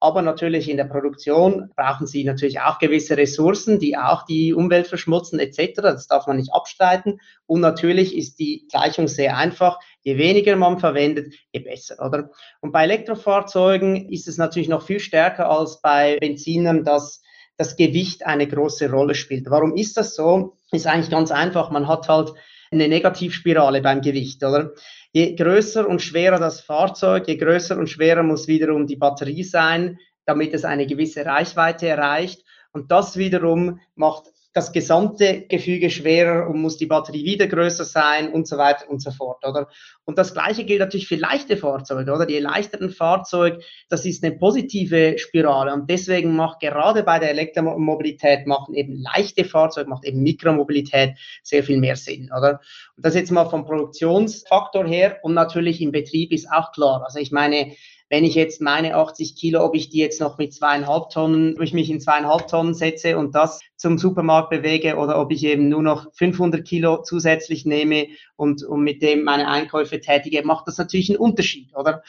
Aber 0.00 0.22
natürlich 0.22 0.66
in 0.70 0.78
der 0.78 0.84
Produktion 0.84 1.68
brauchen 1.76 2.06
sie 2.06 2.24
natürlich 2.24 2.60
auch 2.60 2.78
gewisse 2.78 3.18
Ressourcen, 3.18 3.78
die 3.78 3.98
auch 3.98 4.24
die 4.24 4.54
Umwelt 4.54 4.86
verschmutzen 4.86 5.38
etc. 5.38 5.82
Das 5.82 6.06
darf 6.06 6.26
man 6.26 6.38
nicht 6.38 6.54
abstreiten. 6.54 7.20
Und 7.44 7.60
natürlich 7.60 8.16
ist 8.16 8.38
die 8.38 8.66
Gleichung 8.70 9.06
sehr 9.06 9.36
einfach. 9.36 9.80
Je 10.00 10.16
weniger 10.16 10.56
man 10.56 10.78
verwendet, 10.78 11.34
je 11.52 11.60
besser, 11.60 12.02
oder? 12.02 12.30
Und 12.62 12.72
bei 12.72 12.84
Elektrofahrzeugen 12.84 14.08
ist 14.08 14.26
es 14.26 14.38
natürlich 14.38 14.70
noch 14.70 14.80
viel 14.80 15.00
stärker 15.00 15.50
als 15.50 15.82
bei 15.82 16.16
Benzinern, 16.18 16.82
dass 16.82 17.20
das 17.56 17.76
Gewicht 17.76 18.26
eine 18.26 18.46
große 18.46 18.90
Rolle 18.90 19.14
spielt. 19.14 19.48
Warum 19.48 19.74
ist 19.76 19.96
das 19.96 20.14
so? 20.14 20.58
Ist 20.72 20.86
eigentlich 20.86 21.10
ganz 21.10 21.30
einfach. 21.30 21.70
Man 21.70 21.86
hat 21.86 22.08
halt 22.08 22.32
eine 22.70 22.88
Negativspirale 22.88 23.80
beim 23.80 24.00
Gewicht, 24.00 24.42
oder? 24.42 24.72
Je 25.12 25.36
größer 25.36 25.88
und 25.88 26.02
schwerer 26.02 26.40
das 26.40 26.60
Fahrzeug, 26.60 27.28
je 27.28 27.36
größer 27.36 27.78
und 27.78 27.88
schwerer 27.88 28.24
muss 28.24 28.48
wiederum 28.48 28.86
die 28.86 28.96
Batterie 28.96 29.44
sein, 29.44 29.98
damit 30.26 30.52
es 30.54 30.64
eine 30.64 30.86
gewisse 30.86 31.24
Reichweite 31.24 31.86
erreicht. 31.86 32.44
Und 32.72 32.90
das 32.90 33.16
wiederum 33.16 33.78
macht 33.94 34.33
das 34.54 34.72
gesamte 34.72 35.42
Gefüge 35.48 35.90
schwerer 35.90 36.48
und 36.48 36.62
muss 36.62 36.76
die 36.76 36.86
Batterie 36.86 37.24
wieder 37.24 37.48
größer 37.48 37.84
sein 37.84 38.32
und 38.32 38.46
so 38.46 38.56
weiter 38.56 38.88
und 38.88 39.02
so 39.02 39.10
fort, 39.10 39.44
oder? 39.44 39.68
Und 40.04 40.16
das 40.16 40.32
Gleiche 40.32 40.64
gilt 40.64 40.78
natürlich 40.78 41.08
für 41.08 41.16
leichte 41.16 41.56
Fahrzeuge, 41.56 42.12
oder? 42.12 42.24
Die 42.24 42.38
leichteren 42.38 42.90
Fahrzeuge, 42.90 43.58
das 43.88 44.06
ist 44.06 44.22
eine 44.22 44.36
positive 44.36 45.18
Spirale 45.18 45.74
und 45.74 45.90
deswegen 45.90 46.36
macht 46.36 46.60
gerade 46.60 47.02
bei 47.02 47.18
der 47.18 47.30
Elektromobilität 47.30 48.46
machen 48.46 48.74
eben 48.74 48.94
leichte 48.94 49.44
Fahrzeuge, 49.44 49.90
macht 49.90 50.04
eben 50.04 50.22
Mikromobilität 50.22 51.16
sehr 51.42 51.64
viel 51.64 51.80
mehr 51.80 51.96
Sinn, 51.96 52.30
oder? 52.36 52.60
Und 52.96 53.04
das 53.04 53.16
jetzt 53.16 53.32
mal 53.32 53.46
vom 53.46 53.64
Produktionsfaktor 53.64 54.86
her 54.86 55.18
und 55.22 55.34
natürlich 55.34 55.80
im 55.80 55.90
Betrieb 55.90 56.30
ist 56.30 56.48
auch 56.48 56.70
klar. 56.70 57.02
Also 57.04 57.18
ich 57.18 57.32
meine, 57.32 57.72
wenn 58.14 58.22
ich 58.22 58.36
jetzt 58.36 58.60
meine 58.60 58.94
80 58.94 59.34
Kilo, 59.34 59.64
ob 59.64 59.74
ich 59.74 59.88
die 59.88 59.98
jetzt 59.98 60.20
noch 60.20 60.38
mit 60.38 60.54
zweieinhalb 60.54 61.10
Tonnen, 61.10 61.56
ob 61.56 61.62
ich 61.62 61.72
mich 61.72 61.90
in 61.90 62.00
zweieinhalb 62.00 62.46
Tonnen 62.46 62.72
setze 62.72 63.18
und 63.18 63.34
das 63.34 63.58
zum 63.74 63.98
Supermarkt 63.98 64.50
bewege 64.50 64.94
oder 64.98 65.20
ob 65.20 65.32
ich 65.32 65.42
eben 65.42 65.68
nur 65.68 65.82
noch 65.82 66.06
500 66.14 66.64
Kilo 66.64 67.02
zusätzlich 67.02 67.66
nehme 67.66 68.06
und, 68.36 68.62
und 68.62 68.82
mit 68.84 69.02
dem 69.02 69.24
meine 69.24 69.48
Einkäufe 69.48 70.00
tätige, 70.00 70.46
macht 70.46 70.68
das 70.68 70.78
natürlich 70.78 71.10
einen 71.10 71.18
Unterschied, 71.18 71.74
oder? 71.74 72.04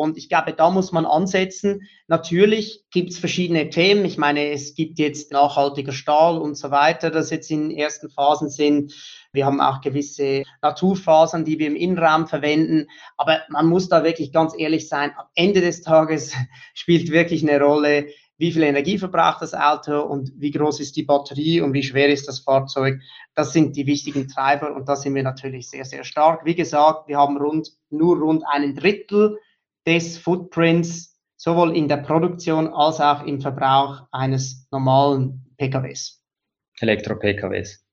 Und 0.00 0.16
ich 0.16 0.30
glaube, 0.30 0.54
da 0.54 0.70
muss 0.70 0.92
man 0.92 1.04
ansetzen. 1.04 1.82
Natürlich 2.08 2.86
gibt 2.90 3.10
es 3.10 3.18
verschiedene 3.18 3.68
Themen. 3.68 4.06
Ich 4.06 4.16
meine, 4.16 4.50
es 4.50 4.74
gibt 4.74 4.98
jetzt 4.98 5.30
nachhaltiger 5.30 5.92
Stahl 5.92 6.38
und 6.38 6.54
so 6.54 6.70
weiter, 6.70 7.10
das 7.10 7.28
jetzt 7.28 7.50
in 7.50 7.70
ersten 7.70 8.08
Phasen 8.08 8.48
sind. 8.48 8.94
Wir 9.34 9.44
haben 9.44 9.60
auch 9.60 9.82
gewisse 9.82 10.44
Naturfasern, 10.62 11.44
die 11.44 11.58
wir 11.58 11.66
im 11.66 11.76
Innenraum 11.76 12.26
verwenden. 12.26 12.86
Aber 13.18 13.40
man 13.50 13.66
muss 13.66 13.90
da 13.90 14.02
wirklich 14.02 14.32
ganz 14.32 14.54
ehrlich 14.56 14.88
sein. 14.88 15.12
Am 15.18 15.26
Ende 15.34 15.60
des 15.60 15.82
Tages 15.82 16.34
spielt 16.72 17.10
wirklich 17.10 17.42
eine 17.46 17.62
Rolle, 17.62 18.06
wie 18.38 18.52
viel 18.52 18.62
Energie 18.62 18.96
verbraucht 18.96 19.42
das 19.42 19.52
Auto 19.52 20.00
und 20.00 20.32
wie 20.34 20.50
groß 20.50 20.80
ist 20.80 20.96
die 20.96 21.02
Batterie 21.02 21.60
und 21.60 21.74
wie 21.74 21.82
schwer 21.82 22.08
ist 22.08 22.26
das 22.26 22.38
Fahrzeug. 22.38 23.02
Das 23.34 23.52
sind 23.52 23.76
die 23.76 23.86
wichtigen 23.86 24.28
Treiber 24.28 24.74
und 24.74 24.88
da 24.88 24.96
sind 24.96 25.14
wir 25.14 25.22
natürlich 25.22 25.68
sehr, 25.68 25.84
sehr 25.84 26.04
stark. 26.04 26.46
Wie 26.46 26.54
gesagt, 26.54 27.06
wir 27.06 27.18
haben 27.18 27.36
rund, 27.36 27.72
nur 27.90 28.18
rund 28.18 28.44
einen 28.50 28.74
Drittel 28.74 29.36
des 29.86 30.18
Footprints 30.18 31.18
sowohl 31.36 31.76
in 31.76 31.88
der 31.88 31.98
Produktion 31.98 32.68
als 32.68 33.00
auch 33.00 33.24
im 33.24 33.40
Verbrauch 33.40 34.02
eines 34.12 34.68
normalen 34.70 35.46
PKWs. 35.56 36.22
Elektro-PKWs. 36.80 37.86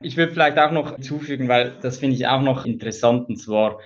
Ich 0.00 0.16
würde 0.16 0.32
vielleicht 0.32 0.58
auch 0.58 0.70
noch 0.70 1.00
zufügen, 1.00 1.48
weil 1.48 1.78
das 1.80 1.98
finde 1.98 2.16
ich 2.16 2.26
auch 2.26 2.42
noch 2.42 2.64
interessant, 2.64 3.28
und 3.28 3.36
zwar 3.36 3.80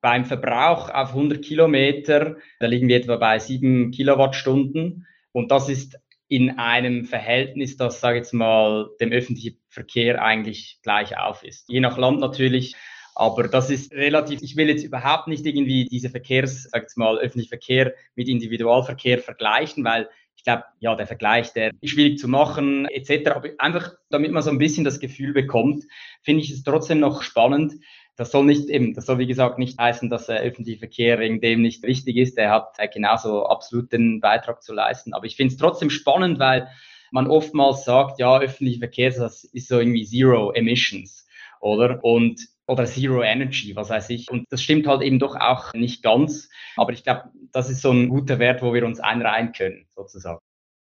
beim 0.00 0.24
Verbrauch 0.24 0.90
auf 0.90 1.10
100 1.10 1.42
Kilometer, 1.42 2.36
da 2.60 2.66
liegen 2.66 2.88
wir 2.88 2.96
etwa 2.96 3.16
bei 3.16 3.38
7 3.38 3.90
Kilowattstunden 3.90 5.06
und 5.32 5.50
das 5.50 5.68
ist 5.68 5.98
in 6.28 6.58
einem 6.58 7.04
Verhältnis, 7.04 7.76
das, 7.76 8.00
sage 8.00 8.18
ich 8.18 8.24
jetzt 8.24 8.32
mal, 8.32 8.90
dem 9.00 9.12
öffentlichen 9.12 9.60
Verkehr 9.68 10.22
eigentlich 10.22 10.80
gleich 10.82 11.16
auf 11.18 11.42
ist. 11.42 11.68
Je 11.68 11.80
nach 11.80 11.98
Land 11.98 12.20
natürlich, 12.20 12.74
aber 13.14 13.48
das 13.48 13.70
ist 13.70 13.92
relativ, 13.92 14.42
ich 14.42 14.56
will 14.56 14.68
jetzt 14.68 14.84
überhaupt 14.84 15.28
nicht 15.28 15.46
irgendwie 15.46 15.84
diese 15.84 16.10
Verkehrs, 16.10 16.64
sag 16.64 16.86
ich 16.90 16.96
mal, 16.96 17.18
öffentlichen 17.18 17.48
Verkehr 17.48 17.94
mit 18.16 18.28
Individualverkehr 18.28 19.18
vergleichen, 19.18 19.84
weil 19.84 20.08
ich 20.36 20.42
glaube, 20.42 20.64
ja, 20.80 20.96
der 20.96 21.06
Vergleich, 21.06 21.52
der 21.52 21.70
ist 21.80 21.90
schwierig 21.90 22.18
zu 22.18 22.28
machen, 22.28 22.86
etc. 22.86 23.30
Aber 23.30 23.48
einfach, 23.58 23.92
damit 24.10 24.32
man 24.32 24.42
so 24.42 24.50
ein 24.50 24.58
bisschen 24.58 24.84
das 24.84 24.98
Gefühl 24.98 25.32
bekommt, 25.32 25.84
finde 26.22 26.42
ich 26.42 26.50
es 26.50 26.64
trotzdem 26.64 26.98
noch 26.98 27.22
spannend. 27.22 27.74
Das 28.16 28.30
soll 28.30 28.44
nicht 28.44 28.68
eben, 28.68 28.94
das 28.94 29.06
soll 29.06 29.18
wie 29.18 29.26
gesagt 29.26 29.58
nicht 29.58 29.78
heißen, 29.78 30.10
dass 30.10 30.26
der 30.26 30.40
öffentliche 30.40 30.80
Verkehr 30.80 31.20
in 31.20 31.40
dem 31.40 31.62
nicht 31.62 31.82
wichtig 31.84 32.16
ist. 32.16 32.36
Er 32.36 32.50
hat 32.50 32.76
genauso 32.92 33.46
absolut 33.46 33.92
den 33.92 34.20
Beitrag 34.20 34.62
zu 34.62 34.74
leisten. 34.74 35.14
Aber 35.14 35.24
ich 35.26 35.36
finde 35.36 35.52
es 35.52 35.58
trotzdem 35.58 35.90
spannend, 35.90 36.38
weil 36.38 36.68
man 37.10 37.28
oftmals 37.28 37.84
sagt, 37.84 38.18
ja, 38.18 38.38
öffentlicher 38.38 38.80
Verkehr, 38.80 39.10
das 39.10 39.44
ist 39.44 39.68
so 39.68 39.78
irgendwie 39.78 40.04
Zero 40.04 40.52
Emissions, 40.52 41.26
oder? 41.60 42.02
Und 42.02 42.40
oder 42.66 42.86
Zero 42.86 43.22
Energy, 43.22 43.76
was 43.76 43.90
weiß 43.90 44.10
ich. 44.10 44.30
Und 44.30 44.46
das 44.50 44.62
stimmt 44.62 44.86
halt 44.86 45.02
eben 45.02 45.18
doch 45.18 45.36
auch 45.36 45.72
nicht 45.74 46.02
ganz. 46.02 46.48
Aber 46.76 46.92
ich 46.92 47.04
glaube, 47.04 47.30
das 47.52 47.70
ist 47.70 47.82
so 47.82 47.90
ein 47.90 48.08
guter 48.08 48.38
Wert, 48.38 48.62
wo 48.62 48.72
wir 48.72 48.84
uns 48.84 49.00
einreihen 49.00 49.52
können, 49.52 49.86
sozusagen. 49.94 50.40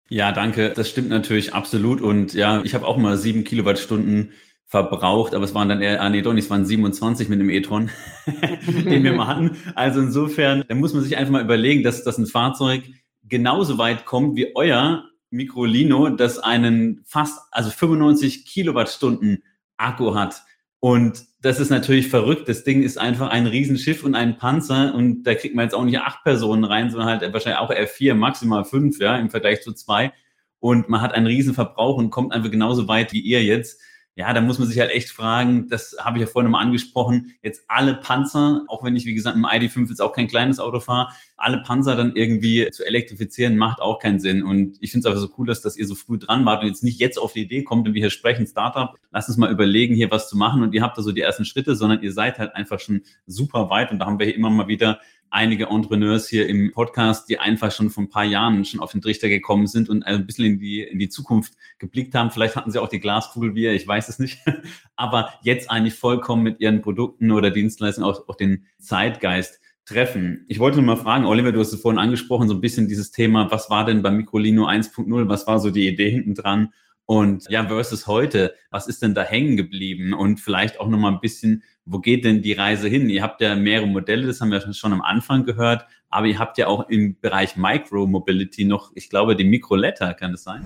Ja, 0.09 0.31
danke. 0.31 0.69
Das 0.69 0.89
stimmt 0.89 1.09
natürlich 1.09 1.53
absolut. 1.53 2.01
Und 2.01 2.33
ja, 2.33 2.61
ich 2.63 2.73
habe 2.73 2.87
auch 2.87 2.97
mal 2.97 3.17
sieben 3.17 3.43
Kilowattstunden 3.43 4.31
verbraucht, 4.65 5.33
aber 5.33 5.45
es 5.45 5.55
waren 5.55 5.69
dann 5.69 5.81
eher, 5.81 6.01
ah 6.01 6.09
nee, 6.09 6.21
doch 6.21 6.33
nicht, 6.33 6.45
es 6.45 6.49
waren 6.49 6.65
27 6.65 7.29
mit 7.29 7.39
dem 7.39 7.49
e-tron, 7.49 7.89
den 8.67 9.03
wir 9.03 9.13
mal 9.13 9.27
hatten. 9.27 9.57
Also 9.75 10.01
insofern, 10.01 10.65
da 10.67 10.75
muss 10.75 10.93
man 10.93 11.03
sich 11.03 11.15
einfach 11.15 11.31
mal 11.31 11.43
überlegen, 11.43 11.83
dass, 11.83 12.03
dass 12.03 12.17
ein 12.17 12.25
Fahrzeug 12.25 12.83
genauso 13.23 13.77
weit 13.77 14.05
kommt 14.05 14.35
wie 14.35 14.55
euer 14.55 15.05
Microlino, 15.29 16.09
das 16.09 16.39
einen 16.39 17.03
fast, 17.05 17.39
also 17.51 17.69
95 17.69 18.45
Kilowattstunden 18.45 19.43
Akku 19.77 20.15
hat. 20.15 20.43
Und 20.79 21.25
das 21.41 21.59
ist 21.59 21.69
natürlich 21.69 22.09
verrückt. 22.09 22.47
Das 22.47 22.63
Ding 22.63 22.83
ist 22.83 22.97
einfach 22.97 23.29
ein 23.29 23.47
Riesenschiff 23.47 24.03
und 24.03 24.15
ein 24.15 24.37
Panzer 24.37 24.93
und 24.93 25.23
da 25.23 25.33
kriegt 25.35 25.55
man 25.55 25.63
jetzt 25.63 25.73
auch 25.73 25.83
nicht 25.83 25.99
acht 25.99 26.23
Personen 26.23 26.63
rein, 26.63 26.89
sondern 26.89 27.09
halt 27.09 27.33
wahrscheinlich 27.33 27.59
auch 27.59 27.71
eher 27.71 27.87
vier, 27.87 28.15
maximal 28.15 28.65
fünf, 28.65 28.99
ja, 28.99 29.17
im 29.17 29.29
Vergleich 29.29 29.61
zu 29.61 29.73
zwei. 29.73 30.13
Und 30.59 30.89
man 30.89 31.01
hat 31.01 31.13
einen 31.13 31.27
Riesenverbrauch 31.27 31.97
und 31.97 32.09
kommt 32.09 32.33
einfach 32.33 32.51
genauso 32.51 32.87
weit 32.87 33.13
wie 33.13 33.21
ihr 33.21 33.43
jetzt 33.43 33.79
ja, 34.17 34.33
da 34.33 34.41
muss 34.41 34.57
man 34.57 34.67
sich 34.67 34.79
halt 34.79 34.89
echt 34.89 35.11
fragen, 35.11 35.67
das 35.69 35.95
habe 35.99 36.17
ich 36.17 36.21
ja 36.21 36.27
vorhin 36.27 36.49
mal 36.51 36.59
angesprochen, 36.59 37.35
jetzt 37.43 37.65
alle 37.67 37.93
Panzer, 37.93 38.65
auch 38.67 38.83
wenn 38.83 38.95
ich, 38.95 39.05
wie 39.05 39.13
gesagt, 39.13 39.37
im 39.37 39.45
ID5 39.45 39.89
jetzt 39.89 40.01
auch 40.01 40.11
kein 40.11 40.27
kleines 40.27 40.59
Auto 40.59 40.79
fahre, 40.79 41.13
alle 41.35 41.61
Panzer 41.61 41.95
dann 41.95 42.15
irgendwie 42.15 42.67
zu 42.71 42.83
elektrifizieren, 42.83 43.57
macht 43.57 43.79
auch 43.79 43.99
keinen 43.99 44.19
Sinn. 44.19 44.41
Und 44.41 44.77
ich 44.81 44.91
finde 44.91 45.07
es 45.07 45.13
einfach 45.13 45.21
so 45.21 45.31
cool, 45.37 45.45
dass, 45.45 45.61
dass 45.61 45.77
ihr 45.77 45.85
so 45.85 45.93
früh 45.93 46.17
dran 46.17 46.45
wart 46.45 46.63
und 46.63 46.67
jetzt 46.67 46.83
nicht 46.83 46.99
jetzt 46.99 47.19
auf 47.19 47.33
die 47.33 47.43
Idee 47.43 47.61
kommt, 47.61 47.85
wenn 47.85 47.93
wir 47.93 48.01
hier 48.01 48.09
sprechen, 48.09 48.47
Startup, 48.47 48.97
lasst 49.11 49.29
uns 49.29 49.37
mal 49.37 49.51
überlegen, 49.51 49.93
hier 49.93 50.09
was 50.09 50.29
zu 50.29 50.35
machen 50.35 50.63
und 50.63 50.73
ihr 50.73 50.81
habt 50.81 50.97
da 50.97 51.03
so 51.03 51.11
die 51.11 51.21
ersten 51.21 51.45
Schritte, 51.45 51.75
sondern 51.75 52.01
ihr 52.01 52.11
seid 52.11 52.39
halt 52.39 52.55
einfach 52.55 52.79
schon 52.79 53.03
super 53.27 53.69
weit 53.69 53.91
und 53.91 53.99
da 53.99 54.07
haben 54.07 54.17
wir 54.17 54.25
hier 54.25 54.35
immer 54.35 54.49
mal 54.49 54.67
wieder 54.67 54.99
einige 55.29 55.65
Entrepreneurs 55.65 56.27
hier 56.27 56.47
im 56.47 56.71
Podcast, 56.71 57.29
die 57.29 57.39
einfach 57.39 57.71
schon 57.71 57.89
vor 57.89 58.03
ein 58.03 58.09
paar 58.09 58.23
Jahren 58.23 58.65
schon 58.65 58.79
auf 58.79 58.91
den 58.91 59.01
Trichter 59.01 59.29
gekommen 59.29 59.67
sind 59.67 59.89
und 59.89 60.03
ein 60.03 60.25
bisschen 60.25 60.45
in 60.45 60.59
die, 60.59 60.81
in 60.81 60.99
die 60.99 61.09
Zukunft 61.09 61.53
geblickt 61.79 62.15
haben. 62.15 62.31
Vielleicht 62.31 62.55
hatten 62.55 62.71
sie 62.71 62.81
auch 62.81 62.89
die 62.89 62.99
Glaskugel 62.99 63.55
wie 63.55 63.67
ich 63.67 63.87
weiß 63.87 64.09
es 64.09 64.19
nicht. 64.19 64.39
Aber 64.95 65.33
jetzt 65.41 65.69
eigentlich 65.69 65.95
vollkommen 65.95 66.43
mit 66.43 66.59
ihren 66.59 66.81
Produkten 66.81 67.31
oder 67.31 67.51
Dienstleistungen 67.51 68.09
auch, 68.09 68.27
auch 68.27 68.35
den 68.35 68.65
Zeitgeist 68.79 69.59
treffen. 69.85 70.45
Ich 70.47 70.59
wollte 70.59 70.77
nur 70.77 70.85
mal 70.85 71.01
fragen, 71.01 71.25
Oliver, 71.25 71.51
du 71.51 71.59
hast 71.59 71.73
es 71.73 71.81
vorhin 71.81 71.99
angesprochen, 71.99 72.47
so 72.47 72.53
ein 72.53 72.61
bisschen 72.61 72.87
dieses 72.87 73.11
Thema, 73.11 73.49
was 73.51 73.69
war 73.69 73.85
denn 73.85 74.01
beim 74.01 74.17
Microlino 74.17 74.67
1.0? 74.67 75.29
Was 75.29 75.47
war 75.47 75.59
so 75.59 75.71
die 75.71 75.87
Idee 75.87 76.11
hinten 76.11 76.35
dran? 76.35 76.73
Und 77.05 77.49
ja, 77.49 77.65
versus 77.65 78.05
heute, 78.05 78.53
was 78.69 78.87
ist 78.87 79.01
denn 79.01 79.15
da 79.15 79.23
hängen 79.23 79.55
geblieben? 79.55 80.13
Und 80.13 80.41
vielleicht 80.41 80.79
auch 80.81 80.89
nochmal 80.89 81.13
ein 81.13 81.21
bisschen, 81.21 81.63
wo 81.87 81.99
geht 81.99 82.25
denn 82.25 82.41
die 82.41 82.53
Reise 82.53 82.89
hin? 82.89 83.09
Ihr 83.09 83.23
habt 83.23 83.41
ja 83.41 83.55
mehrere 83.55 83.87
Modelle, 83.87 84.27
das 84.27 84.41
haben 84.41 84.51
wir 84.51 84.61
schon 84.73 84.93
am 84.93 85.01
Anfang 85.01 85.45
gehört, 85.45 85.85
aber 86.09 86.27
ihr 86.27 86.37
habt 86.37 86.57
ja 86.57 86.67
auch 86.67 86.89
im 86.89 87.17
Bereich 87.19 87.55
Micro-Mobility 87.55 88.65
noch, 88.65 88.91
ich 88.95 89.09
glaube, 89.09 89.35
die 89.35 89.45
Mikroletter, 89.45 90.13
kann 90.13 90.31
das 90.31 90.43
sein? 90.43 90.65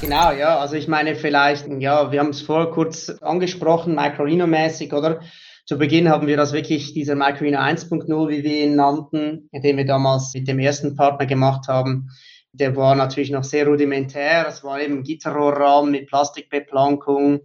Genau, 0.00 0.32
ja, 0.32 0.58
also 0.58 0.76
ich 0.76 0.86
meine 0.86 1.16
vielleicht, 1.16 1.66
ja, 1.80 2.12
wir 2.12 2.20
haben 2.20 2.30
es 2.30 2.40
vorher 2.40 2.70
kurz 2.70 3.10
angesprochen, 3.20 3.96
Microrino-mäßig, 3.96 4.92
oder? 4.92 5.20
Zu 5.66 5.76
Beginn 5.76 6.08
haben 6.08 6.26
wir 6.26 6.36
das 6.36 6.52
wirklich, 6.52 6.94
dieser 6.94 7.16
Microrino 7.16 7.58
1.0, 7.58 8.28
wie 8.28 8.42
wir 8.42 8.64
ihn 8.64 8.76
nannten, 8.76 9.48
den 9.52 9.76
wir 9.76 9.86
damals 9.86 10.32
mit 10.34 10.48
dem 10.48 10.58
ersten 10.58 10.96
Partner 10.96 11.26
gemacht 11.26 11.68
haben, 11.68 12.10
der 12.52 12.74
war 12.76 12.94
natürlich 12.96 13.30
noch 13.30 13.44
sehr 13.44 13.66
rudimentär. 13.66 14.46
Es 14.48 14.64
war 14.64 14.80
eben 14.80 15.04
Gitterrohrrahmen 15.04 15.92
mit 15.92 16.08
Plastikbeplankung, 16.08 17.40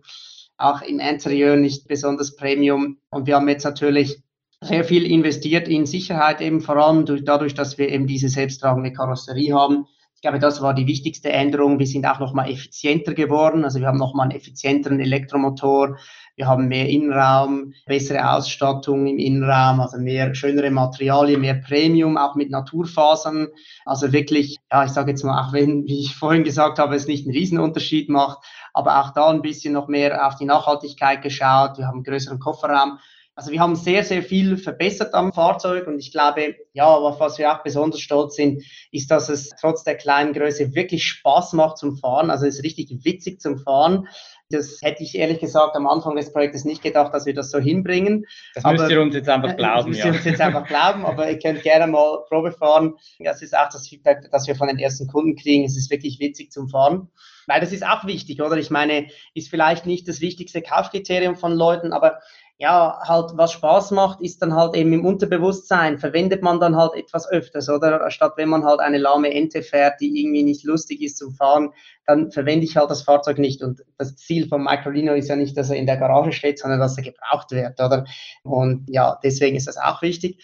auch 0.58 0.82
im 0.82 0.99
Interieur 0.99 1.56
nicht 1.56 1.88
besonders 1.88 2.36
Premium. 2.36 2.97
Und 3.10 3.28
wir 3.28 3.36
haben 3.36 3.49
jetzt 3.49 3.64
natürlich 3.64 4.22
sehr 4.62 4.84
viel 4.84 5.06
investiert 5.06 5.68
in 5.68 5.86
Sicherheit, 5.86 6.41
eben 6.41 6.62
vor 6.62 6.78
allem 6.78 7.06
durch, 7.06 7.24
dadurch, 7.24 7.53
dass 7.53 7.78
wir 7.78 7.89
eben 7.89 8.08
diese 8.08 8.30
selbsttragende 8.30 8.93
Karosserie 8.93 9.53
haben. 9.53 9.86
Ich 10.16 10.22
glaube, 10.22 10.39
das 10.39 10.61
war 10.61 10.74
die 10.74 10.88
wichtigste 10.88 11.32
Änderung. 11.32 11.78
Wir 11.78 11.86
sind 11.86 12.05
auch 12.05 12.20
nochmal 12.20 12.49
effizienter 12.49 13.13
geworden. 13.13 13.63
Also 13.63 13.80
wir 13.80 13.88
haben 13.88 13.97
nochmal 13.99 14.30
einen 14.30 14.38
effizienteren 14.38 14.99
Elektromotor. 14.99 15.97
Wir 16.36 16.47
haben 16.47 16.68
mehr 16.68 16.89
Innenraum, 16.89 17.74
bessere 17.86 18.34
Ausstattung 18.34 19.05
im 19.07 19.20
Innenraum, 19.20 19.80
also 19.80 19.97
mehr 19.97 20.34
schönere 20.34 20.72
Materialien, 20.72 21.41
mehr 21.41 21.55
Premium, 21.55 22.18
auch 22.18 22.36
mit 22.36 22.49
Naturfasern. 22.49 23.47
Also 23.86 24.11
wirklich, 24.11 24.57
ja, 24.72 24.84
ich 24.84 24.91
sage 24.91 25.11
jetzt 25.11 25.24
mal, 25.24 25.45
auch 25.45 25.53
wenn, 25.53 25.86
wie 25.86 25.99
ich 25.99 26.16
vorhin 26.16 26.43
gesagt 26.43 26.80
habe, 26.80 26.95
es 26.95 27.07
nicht 27.07 27.26
einen 27.26 27.36
Riesenunterschied 27.36 28.09
macht, 28.09 28.39
aber 28.74 29.01
auch 29.01 29.11
da 29.11 29.30
ein 29.30 29.41
bisschen 29.41 29.74
noch 29.74 29.88
mehr 29.88 30.28
auf 30.28 30.36
die 30.36 30.45
Nachhaltigkeit 30.45 31.22
geschaut. 31.22 31.78
Wir 31.78 31.88
haben 31.88 31.97
einen 31.97 32.03
größeren 32.03 32.39
Kofferraum. 32.39 32.99
Also 33.38 33.52
wir 33.52 33.60
haben 33.60 33.76
sehr, 33.76 34.06
sehr 34.06 34.24
viel 34.24 34.56
verbessert 34.56 35.14
am 35.14 35.34
Fahrzeug 35.34 35.88
und 35.88 36.00
ich 36.00 36.14
glaube, 36.14 36.56
ja, 36.72 36.88
auf 36.88 37.20
was 37.20 37.38
wir 37.38 37.52
auch 37.52 37.64
besonders 37.64 38.00
stolz 38.00 38.36
sind, 38.36 38.64
ist, 38.92 39.12
dass 39.12 39.28
es 39.28 39.50
trotz 39.60 39.84
der 39.84 39.96
kleinen 39.96 40.32
Größe 40.32 40.74
wirklich 40.74 41.04
Spaß 41.04 41.52
macht 41.52 41.78
zum 41.78 41.98
Fahren. 41.98 42.32
Also 42.32 42.46
es 42.46 42.56
ist 42.56 42.64
richtig 42.64 42.90
witzig 43.04 43.42
zum 43.42 43.58
Fahren. 43.58 44.08
Das 44.50 44.80
hätte 44.82 45.04
ich 45.04 45.16
ehrlich 45.16 45.40
gesagt 45.40 45.76
am 45.76 45.86
Anfang 45.86 46.16
des 46.16 46.32
Projektes 46.32 46.64
nicht 46.64 46.82
gedacht, 46.82 47.14
dass 47.14 47.26
wir 47.26 47.34
das 47.34 47.52
so 47.52 47.60
hinbringen. 47.60 48.26
Das 48.54 48.64
aber, 48.64 48.78
müsst 48.78 48.92
ihr 48.92 49.02
uns 49.02 49.16
jetzt 49.16 49.28
einfach 49.28 49.56
glauben. 49.58 49.78
Das 49.78 49.86
müsst 49.88 50.06
ihr 50.06 50.12
uns 50.14 50.24
jetzt 50.24 50.42
einfach 50.42 50.66
glauben, 50.66 51.06
aber 51.06 51.30
ihr 51.30 51.38
könnt 51.38 51.62
gerne 51.62 51.88
mal 51.92 52.24
Probe 52.30 52.54
fahren. 52.54 52.94
Das 53.20 53.42
ist 53.42 53.58
auch 53.58 53.70
das 53.70 53.88
Feedback, 53.88 54.30
das 54.32 54.48
wir 54.48 54.56
von 54.56 54.70
den 54.70 54.80
ersten 54.80 55.08
Kunden 55.08 55.36
kriegen. 55.36 55.66
Es 55.66 55.76
ist 55.76 55.92
wirklich 55.92 56.20
witzig 56.22 56.54
zum 56.54 56.70
Fahren. 56.70 57.10
Weil 57.48 57.60
das 57.60 57.72
ist 57.72 57.86
auch 57.86 58.06
wichtig, 58.06 58.42
oder? 58.42 58.58
Ich 58.58 58.72
meine, 58.72 59.08
ist 59.34 59.50
vielleicht 59.50 59.86
nicht 59.86 60.08
das 60.08 60.22
wichtigste 60.22 60.62
Kaufkriterium 60.62 61.36
von 61.36 61.54
Leuten, 61.54 61.94
aber 61.94 62.20
ja, 62.58 62.99
halt, 63.01 63.32
was 63.36 63.51
Spaß 63.51 63.91
macht, 63.91 64.22
ist 64.22 64.41
dann 64.41 64.56
halt 64.56 64.76
eben 64.76 64.93
im 64.93 65.06
Unterbewusstsein, 65.06 65.97
verwendet 65.97 66.41
man 66.41 66.62
dann 66.62 66.78
halt 66.78 66.93
etwas 66.93 67.30
öfters, 67.30 67.70
oder? 67.70 68.10
Statt 68.12 68.34
wenn 68.38 68.47
man 68.47 68.64
halt 68.64 68.80
eine 68.80 68.97
lahme 68.97 69.34
Ente 69.34 69.62
fährt, 69.62 69.99
die 69.99 70.22
irgendwie 70.22 70.43
nicht 70.43 70.64
lustig 70.64 71.01
ist 71.01 71.18
zum 71.18 71.34
Fahren, 71.34 71.72
dann 72.06 72.32
verwende 72.32 72.66
ich 72.66 72.78
halt 72.78 72.89
das 72.89 73.01
Fahrzeug 73.01 73.39
nicht. 73.39 73.62
Und 73.62 73.84
das 73.97 74.16
Ziel 74.16 74.47
von 74.47 74.64
Microlino 74.64 75.14
ist 75.14 75.28
ja 75.28 75.36
nicht, 75.36 75.58
dass 75.58 75.70
er 75.70 75.76
in 75.76 75.86
der 75.86 75.97
Garage 75.97 76.32
steht, 76.32 76.60
sondern 76.60 76.80
dass 76.80 76.97
er 76.97 77.03
gebraucht 77.03 77.51
wird, 77.51 77.80
oder? 77.82 78.06
Und 78.43 78.89
ja, 78.89 79.20
deswegen 79.22 79.58
ist 79.58 79.68
das 79.68 79.78
auch 79.78 80.01
wichtig. 80.01 80.41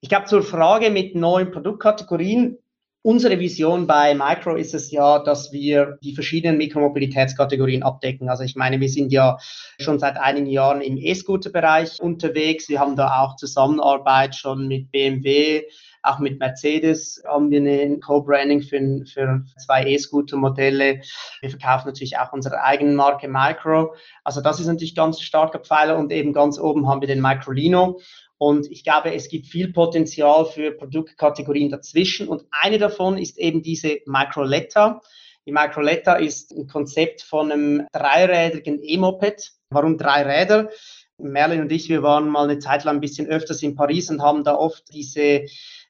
Ich 0.00 0.10
glaube, 0.10 0.26
zur 0.26 0.42
Frage 0.42 0.90
mit 0.90 1.14
neuen 1.14 1.50
Produktkategorien, 1.50 2.58
Unsere 3.06 3.38
Vision 3.38 3.86
bei 3.86 4.16
Micro 4.16 4.56
ist 4.56 4.74
es 4.74 4.90
ja, 4.90 5.20
dass 5.20 5.52
wir 5.52 5.96
die 6.02 6.12
verschiedenen 6.12 6.58
Mikromobilitätskategorien 6.58 7.84
abdecken. 7.84 8.28
Also 8.28 8.42
ich 8.42 8.56
meine, 8.56 8.80
wir 8.80 8.88
sind 8.88 9.12
ja 9.12 9.38
schon 9.78 10.00
seit 10.00 10.16
einigen 10.16 10.48
Jahren 10.48 10.80
im 10.80 10.96
E-Scooter-Bereich 10.96 12.00
unterwegs. 12.00 12.68
Wir 12.68 12.80
haben 12.80 12.96
da 12.96 13.20
auch 13.20 13.36
Zusammenarbeit 13.36 14.34
schon 14.34 14.66
mit 14.66 14.90
BMW, 14.90 15.62
auch 16.02 16.18
mit 16.18 16.40
Mercedes 16.40 17.22
haben 17.24 17.50
wir 17.50 17.60
ein 17.60 18.00
Co-Branding 18.00 18.62
für, 18.62 19.04
für 19.06 19.44
zwei 19.56 19.84
E-Scooter-Modelle. 19.84 21.00
Wir 21.40 21.50
verkaufen 21.50 21.86
natürlich 21.86 22.18
auch 22.18 22.32
unsere 22.32 22.60
eigene 22.64 22.92
Marke 22.92 23.28
Micro. 23.28 23.94
Also 24.24 24.40
das 24.40 24.58
ist 24.58 24.66
natürlich 24.66 24.96
ganz 24.96 25.20
starker 25.20 25.60
Pfeiler 25.60 25.96
und 25.96 26.10
eben 26.10 26.32
ganz 26.32 26.58
oben 26.58 26.88
haben 26.88 27.00
wir 27.00 27.08
den 27.08 27.22
Microlino. 27.22 28.00
Und 28.38 28.70
ich 28.70 28.84
glaube, 28.84 29.14
es 29.14 29.28
gibt 29.28 29.46
viel 29.46 29.72
Potenzial 29.72 30.44
für 30.44 30.72
Produktkategorien 30.72 31.70
dazwischen. 31.70 32.28
Und 32.28 32.44
eine 32.50 32.78
davon 32.78 33.16
ist 33.16 33.38
eben 33.38 33.62
diese 33.62 33.98
Microletta. 34.06 35.00
Die 35.46 35.52
Microletta 35.52 36.16
ist 36.16 36.52
ein 36.52 36.66
Konzept 36.66 37.22
von 37.22 37.50
einem 37.50 37.86
dreirädrigen 37.92 38.80
E-Moped. 38.82 39.52
Warum 39.70 39.96
drei 39.96 40.22
Räder? 40.22 40.70
Merlin 41.18 41.62
und 41.62 41.72
ich, 41.72 41.88
wir 41.88 42.02
waren 42.02 42.28
mal 42.28 42.44
eine 42.44 42.58
Zeit 42.58 42.84
lang 42.84 42.96
ein 42.96 43.00
bisschen 43.00 43.26
öfters 43.26 43.62
in 43.62 43.74
Paris 43.74 44.10
und 44.10 44.20
haben 44.20 44.44
da 44.44 44.54
oft 44.54 44.92
diese 44.92 45.46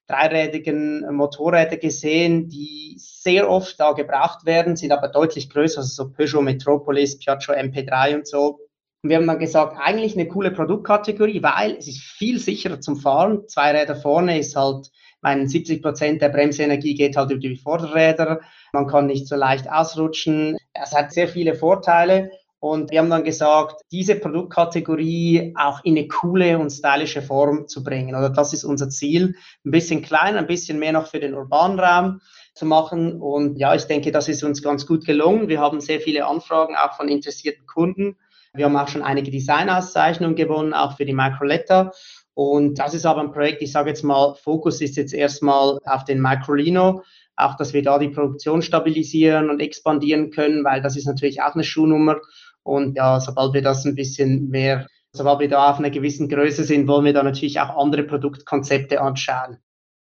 dreirädigen 0.07 1.05
Motorräder 1.12 1.78
gesehen, 1.78 2.49
die 2.49 2.94
sehr 2.99 3.51
oft 3.51 3.80
da 3.80 3.92
gebraucht 3.92 4.47
werden, 4.47 4.76
sind 4.76 4.92
aber 4.92 5.09
deutlich 5.09 5.51
größer, 5.51 5.78
also 5.78 6.05
so 6.05 6.12
Peugeot 6.12 6.42
Metropolis, 6.42 7.18
Piaggio 7.18 7.55
MP3 7.55 8.14
und 8.14 8.28
so. 8.28 8.61
Und 9.03 9.11
wir 9.11 9.16
haben 9.16 9.26
dann 9.26 9.38
gesagt, 9.38 9.76
eigentlich 9.78 10.14
eine 10.14 10.28
coole 10.28 10.51
Produktkategorie, 10.51 11.42
weil 11.42 11.76
es 11.76 11.86
ist 11.86 12.01
viel 12.01 12.38
sicherer 12.38 12.80
zum 12.80 12.97
Fahren. 12.97 13.47
Zwei 13.49 13.72
Räder 13.72 13.97
vorne 13.97 14.38
ist 14.38 14.57
halt, 14.57 14.90
mein 15.20 15.49
70 15.49 15.82
Prozent 15.82 16.22
der 16.22 16.28
Bremsenergie 16.28 16.94
geht 16.94 17.16
halt 17.16 17.30
über 17.30 17.40
die 17.40 17.57
Vorderräder. 17.57 18.40
Man 18.72 18.86
kann 18.86 19.07
nicht 19.07 19.26
so 19.26 19.36
leicht 19.36 19.70
ausrutschen. 19.70 20.57
Es 20.72 20.92
hat 20.92 21.12
sehr 21.12 21.28
viele 21.28 21.55
Vorteile. 21.55 22.30
Und 22.59 22.90
wir 22.90 23.01
haben 23.01 23.11
dann 23.11 23.24
gesagt, 23.24 23.82
diese 23.92 24.16
Produktkategorie 24.16 25.55
auch 25.57 25.84
in 25.84 25.97
eine 25.97 26.09
coole 26.09 26.59
und 26.59 26.70
stylische 26.70 27.22
Form 27.22 27.68
zu 27.68 27.84
bringen. 27.84 28.14
Oder 28.14 28.30
das 28.30 28.53
ist 28.53 28.64
unser 28.64 28.88
Ziel. 28.88 29.36
Ein 29.64 29.70
bisschen 29.70 30.03
kleiner, 30.03 30.38
ein 30.38 30.47
bisschen 30.47 30.78
mehr 30.78 30.92
noch 30.92 31.07
für 31.07 31.20
den 31.20 31.34
urbanen 31.34 31.78
Raum 31.78 32.20
zu 32.55 32.64
machen. 32.64 33.20
Und 33.20 33.59
ja, 33.59 33.74
ich 33.74 33.84
denke, 33.84 34.11
das 34.11 34.28
ist 34.28 34.42
uns 34.42 34.62
ganz 34.62 34.86
gut 34.86 35.05
gelungen. 35.05 35.49
Wir 35.49 35.61
haben 35.61 35.80
sehr 35.80 36.01
viele 36.01 36.26
Anfragen 36.26 36.74
auch 36.76 36.94
von 36.97 37.09
interessierten 37.09 37.66
Kunden. 37.66 38.16
Wir 38.57 38.64
haben 38.64 38.76
auch 38.76 38.88
schon 38.88 39.02
einige 39.02 39.30
Designauszeichnungen 39.30 40.36
gewonnen, 40.36 40.74
auch 40.74 40.96
für 40.96 41.04
die 41.04 41.12
Microletta. 41.12 41.92
Und 42.34 42.78
das 42.78 42.94
ist 42.94 43.07
aber 43.07 43.22
ein 43.22 43.32
Projekt, 43.32 43.62
ich 43.62 43.72
sage 43.72 43.88
jetzt 43.88 44.02
mal, 44.02 44.34
Fokus 44.34 44.80
ist 44.80 44.96
jetzt 44.96 45.14
erstmal 45.14 45.78
auf 45.84 46.04
den 46.04 46.20
Microlino, 46.20 47.02
auch 47.36 47.57
dass 47.57 47.72
wir 47.72 47.82
da 47.82 47.98
die 47.98 48.11
Produktion 48.11 48.62
stabilisieren 48.62 49.50
und 49.50 49.61
expandieren 49.61 50.30
können, 50.30 50.64
weil 50.64 50.82
das 50.82 50.96
ist 50.96 51.07
natürlich 51.07 51.42
auch 51.42 51.54
eine 51.54 51.64
Schuhnummer. 51.64 52.16
Und 52.62 52.96
ja, 52.96 53.20
sobald 53.20 53.54
wir 53.54 53.62
das 53.62 53.84
ein 53.84 53.94
bisschen 53.94 54.48
mehr 54.48 54.86
sobald 55.16 55.40
wir 55.40 55.48
da 55.48 55.70
auf 55.70 55.78
einer 55.78 55.90
gewissen 55.90 56.28
Größe 56.28 56.64
sind, 56.64 56.86
wollen 56.86 57.07
wir 57.07 57.12
da 57.12 57.22
natürlich 57.22 57.59
auch 57.61 57.76
andere 57.82 58.04
Produktkonzepte 58.04 59.00
anschauen. 59.00 59.59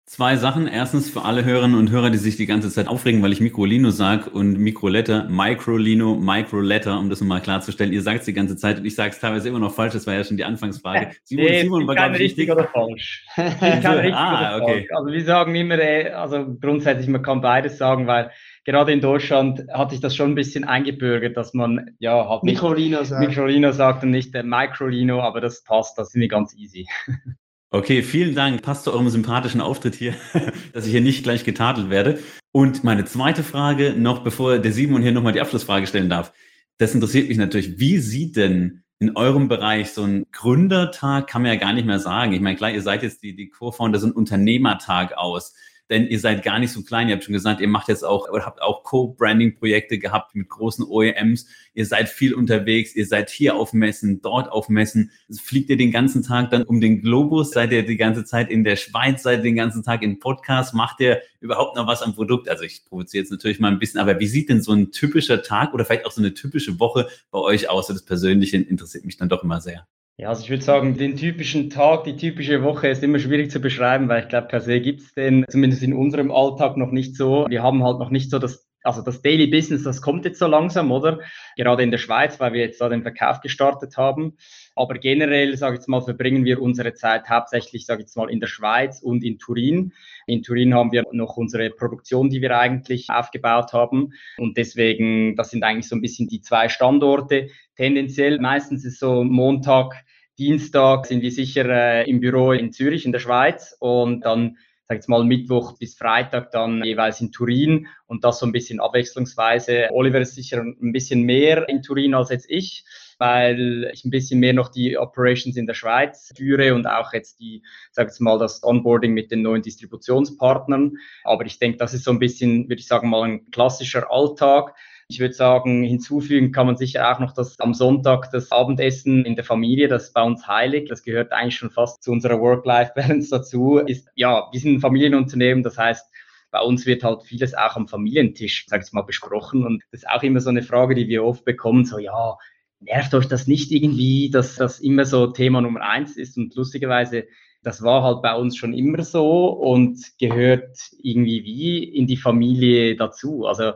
Zwei 0.08 0.36
Sachen. 0.36 0.68
Erstens 0.68 1.10
für 1.10 1.24
alle 1.24 1.44
Hörerinnen 1.44 1.76
und 1.76 1.90
Hörer, 1.90 2.12
die 2.12 2.20
sich 2.20 2.38
die 2.38 2.46
ganze 2.46 2.70
Zeit 2.70 2.88
aufregen, 2.88 3.24
weil 3.24 3.34
ich 3.34 3.42
Mikrolino 3.42 3.90
sage 3.90 4.30
und 4.30 4.60
Mikroletter, 4.60 5.28
Microlino, 5.30 6.14
Microletter, 6.14 7.00
um 7.00 7.10
das 7.10 7.22
nochmal 7.22 7.42
klarzustellen. 7.42 7.92
Ihr 7.92 8.04
sagt 8.04 8.20
es 8.20 8.26
die 8.26 8.34
ganze 8.34 8.56
Zeit 8.56 8.78
und 8.78 8.86
ich 8.86 8.94
sage 8.94 9.10
es 9.10 9.20
teilweise 9.20 9.50
immer 9.50 9.58
noch 9.58 9.74
falsch. 9.74 9.94
Das 9.94 10.06
war 10.06 10.14
ja 10.14 10.24
schon 10.24 10.38
die 10.38 10.44
Anfangsfrage. 10.44 11.10
Simon, 11.24 11.46
nee, 11.46 11.62
Simon 11.64 11.88
war, 11.88 11.96
glaube 11.96 12.16
ich, 12.16 12.22
richtig 12.22 12.52
oder 12.52 12.68
falsch. 12.68 13.26
Ich 13.36 13.82
kann 13.82 13.96
richtig 13.96 14.14
ah, 14.14 14.58
oder 14.58 14.64
okay. 14.64 14.74
falsch. 14.74 14.88
Also 14.96 15.12
wir 15.12 15.24
sagen 15.24 15.56
immer, 15.56 15.80
äh, 15.80 16.12
also 16.12 16.56
grundsätzlich, 16.62 17.08
man 17.08 17.24
kann 17.24 17.42
beides 17.42 17.80
sagen, 17.80 18.06
weil 18.06 18.30
gerade 18.64 18.92
in 18.92 19.02
Deutschland 19.02 19.64
hat 19.74 19.90
sich 19.90 20.02
das 20.02 20.16
schon 20.16 20.34
ein 20.34 20.36
bisschen 20.36 20.66
eingebürgert, 20.66 21.36
dass 21.36 21.56
man 21.56 21.96
ja 21.98 22.30
halt 22.30 22.44
Microlino 22.44 23.04
sagt. 23.04 23.28
Microlino 23.28 23.72
sagt 23.72 24.04
und 24.04 24.12
nicht 24.12 24.36
der 24.36 24.44
Microlino, 24.44 25.22
aber 25.22 25.42
das 25.42 25.64
passt, 25.64 25.98
das 25.98 26.12
sind 26.12 26.22
wir 26.22 26.28
ganz 26.28 26.56
easy. 26.56 26.86
Okay, 27.76 28.04
vielen 28.04 28.36
Dank. 28.36 28.62
Passt 28.62 28.86
zu 28.86 28.94
eurem 28.94 29.10
sympathischen 29.10 29.60
Auftritt 29.60 29.96
hier, 29.96 30.14
dass 30.74 30.86
ich 30.86 30.92
hier 30.92 31.02
nicht 31.02 31.24
gleich 31.24 31.44
getadelt 31.44 31.90
werde. 31.90 32.20
Und 32.54 32.86
meine 32.86 33.04
zweite 33.04 33.44
Frage, 33.44 33.94
noch 33.98 34.20
bevor 34.20 34.60
der 34.60 34.72
Simon 34.72 35.02
hier 35.02 35.12
nochmal 35.12 35.34
die 35.34 35.42
Abschlussfrage 35.42 35.86
stellen 35.86 36.10
darf. 36.10 36.32
Das 36.78 36.96
interessiert 36.96 37.28
mich 37.28 37.38
natürlich. 37.38 37.78
Wie 37.78 37.98
sieht 37.98 38.38
denn 38.38 38.84
in 39.00 39.18
eurem 39.18 39.50
Bereich 39.50 39.92
so 39.92 40.04
ein 40.04 40.26
Gründertag, 40.32 41.28
kann 41.28 41.42
man 41.42 41.52
ja 41.52 41.60
gar 41.60 41.74
nicht 41.74 41.86
mehr 41.86 42.00
sagen. 42.00 42.32
Ich 42.32 42.40
meine, 42.40 42.56
klar, 42.56 42.72
ihr 42.72 42.82
seid 42.82 43.04
jetzt 43.04 43.22
die, 43.24 43.36
die 43.36 43.50
Co-Founder, 43.50 44.00
so 44.00 44.08
ein 44.08 44.14
Unternehmertag 44.14 45.18
aus 45.18 45.54
denn 45.90 46.08
ihr 46.08 46.20
seid 46.20 46.44
gar 46.44 46.60
nicht 46.60 46.72
so 46.72 46.82
klein. 46.84 47.08
Ihr 47.08 47.16
habt 47.16 47.24
schon 47.24 47.34
gesagt, 47.34 47.62
ihr 47.62 47.68
macht 47.68 47.88
jetzt 47.90 48.04
auch 48.04 48.30
oder 48.30 48.46
habt 48.46 48.62
auch 48.62 48.84
Co-Branding-Projekte 48.84 50.00
gehabt 50.00 50.36
mit 50.36 50.50
großen 50.50 50.84
OEMs. 50.84 51.48
Ihr 51.74 51.86
seid 51.86 52.10
viel 52.10 52.34
unterwegs, 52.34 52.96
ihr 52.96 53.06
seid 53.06 53.30
hier 53.30 53.56
auf 53.56 53.74
Messen, 53.74 54.22
dort 54.22 54.52
auf 54.52 54.70
Messen. 54.70 55.12
Fliegt 55.44 55.70
ihr 55.70 55.78
den 55.78 55.92
ganzen 55.92 56.24
Tag 56.24 56.50
dann 56.50 56.64
um 56.64 56.82
den 56.82 57.02
Globus? 57.02 57.52
Seid 57.52 57.72
ihr 57.72 57.86
die 57.86 57.98
ganze 57.98 58.26
Zeit 58.26 58.50
in 58.50 58.64
der 58.64 58.78
Schweiz? 58.78 59.24
Seid 59.24 59.40
ihr 59.40 59.44
den 59.44 59.56
ganzen 59.56 59.84
Tag 59.84 60.02
in 60.02 60.20
Podcasts? 60.20 60.74
Macht 60.74 61.00
ihr 61.02 61.22
überhaupt 61.40 61.76
noch 61.76 61.86
was 61.86 62.02
am 62.02 62.16
Produkt? 62.16 62.50
Also 62.50 62.64
ich 62.64 62.86
provoziere 62.86 63.22
jetzt 63.24 63.32
natürlich 63.32 63.60
mal 63.60 63.72
ein 63.72 63.80
bisschen, 63.80 64.00
aber 64.00 64.20
wie 64.20 64.28
sieht 64.28 64.50
denn 64.50 64.62
so 64.62 64.72
ein 64.72 64.92
typischer 64.92 65.44
Tag 65.44 65.74
oder 65.74 65.86
vielleicht 65.86 66.06
auch 66.06 66.12
so 66.12 66.22
eine 66.22 66.34
typische 66.34 66.80
Woche 66.80 67.08
bei 67.30 67.40
euch 67.40 67.70
aus? 67.70 67.88
Das 67.88 68.04
Persönliche 68.04 68.58
interessiert 68.58 69.06
mich 69.06 69.18
dann 69.18 69.30
doch 69.30 69.44
immer 69.44 69.62
sehr. 69.62 69.88
Ja, 70.18 70.30
also 70.30 70.44
ich 70.44 70.50
würde 70.50 70.64
sagen, 70.64 70.98
den 70.98 71.18
typischen 71.18 71.70
Tag, 71.70 72.06
die 72.06 72.16
typische 72.16 72.64
Woche 72.64 72.88
ist 72.88 73.04
immer 73.04 73.20
schwierig 73.20 73.52
zu 73.52 73.60
beschreiben, 73.60 74.08
weil 74.08 74.24
ich 74.24 74.30
glaube, 74.30 74.48
per 74.48 74.62
se 74.62 74.80
gibt 74.80 75.02
es 75.02 75.14
den 75.14 75.44
zumindest 75.50 75.84
in 75.84 75.94
unserem 75.94 76.32
Alltag 76.32 76.78
noch 76.78 76.92
nicht 76.92 77.18
so. 77.18 77.46
Wir 77.50 77.62
haben 77.62 77.84
halt 77.84 78.00
noch 78.00 78.12
nicht 78.12 78.32
so 78.32 78.40
das, 78.40 78.66
also 78.82 79.02
das 79.02 79.22
Daily 79.22 79.48
Business, 79.48 79.84
das 79.84 80.02
kommt 80.02 80.24
jetzt 80.24 80.40
so 80.40 80.48
langsam, 80.48 80.94
oder? 80.94 81.20
Gerade 81.58 81.84
in 81.84 81.92
der 81.92 81.98
Schweiz, 81.98 82.40
weil 82.40 82.54
wir 82.54 82.62
jetzt 82.62 82.80
da 82.80 82.88
den 82.88 83.02
Verkauf 83.02 83.42
gestartet 83.42 83.98
haben. 83.98 84.38
Aber 84.76 84.96
generell, 84.96 85.56
sage 85.58 85.76
ich 85.76 85.80
jetzt 85.80 85.88
mal, 85.88 86.02
verbringen 86.02 86.46
wir 86.46 86.62
unsere 86.62 86.94
Zeit 86.94 87.30
hauptsächlich, 87.30 87.86
sage 87.86 88.02
ich 88.02 88.08
jetzt 88.08 88.18
mal, 88.18 88.30
in 88.30 88.40
der 88.40 88.48
Schweiz 88.48 89.02
und 89.02 89.24
in 89.24 89.40
Turin. 89.40 89.94
In 90.28 90.44
Turin 90.44 90.74
haben 90.74 90.92
wir 90.92 91.04
noch 91.12 91.38
unsere 91.38 91.70
Produktion, 91.70 92.30
die 92.30 92.42
wir 92.42 92.58
eigentlich 92.58 93.10
aufgebaut 93.10 93.74
haben. 93.74 94.14
Und 94.38 94.58
deswegen, 94.58 95.36
das 95.36 95.52
sind 95.52 95.64
eigentlich 95.64 95.88
so 95.88 95.96
ein 95.96 96.02
bisschen 96.02 96.28
die 96.28 96.42
zwei 96.42 96.70
Standorte. 96.70 97.50
Tendenziell, 97.76 98.40
meistens 98.40 98.84
ist 98.86 99.00
so 99.00 99.24
Montag, 99.24 100.06
Dienstag 100.38 101.06
sind 101.06 101.22
wir 101.22 101.32
sicher 101.32 101.66
äh, 101.70 102.10
im 102.10 102.20
Büro 102.20 102.52
in 102.52 102.74
Zürich 102.74 103.06
in 103.06 103.14
der 103.14 103.20
Schweiz 103.20 103.76
und 103.80 104.26
dann 104.26 104.58
sag 104.88 105.00
ich 105.00 105.08
mal, 105.08 105.24
Mittwoch 105.24 105.78
bis 105.78 105.96
Freitag 105.96 106.52
dann 106.52 106.84
jeweils 106.84 107.22
in 107.22 107.32
Turin 107.32 107.88
und 108.06 108.24
das 108.24 108.40
so 108.40 108.46
ein 108.46 108.52
bisschen 108.52 108.80
abwechslungsweise. 108.80 109.90
Oliver 109.92 110.20
ist 110.20 110.36
sicher 110.36 110.62
ein 110.62 110.92
bisschen 110.92 111.24
mehr 111.24 111.68
in 111.70 111.82
Turin 111.82 112.14
als 112.14 112.30
jetzt 112.30 112.50
ich, 112.50 112.86
weil 113.18 113.90
ich 113.94 114.06
ein 114.06 114.12
bisschen 114.12 114.40
mehr 114.40 114.54
noch 114.54 114.70
die 114.70 114.98
Operations 114.98 115.58
in 115.58 115.68
der 115.68 115.74
Schweiz 115.74 116.34
führe 116.36 116.74
und 116.76 116.88
auch 116.88 117.14
jetzt 117.14 117.40
die, 117.40 117.64
sag 117.92 118.12
ich 118.14 118.20
mal, 118.20 118.38
das 118.38 118.64
Onboarding 118.64 119.14
mit 119.14 119.32
den 119.32 119.42
neuen 119.42 119.62
Distributionspartnern. 119.62 120.98
Aber 121.24 121.46
ich 121.46 121.60
denke, 121.60 121.78
das 121.78 121.94
ist 121.94 122.04
so 122.04 122.12
ein 122.12 122.20
bisschen, 122.20 122.70
würde 122.70 122.80
ich 122.80 122.88
sagen, 122.88 123.10
mal 123.10 123.24
ein 123.24 123.50
klassischer 123.52 124.12
Alltag. 124.12 124.76
Ich 125.08 125.20
würde 125.20 125.36
sagen, 125.36 125.84
hinzufügen 125.84 126.52
kann 126.52 126.66
man 126.66 126.78
sicher 126.78 127.12
auch 127.12 127.20
noch 127.20 127.32
das 127.32 127.60
am 127.60 127.76
Sonntag 127.76 128.32
das 128.32 128.52
Abendessen 128.52 129.24
in 129.24 129.36
der 129.36 129.44
Familie, 129.44 129.88
das 129.88 130.06
ist 130.06 130.14
bei 130.14 130.24
uns 130.24 130.48
heilig. 130.48 130.90
Das 130.90 131.04
gehört 131.04 131.32
eigentlich 131.32 131.58
schon 131.58 131.70
fast 131.70 132.02
zu 132.02 132.12
unserer 132.12 132.40
Work-Life-Balance 132.40 133.30
dazu. 133.30 133.78
Ist, 133.78 134.08
ja, 134.16 134.50
wir 134.52 134.60
sind 134.60 134.76
ein 134.76 134.80
Familienunternehmen, 134.80 135.64
das 135.64 135.78
heißt, 135.78 136.12
bei 136.50 136.62
uns 136.62 136.86
wird 136.86 137.04
halt 137.04 137.22
vieles 137.24 137.54
auch 137.54 137.76
am 137.76 137.88
Familientisch, 137.88 138.66
sag 138.68 138.82
ich 138.82 138.94
mal, 138.94 139.02
besprochen. 139.02 139.66
Und 139.66 139.84
das 139.92 140.04
ist 140.04 140.10
auch 140.10 140.24
immer 140.24 140.40
so 140.40 140.50
eine 140.50 140.64
Frage, 140.64 140.96
die 140.96 141.08
wir 141.08 141.24
oft 141.24 141.46
bekommen, 141.46 141.86
so, 141.86 142.00
ja, 142.00 142.38
nervt 142.80 143.14
euch 143.14 143.28
das 143.28 143.48
nicht 143.48 143.72
irgendwie, 143.72 144.30
dass 144.30 144.56
das 144.56 144.80
immer 144.80 145.06
so 145.06 145.28
Thema 145.28 145.62
Nummer 145.62 145.82
eins 145.82 146.18
ist? 146.18 146.38
Und 146.38 146.56
lustigerweise, 146.56 147.26
das 147.64 147.82
war 147.82 148.04
halt 148.04 148.22
bei 148.22 148.36
uns 148.36 148.58
schon 148.58 148.74
immer 148.74 149.04
so 149.04 149.48
und 149.48 150.00
gehört 150.20 150.78
irgendwie 151.02 151.44
wie 151.44 151.84
in 151.84 152.08
die 152.08 152.18
Familie 152.18 152.96
dazu. 152.96 153.46
Also 153.46 153.74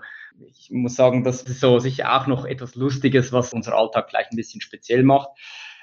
ich 0.47 0.69
muss 0.71 0.95
sagen, 0.95 1.23
das 1.23 1.41
ist 1.41 1.59
so 1.59 1.79
sicher 1.79 2.15
auch 2.15 2.27
noch 2.27 2.45
etwas 2.45 2.75
Lustiges, 2.75 3.33
was 3.33 3.53
unser 3.53 3.75
Alltag 3.75 4.09
gleich 4.09 4.27
ein 4.31 4.37
bisschen 4.37 4.61
speziell 4.61 5.03
macht. 5.03 5.29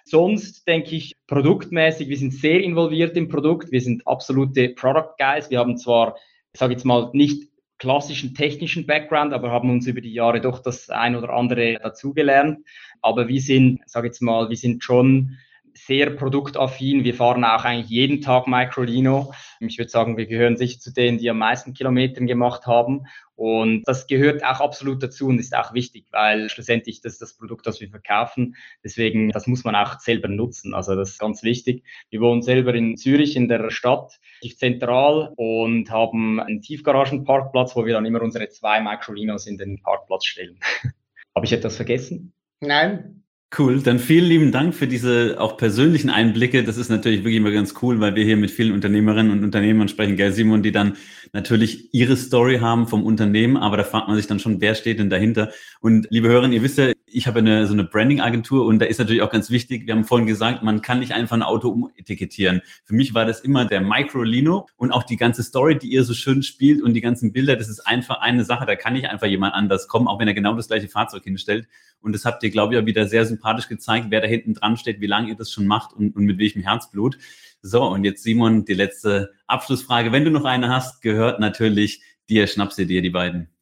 Sonst 0.04 0.68
denke 0.68 0.94
ich, 0.94 1.16
produktmäßig, 1.26 2.08
wir 2.08 2.16
sind 2.16 2.32
sehr 2.32 2.62
involviert 2.62 3.16
im 3.16 3.28
Produkt. 3.28 3.72
Wir 3.72 3.80
sind 3.80 4.06
absolute 4.06 4.68
Product 4.68 5.14
Guys. 5.18 5.50
Wir 5.50 5.58
haben 5.58 5.76
zwar, 5.76 6.16
ich 6.52 6.60
sage 6.60 6.74
jetzt 6.74 6.84
mal, 6.84 7.10
nicht 7.12 7.48
klassischen 7.78 8.34
technischen 8.34 8.86
Background, 8.86 9.32
aber 9.32 9.50
haben 9.50 9.70
uns 9.70 9.86
über 9.86 10.00
die 10.00 10.12
Jahre 10.12 10.40
doch 10.40 10.60
das 10.60 10.90
ein 10.90 11.16
oder 11.16 11.30
andere 11.30 11.78
dazugelernt. 11.82 12.60
Aber 13.02 13.28
wir 13.28 13.40
sind, 13.40 13.80
sage 13.86 14.08
jetzt 14.08 14.22
mal, 14.22 14.48
wir 14.48 14.56
sind 14.56 14.82
schon 14.82 15.38
sehr 15.76 16.10
produktaffin. 16.10 17.04
Wir 17.04 17.14
fahren 17.14 17.44
auch 17.44 17.64
eigentlich 17.64 17.90
jeden 17.90 18.20
Tag 18.20 18.46
Microlino. 18.46 19.32
Ich 19.60 19.78
würde 19.78 19.90
sagen, 19.90 20.16
wir 20.16 20.26
gehören 20.26 20.56
sicher 20.56 20.80
zu 20.80 20.92
denen, 20.92 21.18
die 21.18 21.30
am 21.30 21.38
meisten 21.38 21.74
Kilometern 21.74 22.26
gemacht 22.26 22.66
haben. 22.66 23.06
Und 23.34 23.82
das 23.84 24.06
gehört 24.06 24.42
auch 24.44 24.60
absolut 24.60 25.02
dazu 25.02 25.26
und 25.26 25.38
ist 25.38 25.54
auch 25.54 25.74
wichtig, 25.74 26.06
weil 26.10 26.48
schlussendlich 26.48 27.02
das 27.02 27.14
ist 27.14 27.22
das 27.22 27.36
Produkt, 27.36 27.66
das 27.66 27.80
wir 27.80 27.90
verkaufen. 27.90 28.56
Deswegen, 28.82 29.28
das 29.30 29.46
muss 29.46 29.62
man 29.62 29.76
auch 29.76 30.00
selber 30.00 30.28
nutzen. 30.28 30.72
Also 30.72 30.96
das 30.96 31.10
ist 31.10 31.18
ganz 31.18 31.42
wichtig. 31.42 31.84
Wir 32.08 32.20
wohnen 32.20 32.40
selber 32.40 32.74
in 32.74 32.96
Zürich 32.96 33.36
in 33.36 33.48
der 33.48 33.70
Stadt, 33.70 34.18
zentral 34.56 35.32
und 35.36 35.90
haben 35.90 36.40
einen 36.40 36.62
Tiefgaragenparkplatz, 36.62 37.76
wo 37.76 37.84
wir 37.84 37.94
dann 37.94 38.06
immer 38.06 38.22
unsere 38.22 38.48
zwei 38.48 38.80
Microlinos 38.80 39.46
in 39.46 39.58
den 39.58 39.82
Parkplatz 39.82 40.24
stellen. 40.24 40.58
Habe 41.34 41.44
ich 41.44 41.52
etwas 41.52 41.76
vergessen? 41.76 42.32
Nein, 42.60 43.25
Cool, 43.54 43.80
dann 43.80 44.00
vielen 44.00 44.24
lieben 44.24 44.50
Dank 44.50 44.74
für 44.74 44.88
diese 44.88 45.36
auch 45.38 45.56
persönlichen 45.56 46.10
Einblicke. 46.10 46.64
Das 46.64 46.76
ist 46.76 46.88
natürlich 46.88 47.20
wirklich 47.20 47.36
immer 47.36 47.52
ganz 47.52 47.74
cool, 47.80 48.00
weil 48.00 48.16
wir 48.16 48.24
hier 48.24 48.36
mit 48.36 48.50
vielen 48.50 48.72
Unternehmerinnen 48.72 49.30
und 49.30 49.44
Unternehmern 49.44 49.86
sprechen, 49.88 50.16
gell, 50.16 50.32
Simon, 50.32 50.64
die 50.64 50.72
dann 50.72 50.96
natürlich 51.32 51.94
ihre 51.94 52.16
Story 52.16 52.58
haben 52.58 52.88
vom 52.88 53.04
Unternehmen, 53.04 53.56
aber 53.56 53.76
da 53.76 53.84
fragt 53.84 54.08
man 54.08 54.16
sich 54.16 54.26
dann 54.26 54.40
schon, 54.40 54.60
wer 54.60 54.74
steht 54.74 54.98
denn 54.98 55.10
dahinter? 55.10 55.52
Und 55.80 56.08
liebe 56.10 56.28
Hörerinnen, 56.28 56.52
ihr 56.52 56.62
wisst 56.62 56.76
ja, 56.76 56.92
ich 57.16 57.26
habe 57.26 57.38
eine, 57.38 57.66
so 57.66 57.72
eine 57.72 57.84
Branding-Agentur 57.84 58.66
und 58.66 58.78
da 58.78 58.84
ist 58.84 58.98
natürlich 58.98 59.22
auch 59.22 59.30
ganz 59.30 59.48
wichtig, 59.48 59.86
wir 59.86 59.94
haben 59.94 60.04
vorhin 60.04 60.26
gesagt, 60.26 60.62
man 60.62 60.82
kann 60.82 60.98
nicht 60.98 61.12
einfach 61.12 61.34
ein 61.34 61.42
Auto 61.42 61.70
umetikettieren. 61.70 62.60
Für 62.84 62.92
mich 62.92 63.14
war 63.14 63.24
das 63.24 63.40
immer 63.40 63.64
der 63.64 63.80
Micro-Lino 63.80 64.68
und 64.76 64.92
auch 64.92 65.02
die 65.02 65.16
ganze 65.16 65.42
Story, 65.42 65.78
die 65.78 65.86
ihr 65.86 66.04
so 66.04 66.12
schön 66.12 66.42
spielt 66.42 66.82
und 66.82 66.92
die 66.92 67.00
ganzen 67.00 67.32
Bilder, 67.32 67.56
das 67.56 67.70
ist 67.70 67.80
einfach 67.80 68.20
eine 68.20 68.44
Sache, 68.44 68.66
da 68.66 68.76
kann 68.76 68.92
nicht 68.92 69.06
einfach 69.08 69.28
jemand 69.28 69.54
anders 69.54 69.88
kommen, 69.88 70.08
auch 70.08 70.18
wenn 70.18 70.28
er 70.28 70.34
genau 70.34 70.54
das 70.54 70.68
gleiche 70.68 70.88
Fahrzeug 70.88 71.24
hinstellt. 71.24 71.66
Und 72.02 72.12
das 72.12 72.26
habt 72.26 72.42
ihr, 72.42 72.50
glaube 72.50 72.74
ich, 72.74 72.80
auch 72.82 72.84
wieder 72.84 73.06
sehr 73.06 73.24
sympathisch 73.24 73.68
gezeigt, 73.68 74.08
wer 74.10 74.20
da 74.20 74.26
hinten 74.26 74.52
dran 74.52 74.76
steht, 74.76 75.00
wie 75.00 75.06
lange 75.06 75.30
ihr 75.30 75.36
das 75.36 75.50
schon 75.50 75.66
macht 75.66 75.94
und, 75.94 76.14
und 76.14 76.24
mit 76.26 76.38
welchem 76.38 76.60
Herzblut. 76.60 77.16
So, 77.62 77.82
und 77.82 78.04
jetzt 78.04 78.24
Simon, 78.24 78.66
die 78.66 78.74
letzte 78.74 79.32
Abschlussfrage. 79.46 80.12
Wenn 80.12 80.26
du 80.26 80.30
noch 80.30 80.44
eine 80.44 80.68
hast, 80.68 81.00
gehört 81.00 81.40
natürlich 81.40 82.02
dir, 82.28 82.46
schnapp 82.46 82.74
sie 82.74 82.86
dir 82.86 83.00
die 83.00 83.08
beiden. 83.08 83.55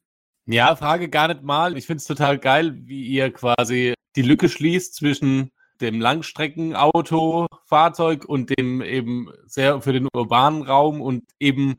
Ja, 0.47 0.75
Frage 0.75 1.09
gar 1.09 1.27
nicht 1.27 1.43
mal. 1.43 1.77
Ich 1.77 1.87
finde 1.87 1.97
es 1.97 2.05
total 2.05 2.37
geil, 2.37 2.75
wie 2.85 3.03
ihr 3.05 3.31
quasi 3.31 3.93
die 4.15 4.21
Lücke 4.21 4.47
schließt 4.47 4.93
zwischen 4.93 5.51
dem 5.81 5.99
Langstreckenauto, 5.99 7.47
Fahrzeug 7.65 8.25
und 8.25 8.57
dem 8.57 8.81
eben 8.81 9.29
sehr 9.45 9.81
für 9.81 9.91
den 9.91 10.07
urbanen 10.13 10.61
Raum 10.63 11.01
und 11.01 11.23
eben 11.39 11.77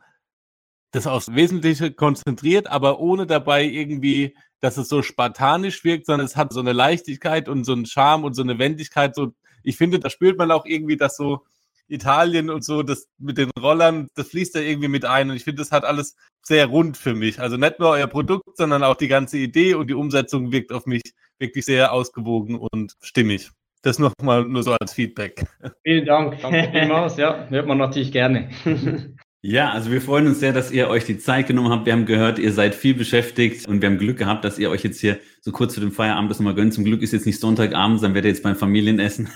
das 0.90 1.06
aufs 1.06 1.34
Wesentliche 1.34 1.92
konzentriert, 1.92 2.66
aber 2.66 2.98
ohne 3.00 3.26
dabei 3.26 3.64
irgendwie 3.64 4.34
dass 4.60 4.76
es 4.76 4.88
so 4.88 5.02
spartanisch 5.02 5.84
wirkt, 5.84 6.06
sondern 6.06 6.26
es 6.26 6.36
hat 6.36 6.52
so 6.52 6.60
eine 6.60 6.72
Leichtigkeit 6.72 7.48
und 7.48 7.64
so 7.64 7.72
einen 7.72 7.86
Charme 7.86 8.24
und 8.24 8.34
so 8.34 8.42
eine 8.42 8.58
Wendigkeit. 8.58 9.14
So, 9.14 9.32
ich 9.62 9.76
finde, 9.76 9.98
da 9.98 10.10
spürt 10.10 10.38
man 10.38 10.50
auch 10.50 10.64
irgendwie, 10.64 10.96
dass 10.96 11.16
so 11.16 11.44
Italien 11.89 12.51
und 12.51 12.64
so, 12.64 12.82
das 12.82 13.09
mit 13.18 13.39
den 13.39 13.51
Rollern, 13.59 14.09
das 14.14 14.28
fließt 14.28 14.55
da 14.55 14.61
irgendwie 14.61 14.89
mit 14.89 15.05
ein. 15.05 15.30
Und 15.30 15.37
ich 15.37 15.45
finde, 15.45 15.62
das 15.62 15.72
hat 15.72 15.84
alles 15.84 16.16
sehr 16.43 16.66
rund 16.66 16.97
für 16.97 17.14
mich. 17.14 17.41
Also 17.41 17.57
nicht 17.57 17.78
nur 17.78 17.91
euer 17.91 18.07
Produkt, 18.07 18.57
sondern 18.57 18.82
auch 18.82 18.97
die 18.97 19.09
ganze 19.09 19.39
Idee 19.39 19.74
und 19.74 19.89
die 19.89 19.95
Umsetzung 19.95 20.53
wirkt 20.53 20.72
auf 20.72 20.87
mich 20.87 21.03
wirklich 21.39 21.64
sehr 21.64 21.93
ausgewogen 21.93 22.57
und 22.57 22.95
stimmig. 23.01 23.51
Das 23.82 23.99
nochmal 23.99 24.45
nur 24.45 24.62
so 24.62 24.72
als 24.72 24.95
Feedback. 24.95 25.47
Vielen 25.84 26.07
Dank. 26.07 26.41
Danke 26.41 26.70
vielmals. 26.72 27.16
Ja, 27.16 27.47
hört 27.49 27.66
man 27.66 27.78
natürlich 27.78 28.11
gerne. 28.11 28.51
Ja, 29.49 29.70
also 29.70 29.92
wir 29.92 30.03
freuen 30.03 30.26
uns 30.26 30.40
sehr, 30.40 30.53
dass 30.53 30.72
ihr 30.72 30.88
euch 30.88 31.05
die 31.05 31.18
Zeit 31.18 31.47
genommen 31.47 31.70
habt. 31.70 31.86
Wir 31.86 31.92
haben 31.92 32.05
gehört, 32.05 32.40
ihr 32.40 32.53
seid 32.53 32.74
viel 32.74 32.94
beschäftigt 32.94 33.68
und 33.68 33.80
wir 33.80 33.88
haben 33.88 33.97
Glück 33.97 34.18
gehabt, 34.18 34.44
dass 34.44 34.59
ihr 34.59 34.70
euch 34.70 34.82
jetzt 34.82 34.99
hier 34.99 35.20
so 35.40 35.53
kurz 35.53 35.74
vor 35.74 35.82
dem 35.82 35.92
Feierabend 35.92 36.32
das 36.32 36.40
nochmal 36.40 36.57
gönnt. 36.57 36.74
Zum 36.74 36.82
Glück 36.82 37.01
ist 37.01 37.12
jetzt 37.12 37.26
nicht 37.26 37.38
Sonntagabend, 37.38 38.03
dann 38.03 38.12
werdet 38.12 38.24
ihr 38.24 38.32
jetzt 38.32 38.42
beim 38.42 38.57
Familienessen. 38.57 39.28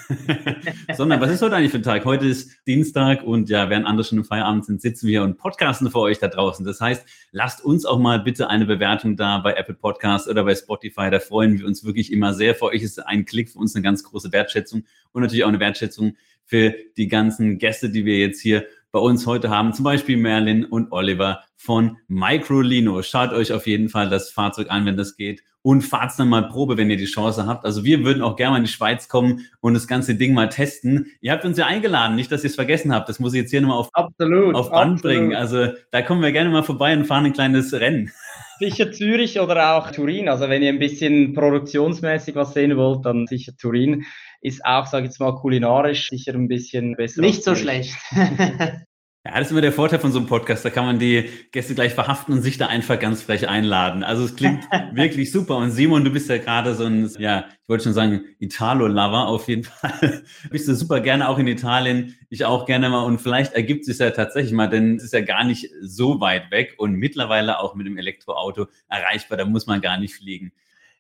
Sondern 0.97 1.21
was 1.21 1.31
ist 1.31 1.43
heute 1.43 1.55
eigentlich 1.55 1.71
für 1.71 1.77
ein 1.77 1.85
Tag? 1.85 2.05
Heute 2.05 2.27
ist 2.27 2.51
Dienstag 2.67 3.23
und 3.23 3.51
ja, 3.51 3.71
während 3.71 3.87
andere 3.87 4.03
schon 4.05 4.19
im 4.19 4.25
Feierabend 4.25 4.65
sind, 4.65 4.83
sitzen 4.83 5.07
wir 5.07 5.23
und 5.23 5.39
podcasten 5.39 5.89
für 5.93 6.01
euch 6.01 6.19
da 6.19 6.27
draußen. 6.27 6.67
Das 6.67 6.81
heißt, 6.81 7.07
lasst 7.31 7.65
uns 7.65 7.87
auch 7.87 8.01
mal 8.01 8.19
bitte 8.19 8.51
eine 8.51 8.67
Bewertung 8.67 9.17
da 9.17 9.39
bei 9.39 9.53
Apple 9.53 9.77
Podcasts 9.77 10.29
oder 10.29 10.43
bei 10.43 10.57
Spotify. 10.57 11.11
Da 11.13 11.21
freuen 11.21 11.57
wir 11.57 11.67
uns 11.69 11.85
wirklich 11.85 12.13
immer 12.13 12.35
sehr. 12.35 12.57
Für 12.57 12.65
euch 12.65 12.83
ist 12.83 12.99
ein 13.07 13.27
Klick 13.27 13.51
für 13.51 13.61
uns 13.61 13.77
eine 13.77 13.85
ganz 13.85 14.03
große 14.03 14.33
Wertschätzung 14.33 14.83
und 15.13 15.23
natürlich 15.23 15.45
auch 15.45 15.49
eine 15.49 15.61
Wertschätzung 15.61 16.17
für 16.51 16.75
die 16.97 17.07
ganzen 17.07 17.59
Gäste, 17.59 17.91
die 17.91 18.05
wir 18.05 18.19
jetzt 18.19 18.41
hier 18.41 18.67
bei 18.93 18.99
uns 18.99 19.27
heute 19.27 19.51
haben, 19.51 19.73
zum 19.73 19.85
Beispiel 19.85 20.17
Merlin 20.17 20.65
und 20.65 20.93
Oliver 20.93 21.43
von 21.57 21.99
Microlino. 22.09 23.03
Schaut 23.03 23.33
euch 23.33 23.53
auf 23.53 23.67
jeden 23.67 23.89
Fall 23.89 24.09
das 24.09 24.31
Fahrzeug 24.31 24.71
an, 24.71 24.87
wenn 24.87 24.97
das 24.97 25.17
geht 25.17 25.43
und 25.63 25.83
fahrt 25.83 26.13
dann 26.19 26.29
mal 26.29 26.49
Probe, 26.49 26.77
wenn 26.77 26.91
ihr 26.91 26.97
die 26.97 27.05
Chance 27.05 27.47
habt. 27.47 27.65
Also 27.65 27.85
wir 27.85 28.05
würden 28.05 28.23
auch 28.23 28.37
gerne 28.37 28.53
mal 28.53 28.57
in 28.59 28.65
die 28.65 28.71
Schweiz 28.71 29.09
kommen 29.09 29.47
und 29.61 29.75
das 29.75 29.87
ganze 29.87 30.15
Ding 30.15 30.33
mal 30.33 30.49
testen. 30.49 31.07
Ihr 31.21 31.33
habt 31.33 31.45
uns 31.45 31.59
ja 31.59 31.67
eingeladen, 31.67 32.17
nicht, 32.17 32.33
dass 32.33 32.45
ihr 32.45 32.51
es 32.51 32.55
vergessen 32.55 32.95
habt. 32.95 33.09
Das 33.09 33.21
muss 33.21 33.35
ich 33.35 33.43
jetzt 33.43 33.51
hier 33.51 33.61
nochmal 33.61 33.79
auf, 33.79 33.91
absolut, 33.93 34.55
auf 34.55 34.71
Band 34.71 34.95
absolut. 34.95 35.03
bringen. 35.03 35.35
Also 35.35 35.69
da 35.91 36.03
kommen 36.03 36.23
wir 36.23 36.33
gerne 36.33 36.51
mal 36.51 36.63
vorbei 36.63 36.97
und 36.97 37.05
fahren 37.05 37.27
ein 37.27 37.33
kleines 37.33 37.73
Rennen. 37.75 38.11
Sicher 38.59 38.91
Zürich 38.93 39.41
oder 39.41 39.77
auch 39.77 39.91
Turin. 39.91 40.29
Also 40.29 40.49
wenn 40.49 40.63
ihr 40.63 40.71
ein 40.71 40.79
bisschen 40.79 41.35
produktionsmäßig 41.35 42.35
was 42.35 42.55
sehen 42.55 42.77
wollt, 42.77 43.05
dann 43.05 43.27
sicher 43.27 43.53
Turin 43.57 44.05
ist 44.41 44.65
auch, 44.65 44.87
sage 44.87 45.05
ich 45.05 45.11
jetzt 45.11 45.21
mal, 45.21 45.35
kulinarisch 45.35 46.09
sicher 46.09 46.35
ein 46.35 46.49
bisschen 46.49 46.97
besser. 46.97 47.21
Nicht 47.21 47.45
so 47.45 47.55
schlecht. 47.55 47.95
Ja, 49.27 49.33
das 49.33 49.49
ist 49.49 49.51
immer 49.51 49.61
der 49.61 49.73
Vorteil 49.73 49.99
von 49.99 50.13
so 50.13 50.19
einem 50.19 50.29
Podcast. 50.29 50.65
Da 50.65 50.71
kann 50.71 50.87
man 50.87 50.99
die 50.99 51.29
Gäste 51.53 51.75
gleich 51.75 51.93
verhaften 51.93 52.33
und 52.33 52.41
sich 52.41 52.57
da 52.57 52.69
einfach 52.69 52.99
ganz 52.99 53.21
frech 53.23 53.51
einladen. 53.51 54.03
Also 54.03 54.25
es 54.25 54.35
klingt 54.35 54.65
wirklich 54.95 55.31
super. 55.31 55.59
Und 55.59 55.73
Simon, 55.73 56.07
du 56.07 56.11
bist 56.11 56.31
ja 56.31 56.39
gerade 56.39 56.75
so 56.75 56.85
ein, 56.85 57.07
ja, 57.19 57.45
ich 57.63 57.69
wollte 57.69 57.85
schon 57.85 57.93
sagen, 57.93 58.25
Italo-Lover 58.39 59.29
auf 59.29 59.47
jeden 59.47 59.65
Fall. 59.65 60.23
bist 60.51 60.69
du 60.69 60.75
super 60.75 61.01
gerne 61.01 61.29
auch 61.29 61.39
in 61.39 61.47
Italien. 61.49 62.17
Ich 62.31 62.47
auch 62.47 62.65
gerne 62.65 62.89
mal. 62.89 63.05
Und 63.05 63.21
vielleicht 63.21 63.53
ergibt 63.53 63.83
es 63.83 63.89
sich 63.89 63.99
ja 63.99 64.11
tatsächlich 64.11 64.55
mal, 64.55 64.69
denn 64.69 64.97
es 64.97 65.05
ist 65.05 65.13
ja 65.13 65.21
gar 65.21 65.45
nicht 65.45 65.69
so 65.83 66.19
weit 66.21 66.51
weg 66.51 66.77
und 66.79 66.95
mittlerweile 66.95 67.59
auch 67.59 67.75
mit 67.75 67.87
dem 67.87 67.99
Elektroauto 67.99 68.69
erreichbar. 68.89 69.37
Da 69.37 69.45
muss 69.45 69.67
man 69.67 69.83
gar 69.83 69.99
nicht 69.99 70.15
fliegen. 70.15 70.51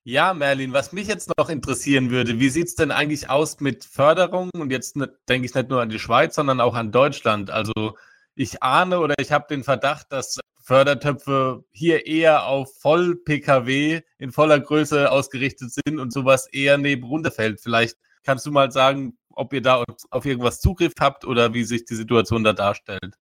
Ja, 0.04 0.32
Merlin, 0.32 0.72
was 0.72 0.92
mich 0.92 1.08
jetzt 1.08 1.30
noch 1.36 1.50
interessieren 1.50 2.10
würde, 2.10 2.40
wie 2.40 2.48
sieht 2.48 2.68
es 2.68 2.74
denn 2.74 2.90
eigentlich 2.90 3.28
aus 3.28 3.60
mit 3.60 3.84
Förderung? 3.84 4.48
Und 4.54 4.70
jetzt 4.70 4.96
ne, 4.96 5.14
denke 5.28 5.46
ich 5.46 5.54
nicht 5.54 5.68
nur 5.68 5.82
an 5.82 5.90
die 5.90 5.98
Schweiz, 5.98 6.34
sondern 6.34 6.60
auch 6.60 6.74
an 6.74 6.90
Deutschland. 6.90 7.50
Also 7.50 7.98
ich 8.34 8.62
ahne 8.62 9.00
oder 9.00 9.14
ich 9.18 9.30
habe 9.30 9.46
den 9.50 9.62
Verdacht, 9.62 10.06
dass 10.10 10.40
Fördertöpfe 10.62 11.64
hier 11.70 12.06
eher 12.06 12.46
auf 12.46 12.78
Voll-Pkw 12.80 14.00
in 14.18 14.32
voller 14.32 14.58
Größe 14.60 15.10
ausgerichtet 15.10 15.72
sind 15.72 15.98
und 15.98 16.12
sowas 16.12 16.46
eher 16.46 16.78
neben 16.78 17.04
runterfällt. 17.04 17.60
Vielleicht 17.60 17.96
kannst 18.22 18.46
du 18.46 18.52
mal 18.52 18.72
sagen, 18.72 19.18
ob 19.30 19.52
ihr 19.52 19.62
da 19.62 19.84
auf 20.10 20.24
irgendwas 20.24 20.60
Zugriff 20.60 20.92
habt 20.98 21.26
oder 21.26 21.52
wie 21.52 21.64
sich 21.64 21.84
die 21.84 21.94
Situation 21.94 22.42
da 22.42 22.54
darstellt. 22.54 23.16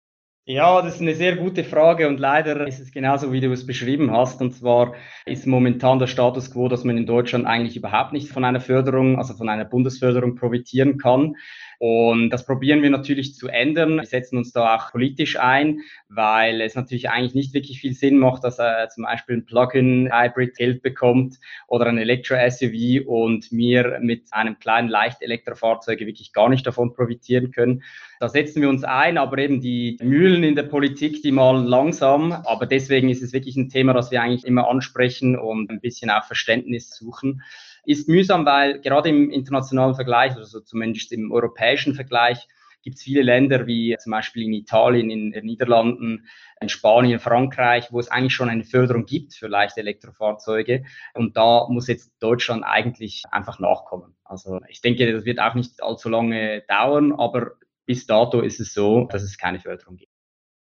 Ja, 0.50 0.82
das 0.82 0.96
ist 0.96 1.02
eine 1.02 1.14
sehr 1.14 1.36
gute 1.36 1.66
Frage 1.66 2.08
und 2.08 2.22
leider 2.22 2.66
ist 2.68 2.80
es 2.80 2.94
genauso, 2.94 3.34
wie 3.34 3.42
du 3.42 3.52
es 3.52 3.68
beschrieben 3.68 4.12
hast. 4.12 4.42
Und 4.42 4.54
zwar 4.54 4.94
ist 5.26 5.46
momentan 5.46 6.00
der 6.00 6.08
Status 6.08 6.52
quo, 6.52 6.70
dass 6.70 6.86
man 6.86 6.98
in 6.98 7.06
Deutschland 7.06 7.46
eigentlich 7.46 7.76
überhaupt 7.76 8.14
nicht 8.14 8.30
von 8.30 8.46
einer 8.46 8.62
Förderung, 8.62 9.18
also 9.18 9.34
von 9.34 9.50
einer 9.50 9.66
Bundesförderung 9.66 10.36
profitieren 10.36 10.98
kann. 10.98 11.36
Und 11.80 12.32
das 12.32 12.46
probieren 12.46 12.82
wir 12.82 12.90
natürlich 12.90 13.36
zu 13.36 13.48
ändern. 13.48 13.98
Wir 13.98 14.06
setzen 14.06 14.38
uns 14.38 14.52
da 14.52 14.76
auch 14.76 14.92
politisch 14.92 15.40
ein, 15.40 15.82
weil 16.10 16.62
es 16.62 16.76
natürlich 16.76 17.10
eigentlich 17.10 17.36
nicht 17.36 17.54
wirklich 17.54 17.80
viel 17.80 17.94
Sinn 17.94 18.18
macht, 18.18 18.44
dass 18.44 18.58
äh, 18.58 18.88
zum 18.90 19.04
Beispiel 19.04 19.38
ein 19.38 19.46
Plug-in-Hybrid 19.46 20.56
Geld 20.56 20.82
bekommt 20.82 21.36
oder 21.68 21.86
ein 21.86 21.98
Elektro-SUV 21.98 23.06
und 23.06 23.52
wir 23.52 24.00
mit 24.02 24.34
einem 24.34 24.58
kleinen 24.58 24.90
Leicht-Elektrofahrzeug 24.90 26.00
wirklich 26.00 26.34
gar 26.34 26.50
nicht 26.50 26.66
davon 26.66 26.94
profitieren 26.94 27.52
können. 27.52 27.84
Da 28.20 28.28
setzen 28.30 28.62
wir 28.64 28.70
uns 28.70 28.84
ein, 28.84 29.20
aber 29.20 29.38
eben 29.38 29.62
die 29.62 29.98
Mühlen 30.02 30.44
in 30.44 30.56
der 30.56 30.64
Politik, 30.64 31.22
die 31.22 31.32
malen 31.32 31.68
langsam. 31.68 32.32
Aber 32.32 32.66
deswegen 32.66 33.10
ist 33.10 33.22
es 33.22 33.34
wirklich 33.34 33.56
ein 33.56 33.70
Thema, 33.70 33.94
das 33.94 34.10
wir 34.10 34.24
eigentlich 34.24 34.46
immer 34.46 34.68
ansprechen 34.68 35.38
und 35.38 35.70
ein 35.70 35.80
bisschen 35.80 36.10
auch 36.10 36.24
Verständnis 36.24 36.90
suchen 36.90 37.44
ist 37.88 38.10
mühsam, 38.10 38.46
weil 38.46 38.82
gerade 38.82 39.10
im 39.10 39.32
internationalen 39.32 39.96
Vergleich, 39.96 40.36
also 40.36 40.60
zumindest 40.60 41.12
im 41.14 41.32
europäischen 41.32 41.96
Vergleich, 41.96 42.48
gibt 42.84 42.98
es 42.98 43.04
viele 43.04 43.22
Länder 43.22 43.66
wie 43.66 43.96
zum 44.00 44.12
Beispiel 44.12 44.44
in 44.44 44.54
Italien, 44.54 45.10
in 45.10 45.32
den 45.32 45.46
Niederlanden, 45.46 46.28
in 46.62 46.70
Spanien, 46.70 47.20
Frankreich, 47.20 47.88
wo 47.92 48.00
es 48.00 48.10
eigentlich 48.10 48.34
schon 48.34 48.50
eine 48.50 48.66
Förderung 48.66 49.06
gibt 49.06 49.34
für 49.34 49.48
leichte 49.48 49.80
Elektrofahrzeuge. 49.80 50.84
Und 51.14 51.38
da 51.38 51.68
muss 51.70 51.88
jetzt 51.88 52.12
Deutschland 52.20 52.64
eigentlich 52.66 53.24
einfach 53.32 53.60
nachkommen. 53.60 54.16
Also 54.24 54.60
ich 54.68 54.82
denke, 54.82 55.12
das 55.12 55.26
wird 55.26 55.40
auch 55.40 55.56
nicht 55.56 55.82
allzu 55.82 56.10
lange 56.10 56.64
dauern, 56.68 57.14
aber 57.14 57.54
bis 57.86 58.06
dato 58.06 58.42
ist 58.42 58.60
es 58.60 58.74
so, 58.74 59.06
dass 59.06 59.24
es 59.24 59.38
keine 59.38 59.60
Förderung 59.60 59.96
gibt. 59.96 60.12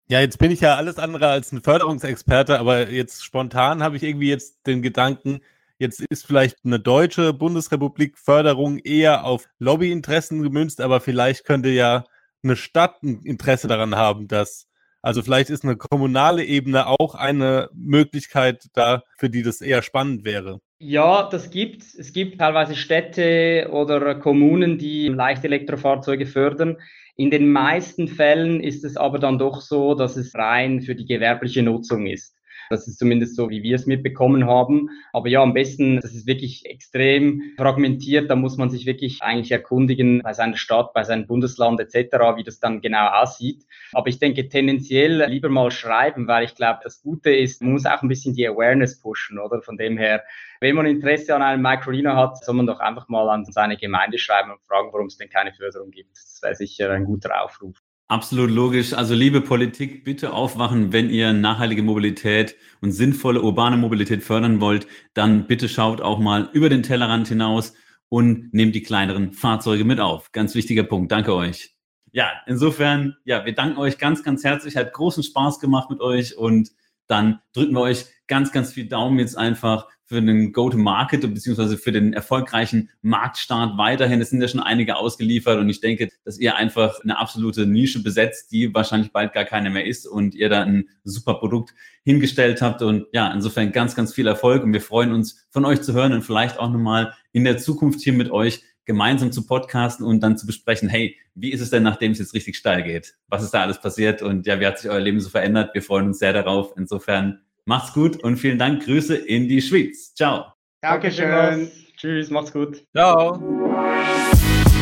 Ja, 0.08 0.20
jetzt 0.20 0.38
bin 0.38 0.50
ich 0.50 0.60
ja 0.60 0.76
alles 0.76 0.98
andere 0.98 1.28
als 1.28 1.52
ein 1.52 1.62
Förderungsexperte, 1.62 2.58
aber 2.58 2.90
jetzt 2.90 3.24
spontan 3.24 3.82
habe 3.82 3.96
ich 3.96 4.02
irgendwie 4.02 4.28
jetzt 4.28 4.66
den 4.66 4.82
Gedanken, 4.82 5.40
Jetzt 5.78 6.00
ist 6.08 6.26
vielleicht 6.26 6.58
eine 6.64 6.78
deutsche 6.78 7.32
Bundesrepublik 7.32 8.16
Förderung 8.16 8.78
eher 8.78 9.24
auf 9.24 9.46
Lobbyinteressen 9.58 10.42
gemünzt, 10.42 10.80
aber 10.80 11.00
vielleicht 11.00 11.44
könnte 11.44 11.70
ja 11.70 12.04
eine 12.44 12.56
Stadt 12.56 13.02
ein 13.02 13.22
Interesse 13.24 13.66
daran 13.66 13.96
haben, 13.96 14.28
dass, 14.28 14.68
also 15.02 15.22
vielleicht 15.22 15.50
ist 15.50 15.64
eine 15.64 15.76
kommunale 15.76 16.44
Ebene 16.44 16.86
auch 16.86 17.16
eine 17.16 17.70
Möglichkeit 17.74 18.68
da, 18.74 19.02
für 19.18 19.28
die 19.28 19.42
das 19.42 19.60
eher 19.60 19.82
spannend 19.82 20.24
wäre. 20.24 20.60
Ja, 20.78 21.28
das 21.28 21.50
gibt 21.50 21.82
es. 21.82 21.94
Es 21.94 22.12
gibt 22.12 22.38
teilweise 22.38 22.76
Städte 22.76 23.68
oder 23.72 24.14
Kommunen, 24.14 24.78
die 24.78 25.08
leichte 25.08 25.46
Elektrofahrzeuge 25.46 26.26
fördern. 26.26 26.76
In 27.16 27.30
den 27.30 27.50
meisten 27.50 28.06
Fällen 28.06 28.60
ist 28.60 28.84
es 28.84 28.96
aber 28.96 29.18
dann 29.18 29.38
doch 29.38 29.60
so, 29.60 29.94
dass 29.94 30.16
es 30.16 30.34
rein 30.34 30.82
für 30.82 30.94
die 30.94 31.06
gewerbliche 31.06 31.62
Nutzung 31.62 32.06
ist. 32.06 32.36
Das 32.70 32.86
ist 32.88 32.98
zumindest 32.98 33.36
so, 33.36 33.50
wie 33.50 33.62
wir 33.62 33.76
es 33.76 33.86
mitbekommen 33.86 34.46
haben. 34.46 34.90
Aber 35.12 35.28
ja, 35.28 35.42
am 35.42 35.54
besten, 35.54 36.00
das 36.00 36.14
ist 36.14 36.26
wirklich 36.26 36.66
extrem 36.66 37.42
fragmentiert. 37.56 38.30
Da 38.30 38.36
muss 38.36 38.56
man 38.56 38.70
sich 38.70 38.86
wirklich 38.86 39.22
eigentlich 39.22 39.52
erkundigen 39.52 40.20
bei 40.22 40.32
seiner 40.32 40.56
Stadt, 40.56 40.92
bei 40.92 41.04
seinem 41.04 41.26
Bundesland 41.26 41.80
etc., 41.80 42.16
wie 42.36 42.44
das 42.44 42.60
dann 42.60 42.80
genau 42.80 43.08
aussieht. 43.08 43.64
Aber 43.92 44.08
ich 44.08 44.18
denke 44.18 44.48
tendenziell 44.48 45.24
lieber 45.26 45.48
mal 45.48 45.70
schreiben, 45.70 46.26
weil 46.26 46.44
ich 46.44 46.54
glaube, 46.54 46.80
das 46.82 47.02
Gute 47.02 47.34
ist, 47.34 47.62
man 47.62 47.72
muss 47.72 47.86
auch 47.86 48.02
ein 48.02 48.08
bisschen 48.08 48.34
die 48.34 48.46
Awareness 48.46 49.00
pushen, 49.00 49.38
oder? 49.38 49.62
Von 49.62 49.76
dem 49.76 49.96
her, 49.98 50.22
wenn 50.60 50.74
man 50.74 50.86
Interesse 50.86 51.34
an 51.34 51.42
einem 51.42 51.62
Microlino 51.62 52.14
hat, 52.14 52.42
soll 52.44 52.54
man 52.54 52.66
doch 52.66 52.80
einfach 52.80 53.08
mal 53.08 53.28
an 53.28 53.44
seine 53.44 53.76
Gemeinde 53.76 54.18
schreiben 54.18 54.50
und 54.50 54.62
fragen, 54.62 54.92
warum 54.92 55.06
es 55.06 55.16
denn 55.16 55.28
keine 55.28 55.52
Förderung 55.52 55.90
gibt. 55.90 56.16
Das 56.16 56.40
wäre 56.42 56.54
sicher 56.54 56.90
ein 56.90 57.04
guter 57.04 57.42
Aufruf. 57.42 57.83
Absolut 58.06 58.50
logisch. 58.50 58.92
Also 58.92 59.14
liebe 59.14 59.40
Politik, 59.40 60.04
bitte 60.04 60.34
aufwachen, 60.34 60.92
wenn 60.92 61.08
ihr 61.08 61.32
nachhaltige 61.32 61.82
Mobilität 61.82 62.54
und 62.82 62.92
sinnvolle 62.92 63.40
urbane 63.40 63.78
Mobilität 63.78 64.22
fördern 64.22 64.60
wollt, 64.60 64.86
dann 65.14 65.46
bitte 65.46 65.70
schaut 65.70 66.02
auch 66.02 66.18
mal 66.18 66.50
über 66.52 66.68
den 66.68 66.82
Tellerrand 66.82 67.28
hinaus 67.28 67.72
und 68.10 68.52
nehmt 68.52 68.74
die 68.74 68.82
kleineren 68.82 69.32
Fahrzeuge 69.32 69.84
mit 69.84 70.00
auf. 70.00 70.32
Ganz 70.32 70.54
wichtiger 70.54 70.82
Punkt. 70.82 71.12
Danke 71.12 71.34
euch. 71.34 71.74
Ja, 72.12 72.30
insofern, 72.46 73.16
ja, 73.24 73.44
wir 73.46 73.54
danken 73.54 73.78
euch 73.78 73.96
ganz, 73.96 74.22
ganz 74.22 74.44
herzlich. 74.44 74.76
Hat 74.76 74.92
großen 74.92 75.22
Spaß 75.22 75.58
gemacht 75.58 75.88
mit 75.88 76.00
euch 76.00 76.36
und 76.36 76.70
dann 77.06 77.40
drücken 77.54 77.74
wir 77.74 77.80
euch 77.80 78.04
ganz, 78.26 78.52
ganz 78.52 78.72
viel 78.72 78.86
Daumen 78.86 79.18
jetzt 79.18 79.36
einfach 79.36 79.88
für 80.06 80.20
den 80.20 80.52
Go-to-Market 80.52 81.22
beziehungsweise 81.32 81.78
für 81.78 81.92
den 81.92 82.12
erfolgreichen 82.12 82.90
Marktstart 83.02 83.78
weiterhin. 83.78 84.20
Es 84.20 84.30
sind 84.30 84.40
ja 84.40 84.48
schon 84.48 84.60
einige 84.60 84.96
ausgeliefert 84.96 85.58
und 85.58 85.68
ich 85.68 85.80
denke, 85.80 86.10
dass 86.24 86.38
ihr 86.38 86.56
einfach 86.56 87.00
eine 87.02 87.18
absolute 87.18 87.66
Nische 87.66 88.02
besetzt, 88.02 88.52
die 88.52 88.74
wahrscheinlich 88.74 89.12
bald 89.12 89.32
gar 89.32 89.44
keine 89.44 89.70
mehr 89.70 89.86
ist 89.86 90.06
und 90.06 90.34
ihr 90.34 90.48
da 90.48 90.62
ein 90.62 90.88
super 91.04 91.34
Produkt 91.34 91.74
hingestellt 92.04 92.60
habt. 92.60 92.82
Und 92.82 93.06
ja, 93.12 93.32
insofern 93.32 93.72
ganz, 93.72 93.94
ganz 93.94 94.12
viel 94.12 94.26
Erfolg 94.26 94.62
und 94.62 94.72
wir 94.72 94.82
freuen 94.82 95.12
uns 95.12 95.46
von 95.50 95.64
euch 95.64 95.80
zu 95.82 95.94
hören 95.94 96.12
und 96.12 96.22
vielleicht 96.22 96.58
auch 96.58 96.70
nochmal 96.70 97.14
in 97.32 97.44
der 97.44 97.58
Zukunft 97.58 98.00
hier 98.00 98.12
mit 98.12 98.30
euch 98.30 98.62
gemeinsam 98.84 99.32
zu 99.32 99.46
podcasten 99.46 100.04
und 100.04 100.20
dann 100.20 100.36
zu 100.36 100.46
besprechen, 100.46 100.88
hey, 100.88 101.16
wie 101.34 101.50
ist 101.50 101.60
es 101.60 101.70
denn, 101.70 101.82
nachdem 101.82 102.12
es 102.12 102.18
jetzt 102.18 102.34
richtig 102.34 102.56
steil 102.56 102.82
geht? 102.82 103.14
Was 103.28 103.42
ist 103.42 103.52
da 103.52 103.62
alles 103.62 103.80
passiert? 103.80 104.22
Und 104.22 104.46
ja, 104.46 104.60
wie 104.60 104.66
hat 104.66 104.78
sich 104.78 104.90
euer 104.90 105.00
Leben 105.00 105.20
so 105.20 105.30
verändert? 105.30 105.74
Wir 105.74 105.82
freuen 105.82 106.06
uns 106.08 106.18
sehr 106.18 106.32
darauf. 106.32 106.74
Insofern 106.76 107.40
Macht's 107.66 107.92
gut 107.94 108.22
und 108.22 108.36
vielen 108.36 108.58
Dank. 108.58 108.84
Grüße 108.84 109.16
in 109.16 109.48
die 109.48 109.62
Schweiz. 109.62 110.14
Ciao. 110.14 110.46
Dankeschön. 110.82 111.70
Tschüss, 111.96 112.30
macht's 112.30 112.52
gut. 112.52 112.84
Ciao. 112.94 113.40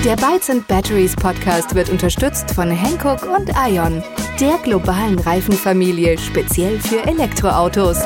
Der 0.05 0.17
Bytes 0.17 0.51
and 0.51 0.67
Batteries 0.67 1.15
Podcast 1.15 1.77
wird 1.77 1.89
unterstützt 1.89 2.51
von 2.51 2.69
Hankook 2.71 3.23
und 3.23 3.51
Ion, 3.69 4.03
der 4.41 4.59
globalen 4.59 5.17
Reifenfamilie 5.21 6.19
speziell 6.19 6.81
für 6.81 7.07
Elektroautos. 7.07 7.99